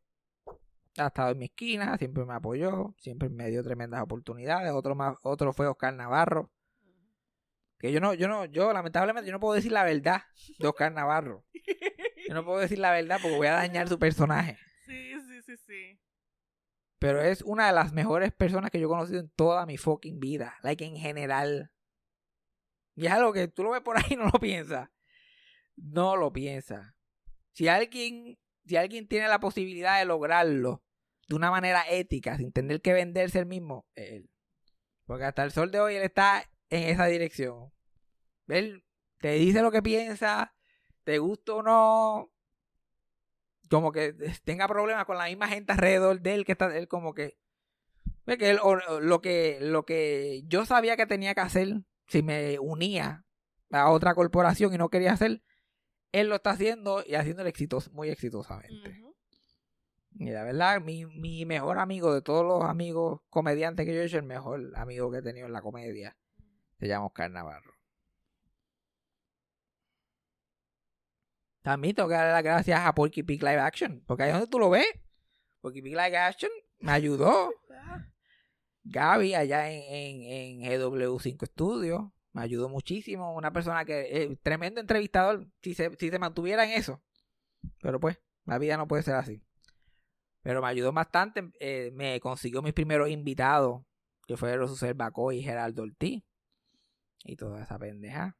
[0.97, 4.71] ha estado en mi esquina, siempre me apoyó, siempre me dio tremendas oportunidades.
[4.71, 6.49] Otro más, otro fue Oscar Navarro.
[7.77, 10.23] Que yo no, yo no, yo lamentablemente yo no puedo decir la verdad
[10.57, 11.45] de Oscar Navarro.
[12.27, 14.57] Yo no puedo decir la verdad porque voy a dañar su personaje.
[14.89, 15.99] Sí, sí, sí, sí.
[16.97, 20.19] Pero es una de las mejores personas que yo he conocido en toda mi fucking
[20.19, 20.57] vida.
[20.63, 21.71] Like en general.
[22.95, 24.89] Y es algo que tú lo ves por ahí y no lo piensas.
[25.75, 26.93] No lo piensas.
[27.51, 30.83] Si alguien, si alguien tiene la posibilidad de lograrlo
[31.27, 34.31] de una manera ética, sin tener que venderse el mismo, él.
[35.05, 37.71] Porque hasta el sol de hoy él está en esa dirección.
[38.47, 38.83] Él
[39.19, 40.55] te dice lo que piensa,
[41.03, 42.31] te gusta o no,
[43.69, 44.13] como que
[44.43, 47.37] tenga problemas con la misma gente alrededor de él que está él como que
[48.27, 53.25] él o- lo que lo que yo sabía que tenía que hacer si me unía
[53.71, 55.41] a otra corporación y no quería hacer
[56.11, 59.15] él lo está haciendo y haciéndolo exitoso, muy exitosamente Ujú.
[60.19, 64.05] y la verdad mi, mi mejor amigo de todos los amigos comediantes que yo he
[64.05, 66.17] hecho el mejor amigo que he tenido en la comedia
[66.79, 67.73] se llama Oscar Navarro
[71.69, 74.03] También tengo que darle las gracias a Porky Pig Live Action.
[74.07, 74.87] Porque ahí es donde tú lo ves.
[75.61, 77.53] Porky Pig Live Action me ayudó.
[78.85, 83.35] Gaby allá en, en, en GW5 Studios me ayudó muchísimo.
[83.35, 85.45] Una persona que es tremendo entrevistador.
[85.61, 87.03] Si se, si se mantuviera en eso.
[87.83, 89.39] Pero pues, la vida no puede ser así.
[90.41, 91.51] Pero me ayudó bastante.
[91.59, 93.83] eh, me consiguió mis primeros invitados.
[94.25, 96.23] Que fueron Susel Bacó y Geraldo Ortiz.
[97.25, 98.39] Y toda esa pendeja.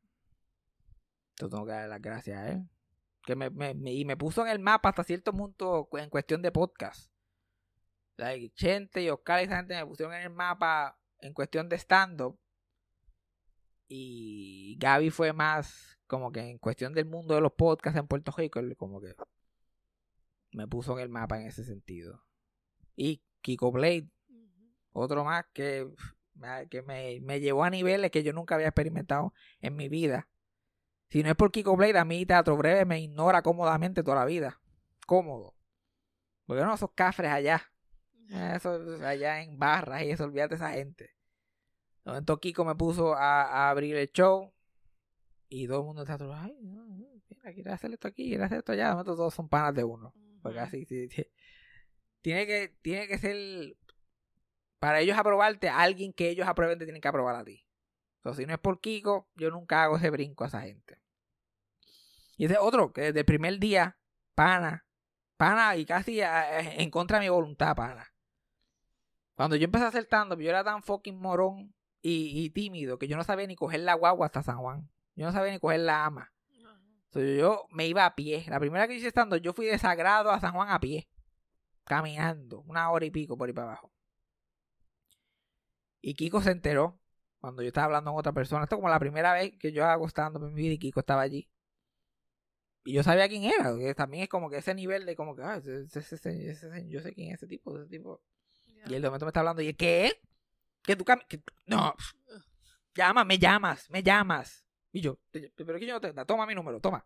[1.39, 2.67] Yo tengo que darle las gracias a él
[3.25, 6.41] que me, me- me- y me puso en el mapa hasta cierto punto en cuestión
[6.41, 7.11] de podcast.
[8.17, 11.77] Like, Chente y Oscar y esa gente me pusieron en el mapa en cuestión de
[11.77, 12.39] stand-up.
[13.87, 18.31] Y Gaby fue más como que en cuestión del mundo de los podcasts en Puerto
[18.35, 19.13] Rico, como que
[20.51, 22.23] me puso en el mapa en ese sentido.
[22.95, 24.09] Y Kiko Blade,
[24.91, 25.87] otro más que,
[26.69, 30.27] que me, me llevó a niveles que yo nunca había experimentado en mi vida.
[31.09, 34.25] Si no es por Kiko Blade, a mí Teatro Breve me ignora cómodamente toda la
[34.25, 34.61] vida.
[35.07, 35.55] Cómodo.
[36.45, 37.71] Porque no, esos cafres allá.
[38.29, 41.15] Eso allá en barras y eso, olvídate esa gente.
[42.05, 44.53] De momento Kiko me puso a, abrir el show
[45.47, 48.59] y todo el mundo está todo, ay, no, mira, quiere hacer esto aquí, quiere hacer
[48.59, 48.95] esto allá.
[48.95, 50.13] De todos son panas de uno.
[50.43, 51.25] Porque así, sí, sí.
[52.21, 53.75] Tiene que, tiene que ser,
[54.77, 57.65] para ellos aprobarte, alguien que ellos aprueben te tienen que aprobar a ti.
[58.19, 61.01] Entonces, si no es por Kiko, yo nunca hago ese brinco a esa gente.
[62.35, 63.97] Y ese otro, que desde el primer día,
[64.35, 64.85] pana,
[65.37, 68.13] pana y casi en contra de mi voluntad, pana.
[69.35, 73.15] Cuando yo empecé a hacer stand-up, yo era tan fucking morón y, tímido que yo
[73.15, 74.89] no sabía ni coger la guagua hasta San Juan.
[75.15, 76.33] Yo no sabía ni coger la ama.
[77.13, 78.45] Yo me iba a pie.
[78.49, 81.09] La primera que hice stand-up, yo fui de Sagrado a San Juan a pie.
[81.85, 82.61] Caminando.
[82.67, 83.93] Una hora y pico por ahí para abajo.
[86.01, 86.98] Y Kiko se enteró
[87.39, 88.63] cuando yo estaba hablando con otra persona.
[88.63, 91.21] Esto como la primera vez que yo hago stand-up en mi vida y Kiko estaba
[91.21, 91.49] allí.
[92.85, 93.75] Y yo sabía quién era.
[93.77, 96.51] que también es como que ese nivel de como que, ah, ese- ese- ese- ese-
[96.67, 98.21] ese- yo sé quién es ese tipo, ese tipo.
[98.87, 100.21] Y él de momento me está hablando y ¿qué?
[100.83, 101.93] ¿Que tú que- No.
[102.95, 104.65] Llama, me llamas, me llamas.
[104.91, 106.13] Y yo, pero que yo no te...
[106.25, 107.05] Toma mi número, toma.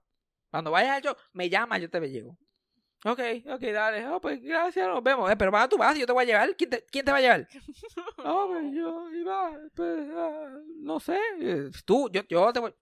[0.50, 2.38] Cuando vayas al show, me llamas, yo te llego.
[3.06, 3.20] Ok,
[3.50, 4.08] ok, dale.
[4.08, 5.30] Oh, pues gracias, nos vemos.
[5.32, 6.56] Eh, pero para tú vas, yo te voy a llevar.
[6.56, 7.48] ¿Quién te, quién te va a llevar?
[8.24, 11.18] No, pues yo iba, pues, ah, no sé.
[11.42, 12.74] eh, Tú, yo, yo te voy.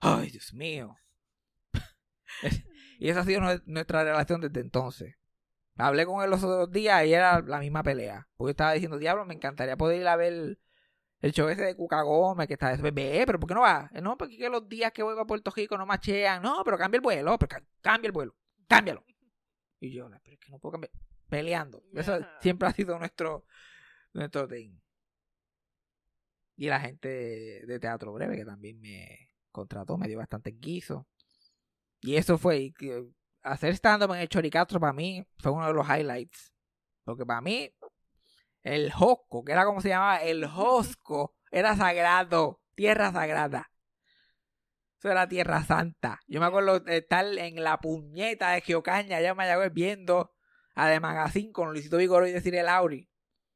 [0.00, 0.96] Ay, Dios mío.
[2.98, 5.14] y esa ha sido nue- nuestra relación desde entonces.
[5.78, 8.26] Hablé con él los otros días y era la misma pelea.
[8.36, 10.58] Porque yo estaba diciendo, diablo, me encantaría poder ir a ver
[11.20, 13.90] el show ese de Cuca Gómez que está de ve, pero ¿por qué no va?
[13.94, 16.42] "Eh, No, porque que los días que voy a Puerto Rico no machean.
[16.42, 18.34] No, pero cambia el vuelo, pero ca- cambia el vuelo,
[18.68, 19.04] cámbialo.
[19.86, 20.92] Y yo, "No, pero es que no puedo cambiar.
[21.28, 21.82] Peleando.
[21.94, 23.44] Eso siempre ha sido nuestro,
[24.12, 24.78] nuestro thing.
[26.56, 27.08] Y la gente
[27.66, 31.06] de Teatro Breve que también me contrató, me dio bastante guiso.
[32.00, 32.72] Y eso fue,
[33.42, 36.52] hacer stand-up en el Choricastro para mí fue uno de los highlights.
[37.04, 37.70] Porque para mí,
[38.62, 43.70] el Josco, que era como se llamaba, el Josco, era sagrado, tierra sagrada.
[44.98, 46.20] Eso era tierra santa.
[46.26, 50.32] Yo me acuerdo de estar en la puñeta de Geocaña, allá en Mayagüez, viendo
[50.74, 53.08] a The Magazine con Luisito Vigoro y decir el Lauri.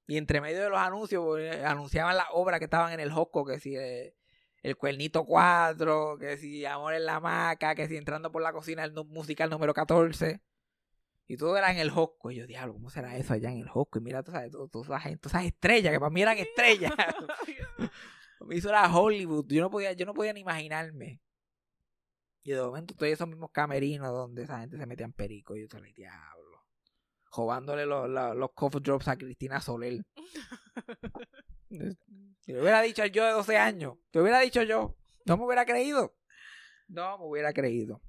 [0.07, 3.45] Y entre medio de los anuncios, pues, anunciaban las obras que estaban en el Josco,
[3.47, 4.15] que si eh,
[4.63, 8.85] el Cuernito 4, que si Amor en la Maca, que si entrando por la cocina
[8.85, 10.41] el musical número 14.
[11.27, 12.31] Y todo era en el Hosco.
[12.33, 13.99] Y yo, diablo, ¿cómo será eso allá en el Hosco?
[13.99, 16.93] Y mira, tú sabes, todo- todas esas, estrellas, que para mí eran estrellas.
[18.41, 19.47] Mí eso era Hollywood.
[19.49, 21.21] Yo no podía, yo no podía ni imaginarme.
[22.43, 25.55] Y de momento estoy en esos mismos camerinos donde esa gente se metían perico.
[25.57, 26.65] Y yo estoy, diablo.
[27.37, 30.03] Robándole los, los, los cough drops a Cristina Soler.
[32.41, 35.65] Si lo hubiera dicho yo de 12 años, te hubiera dicho yo, no me hubiera
[35.65, 36.17] creído.
[36.89, 38.03] No me hubiera creído.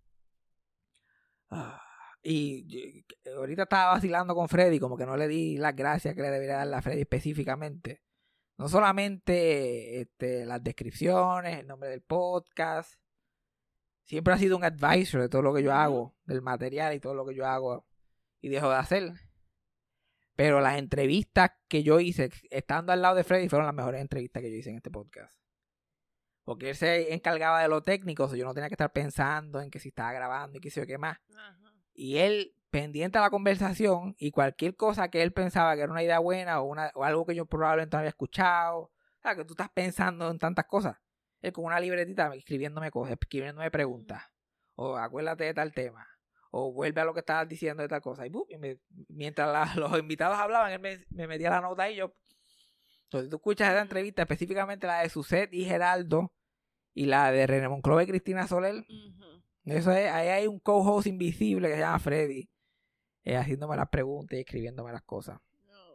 [1.52, 1.80] Ah,
[2.24, 3.06] y y-
[3.36, 6.56] ahorita estaba vacilando con Freddy, como que no le di las gracias que le debería
[6.58, 8.02] darle a Freddy específicamente.
[8.58, 12.96] No solamente este, las descripciones, el nombre del podcast.
[14.04, 17.14] Siempre ha sido un advisor de todo lo que yo hago, del material y todo
[17.14, 17.86] lo que yo hago
[18.42, 19.14] y dejo de hacer.
[20.36, 24.42] Pero las entrevistas que yo hice, estando al lado de Freddy, fueron las mejores entrevistas
[24.42, 25.34] que yo hice en este podcast.
[26.44, 29.62] Porque él se encargaba de lo técnico, o sea, yo no tenía que estar pensando
[29.62, 31.20] en que si estaba grabando y qué sé yo qué más.
[31.36, 31.74] Ajá.
[31.94, 36.04] Y él, pendiente a la conversación y cualquier cosa que él pensaba que era una
[36.04, 38.92] idea buena o, una, o algo que yo probablemente no había escuchado, o
[39.22, 40.98] sea, que tú estás pensando en tantas cosas.
[41.42, 44.24] Él con una libretita escribiéndome cosas, escribiéndome preguntas.
[44.76, 46.08] O acuérdate de tal tema.
[46.52, 48.26] O vuelve a lo que estabas diciendo de tal cosa.
[48.26, 48.50] Y, ¡bup!
[48.52, 52.14] y me- mientras la- los invitados hablaban, él me, me metía la nota y yo.
[53.06, 56.32] Entonces, tú escuchas esa entrevista, específicamente la de Suset y Geraldo,
[56.94, 58.86] y la de René Monclova y Cristina Soler,
[59.66, 62.50] eso es, ahí hay un co-host invisible que se llama Freddy,
[63.24, 65.40] eh, haciéndome las preguntas y escribiéndome las cosas.
[65.68, 65.94] No.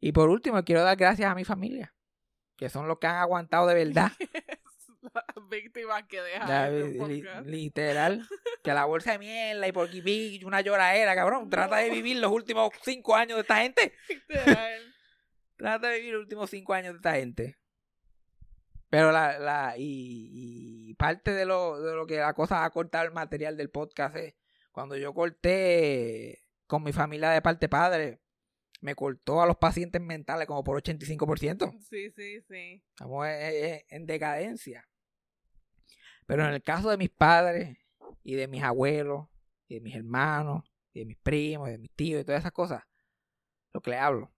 [0.00, 1.94] Y por último, quiero dar gracias a mi familia,
[2.60, 4.12] que son los que han aguantado de verdad.
[5.02, 7.46] Las víctimas que dejan li- podcast.
[7.46, 8.28] literal.
[8.62, 11.48] Que la bolsa de mierda y por Pig, una lloradera, cabrón.
[11.50, 13.94] Trata de vivir los últimos cinco años de esta gente.
[14.28, 14.94] Literal.
[15.56, 17.56] Trata de vivir los últimos cinco años de esta gente.
[18.90, 23.06] Pero la, la, y, y parte de lo, de lo que la cosa ha cortado
[23.06, 24.34] el material del podcast es
[24.70, 28.20] cuando yo corté con mi familia de parte padre,
[28.80, 31.72] me cortó a los pacientes mentales como por 85%.
[31.80, 32.82] Sí, sí, sí.
[32.94, 33.32] Estamos en,
[33.64, 34.86] en- en decadencia.
[36.26, 37.76] Pero en el caso de mis padres
[38.22, 39.26] y de mis abuelos
[39.68, 42.52] y de mis hermanos y de mis primos y de mis tíos y todas esas
[42.52, 42.82] cosas,
[43.72, 44.32] lo que le hablo.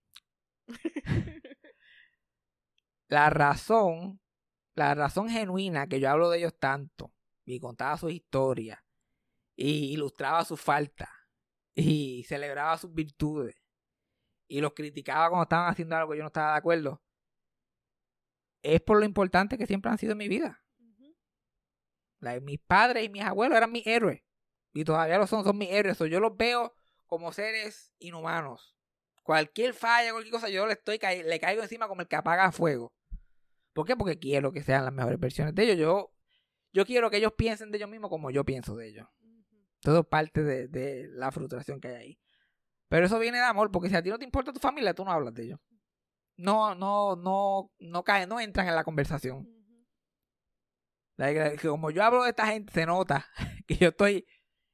[3.08, 4.20] la razón,
[4.74, 7.12] la razón genuina que yo hablo de ellos tanto
[7.44, 8.80] y contaba sus historias
[9.56, 11.10] y ilustraba sus faltas
[11.74, 13.56] y celebraba sus virtudes
[14.52, 17.02] y los criticaba cuando estaban haciendo algo que yo no estaba de acuerdo,
[18.60, 20.62] es por lo importante que siempre han sido en mi vida.
[22.42, 24.20] Mis padres y mis abuelos eran mis héroes.
[24.74, 25.96] Y todavía lo son, son mis héroes.
[25.96, 26.74] So, yo los veo
[27.06, 28.76] como seres inhumanos.
[29.22, 32.92] Cualquier falla, cualquier cosa, yo le estoy le caigo encima como el que apaga fuego.
[33.72, 33.96] ¿Por qué?
[33.96, 35.78] Porque quiero que sean las mejores versiones de ellos.
[35.78, 36.12] Yo,
[36.74, 39.08] yo quiero que ellos piensen de ellos mismos como yo pienso de ellos.
[39.80, 42.21] Todo parte de, de la frustración que hay ahí.
[42.92, 45.02] Pero eso viene de amor, porque si a ti no te importa tu familia, tú
[45.02, 45.60] no hablas de ellos.
[46.36, 49.48] No, no, no, no caen, no entran en la conversación.
[51.16, 53.26] Like, como yo hablo de esta gente, se nota
[53.66, 54.26] que yo estoy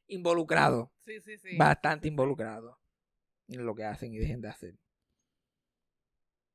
[0.09, 1.57] involucrado, Sí, sí, sí.
[1.57, 2.81] bastante involucrado
[3.47, 4.74] en lo que hacen y dejen de hacer.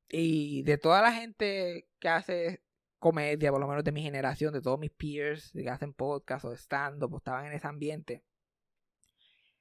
[0.10, 2.61] Y de toda la gente que hace
[2.99, 6.52] comedia, por lo menos de mi generación, de todos mis peers que hacen podcast o
[6.52, 8.26] stand-up o estaban en ese ambiente,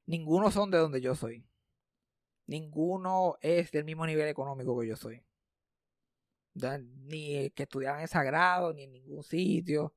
[0.05, 1.47] ninguno son de donde yo soy.
[2.47, 5.23] Ninguno es del mismo nivel económico que yo soy.
[6.55, 9.94] Ni que estudiaban en Sagrado, ni en ningún sitio.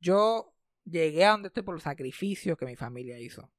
[0.00, 0.54] Yo
[0.84, 3.50] llegué a donde estoy por los sacrificios que mi familia hizo.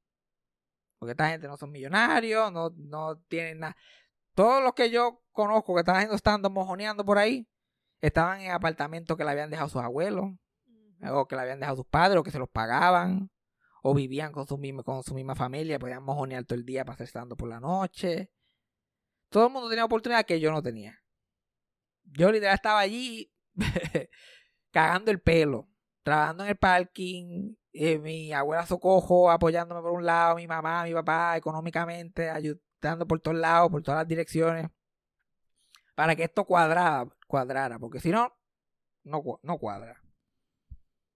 [0.97, 3.76] Porque esta gente no son millonarios, no, no tienen nada.
[4.34, 7.47] Todos los que yo conozco que están haciendo estando mojoneando por ahí,
[8.01, 10.26] estaban en apartamentos que le habían dejado sus abuelos,
[11.11, 13.30] o que le habían dejado sus padres, o que se los pagaban,
[13.82, 16.95] o vivían con su misma, con su misma familia, podían mojonear todo el día para
[16.95, 18.32] hacer estando por la noche.
[19.30, 20.99] Todo el mundo tenía oportunidad que yo no tenía.
[22.03, 23.32] Yo literal estaba allí
[24.72, 25.70] cagando el pelo,
[26.03, 30.94] trabajando en el parking, eh, mi abuela Socojo apoyándome por un lado, mi mamá, mi
[30.94, 34.68] papá económicamente, ayudando por todos lados, por todas las direcciones,
[35.95, 38.34] para que esto cuadrara, cuadrara porque si no,
[39.03, 40.01] no, no cuadra.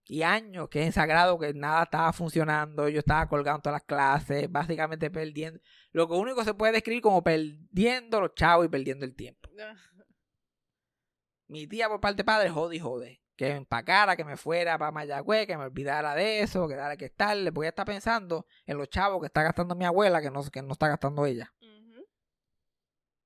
[0.08, 4.50] Y años que en sagrado que nada estaba funcionando, yo estaba colgando todas las clases,
[4.50, 5.60] básicamente perdiendo.
[5.90, 9.50] Lo que único se puede describir como perdiendo los chavos y perdiendo el tiempo.
[9.60, 9.74] Ah,
[11.48, 13.22] Mi tía por parte de padre jode y jode.
[13.34, 16.96] Que me empacara, que me fuera para Mayagüez, que me olvidara de eso, que dale
[16.96, 20.30] que estarle, porque ella está pensando en los chavos que está gastando mi abuela, que
[20.30, 21.52] no, que no está gastando ella.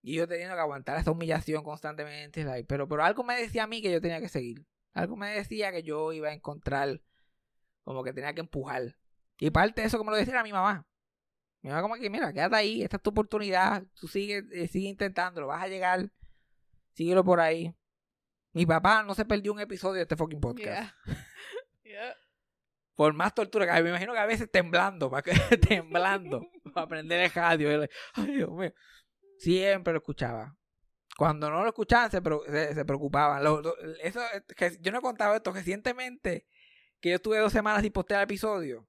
[0.02, 2.44] Y yo teniendo que aguantar esa humillación constantemente.
[2.66, 4.65] pero, pero algo me decía a mí que yo tenía que seguir.
[4.93, 7.01] Algo me decía que yo iba a encontrar
[7.85, 8.97] como que tenía que empujar.
[9.39, 10.87] Y parte de eso me lo decía era mi mamá.
[11.62, 14.89] Mi mamá como que, mira, quédate ahí, esta es tu oportunidad, tú sigue, eh, sigue
[14.89, 16.11] intentándolo, vas a llegar,
[16.93, 17.75] síguelo por ahí.
[18.53, 20.95] Mi papá no se perdió un episodio de este fucking podcast.
[21.05, 21.27] Yeah.
[21.85, 22.17] yeah.
[22.95, 25.11] Por más tortura que hay, me imagino que a veces temblando,
[25.69, 27.89] temblando, para aprender el radio.
[28.15, 28.75] Ay, Dios mío.
[29.39, 30.57] Siempre lo escuchaba.
[31.21, 33.43] Cuando no lo escuchaban, se, se, se preocupaban.
[34.03, 36.47] Eso, eh, yo no he contado esto recientemente,
[36.99, 38.89] que yo estuve dos semanas sin postear episodio.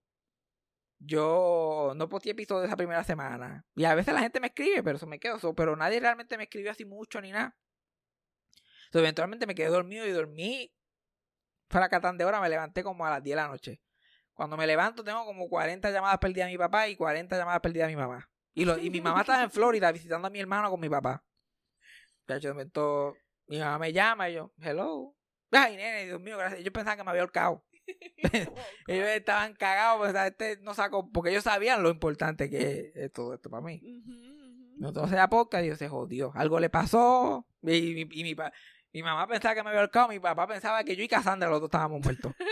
[0.98, 3.66] Yo no posteé episodio esa primera semana.
[3.76, 5.40] Y a veces la gente me escribe, pero eso me quedo.
[5.40, 7.58] so- pero nadie realmente me escribió así mucho ni nada.
[8.94, 10.74] So, eventualmente me quedé dormido y dormí.
[11.68, 13.82] Para catán de hora me levanté como a las 10 de la noche.
[14.34, 17.88] Cuando me levanto tengo como 40 llamadas perdidas a mi papá y 40 llamadas perdidas
[17.88, 18.30] a mi mamá.
[18.54, 21.22] Y, lo, y mi mamá estaba en Florida visitando a mi hermano con mi papá.
[22.36, 23.16] Chacho, de momento,
[23.48, 25.14] mi mamá me llama y yo, hello.
[25.52, 26.62] Ay, nene, Dios mío, gracias.
[26.62, 27.66] Ellos pensaban que me había ahorcado.
[28.88, 30.32] Ellos estaban cagados ¿sabes?
[30.32, 33.82] este no sacó, porque ellos sabían lo importante que es todo esto para mí.
[34.82, 36.32] Entonces a podcast Dios se jodió.
[36.36, 37.46] Algo le pasó.
[37.64, 38.54] Y, mi- y mi, pa-
[38.94, 40.08] mi mamá pensaba que me había ahorcado.
[40.08, 42.34] Mi papá pensaba que yo y Cassandra los dos estábamos muertos.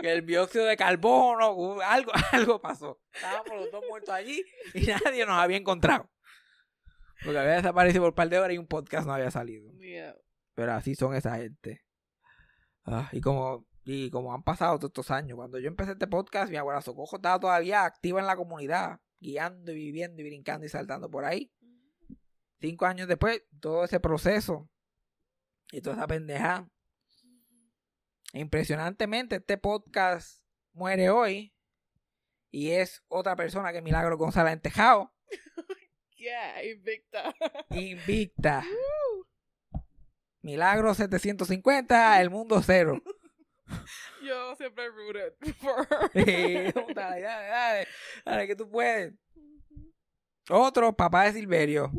[0.00, 3.00] que el dióxido de carbono, algo, algo pasó.
[3.12, 4.44] Estábamos los dos muertos allí
[4.74, 6.10] y nadie nos había encontrado.
[7.24, 9.72] Porque había desaparecido por un par de horas y un podcast no había salido.
[9.72, 10.14] Yeah.
[10.54, 11.84] Pero así son esa gente.
[12.84, 16.50] Ah, y como y como han pasado todos estos años, cuando yo empecé este podcast,
[16.50, 20.68] mi abuela Socojo estaba todavía activa en la comunidad, guiando y viviendo y brincando y
[20.68, 21.50] saltando por ahí.
[22.60, 24.68] Cinco años después, todo ese proceso
[25.72, 26.68] y toda esa pendeja.
[28.34, 31.54] Impresionantemente, este podcast muere hoy
[32.50, 35.14] y es otra persona que Milagro González en Tejado,
[36.18, 37.32] Yeah, invicta.
[37.70, 38.64] invicta.
[40.42, 43.00] Milagro 750, el mundo cero.
[44.24, 47.88] Yo siempre rooted for Sí, dale, dale, dale,
[48.24, 49.14] dale, que tú puedes.
[50.50, 51.92] Otro, papá de Silverio.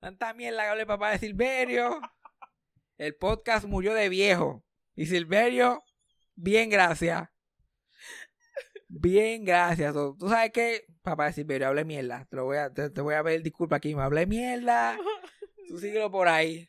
[0.00, 2.00] Tanta mierda que hable el papá de Silverio.
[2.98, 4.64] El podcast murió de viejo.
[4.94, 5.82] Y Silverio,
[6.34, 7.28] bien gracias.
[8.96, 9.92] Bien gracias.
[9.92, 12.26] Tú sabes que, papá de Silverio, hablé mierda.
[12.30, 13.94] Te, lo voy a, te, te voy a pedir disculpa aquí.
[13.94, 14.96] Me hablé mierda.
[15.68, 16.68] Tú síguelo por ahí.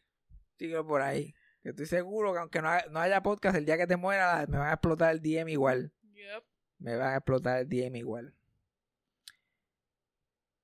[0.58, 1.36] Síguelo por ahí.
[1.62, 4.46] Que estoy seguro que aunque no, ha- no haya podcast, el día que te muera,
[4.48, 5.94] me van a explotar el DM igual.
[6.14, 6.44] Yep.
[6.80, 8.34] Me van a explotar el DM igual.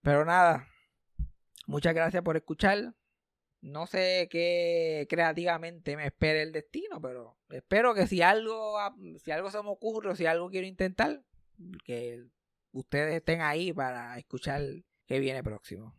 [0.01, 0.67] Pero nada.
[1.67, 2.95] Muchas gracias por escuchar.
[3.61, 8.75] No sé qué creativamente me espere el destino, pero espero que si algo,
[9.23, 11.21] si algo se me ocurre o si algo quiero intentar,
[11.83, 12.25] que
[12.71, 14.61] ustedes estén ahí para escuchar
[15.05, 15.95] qué viene próximo.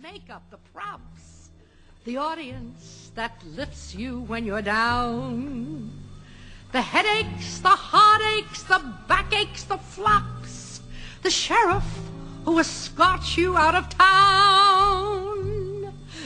[0.00, 1.50] makeup, the props,
[2.04, 5.90] the audience that lifts you when you're down,
[6.72, 10.80] the headaches, the heartaches, the backaches, the flops,
[11.22, 11.84] the sheriff
[12.44, 14.57] who escorts you out of town,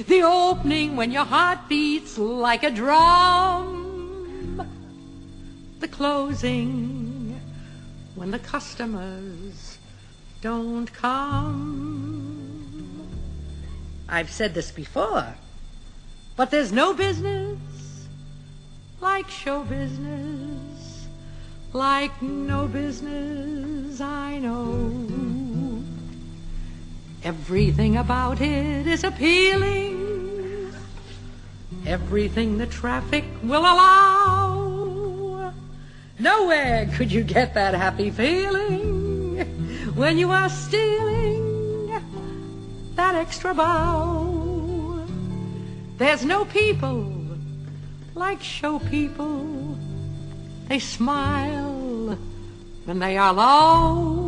[0.06, 4.60] the opening when your heart beats like a drum,
[5.80, 7.40] the closing
[8.14, 9.78] when the customers
[10.40, 12.28] don't come.
[14.08, 15.34] I've said this before,
[16.36, 17.58] but there's no business
[19.02, 21.08] like show business,
[21.72, 25.11] like no business I know.
[27.24, 30.74] Everything about it is appealing,
[31.86, 35.52] everything the traffic will allow.
[36.18, 39.38] Nowhere could you get that happy feeling
[39.94, 41.90] when you are stealing
[42.96, 45.06] that extra bow.
[45.98, 47.12] There's no people
[48.14, 49.78] like show people.
[50.68, 52.18] They smile
[52.84, 54.21] when they are low.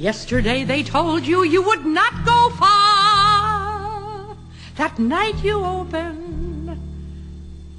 [0.00, 4.34] Yesterday they told you you would not go far.
[4.76, 6.80] That night you open,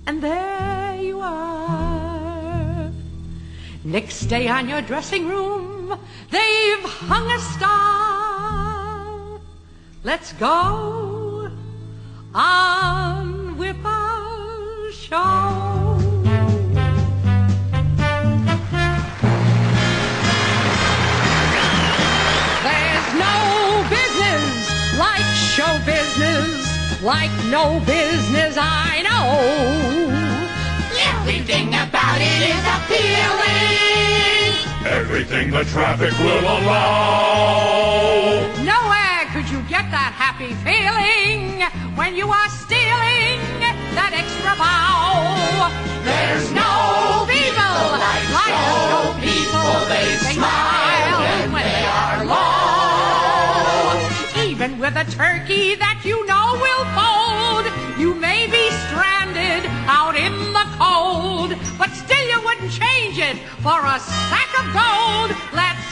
[0.05, 2.91] and there you are.
[3.83, 5.97] Next day on your dressing room,
[6.29, 9.39] they've hung a star.
[10.03, 11.49] Let's go
[12.35, 15.80] on our show.
[27.03, 29.25] like no business I know.
[31.17, 34.53] Everything about it is appealing.
[34.85, 38.45] Everything the traffic will allow.
[38.61, 41.65] Nowhere could you get that happy feeling
[41.97, 43.41] when you are stealing
[43.97, 45.73] that extra bow.
[46.05, 49.73] There's no people like show people.
[49.89, 53.97] They smile when they are low.
[54.45, 56.30] Even with a turkey that you know
[62.81, 65.29] change it for a sack of gold.
[65.53, 65.90] Let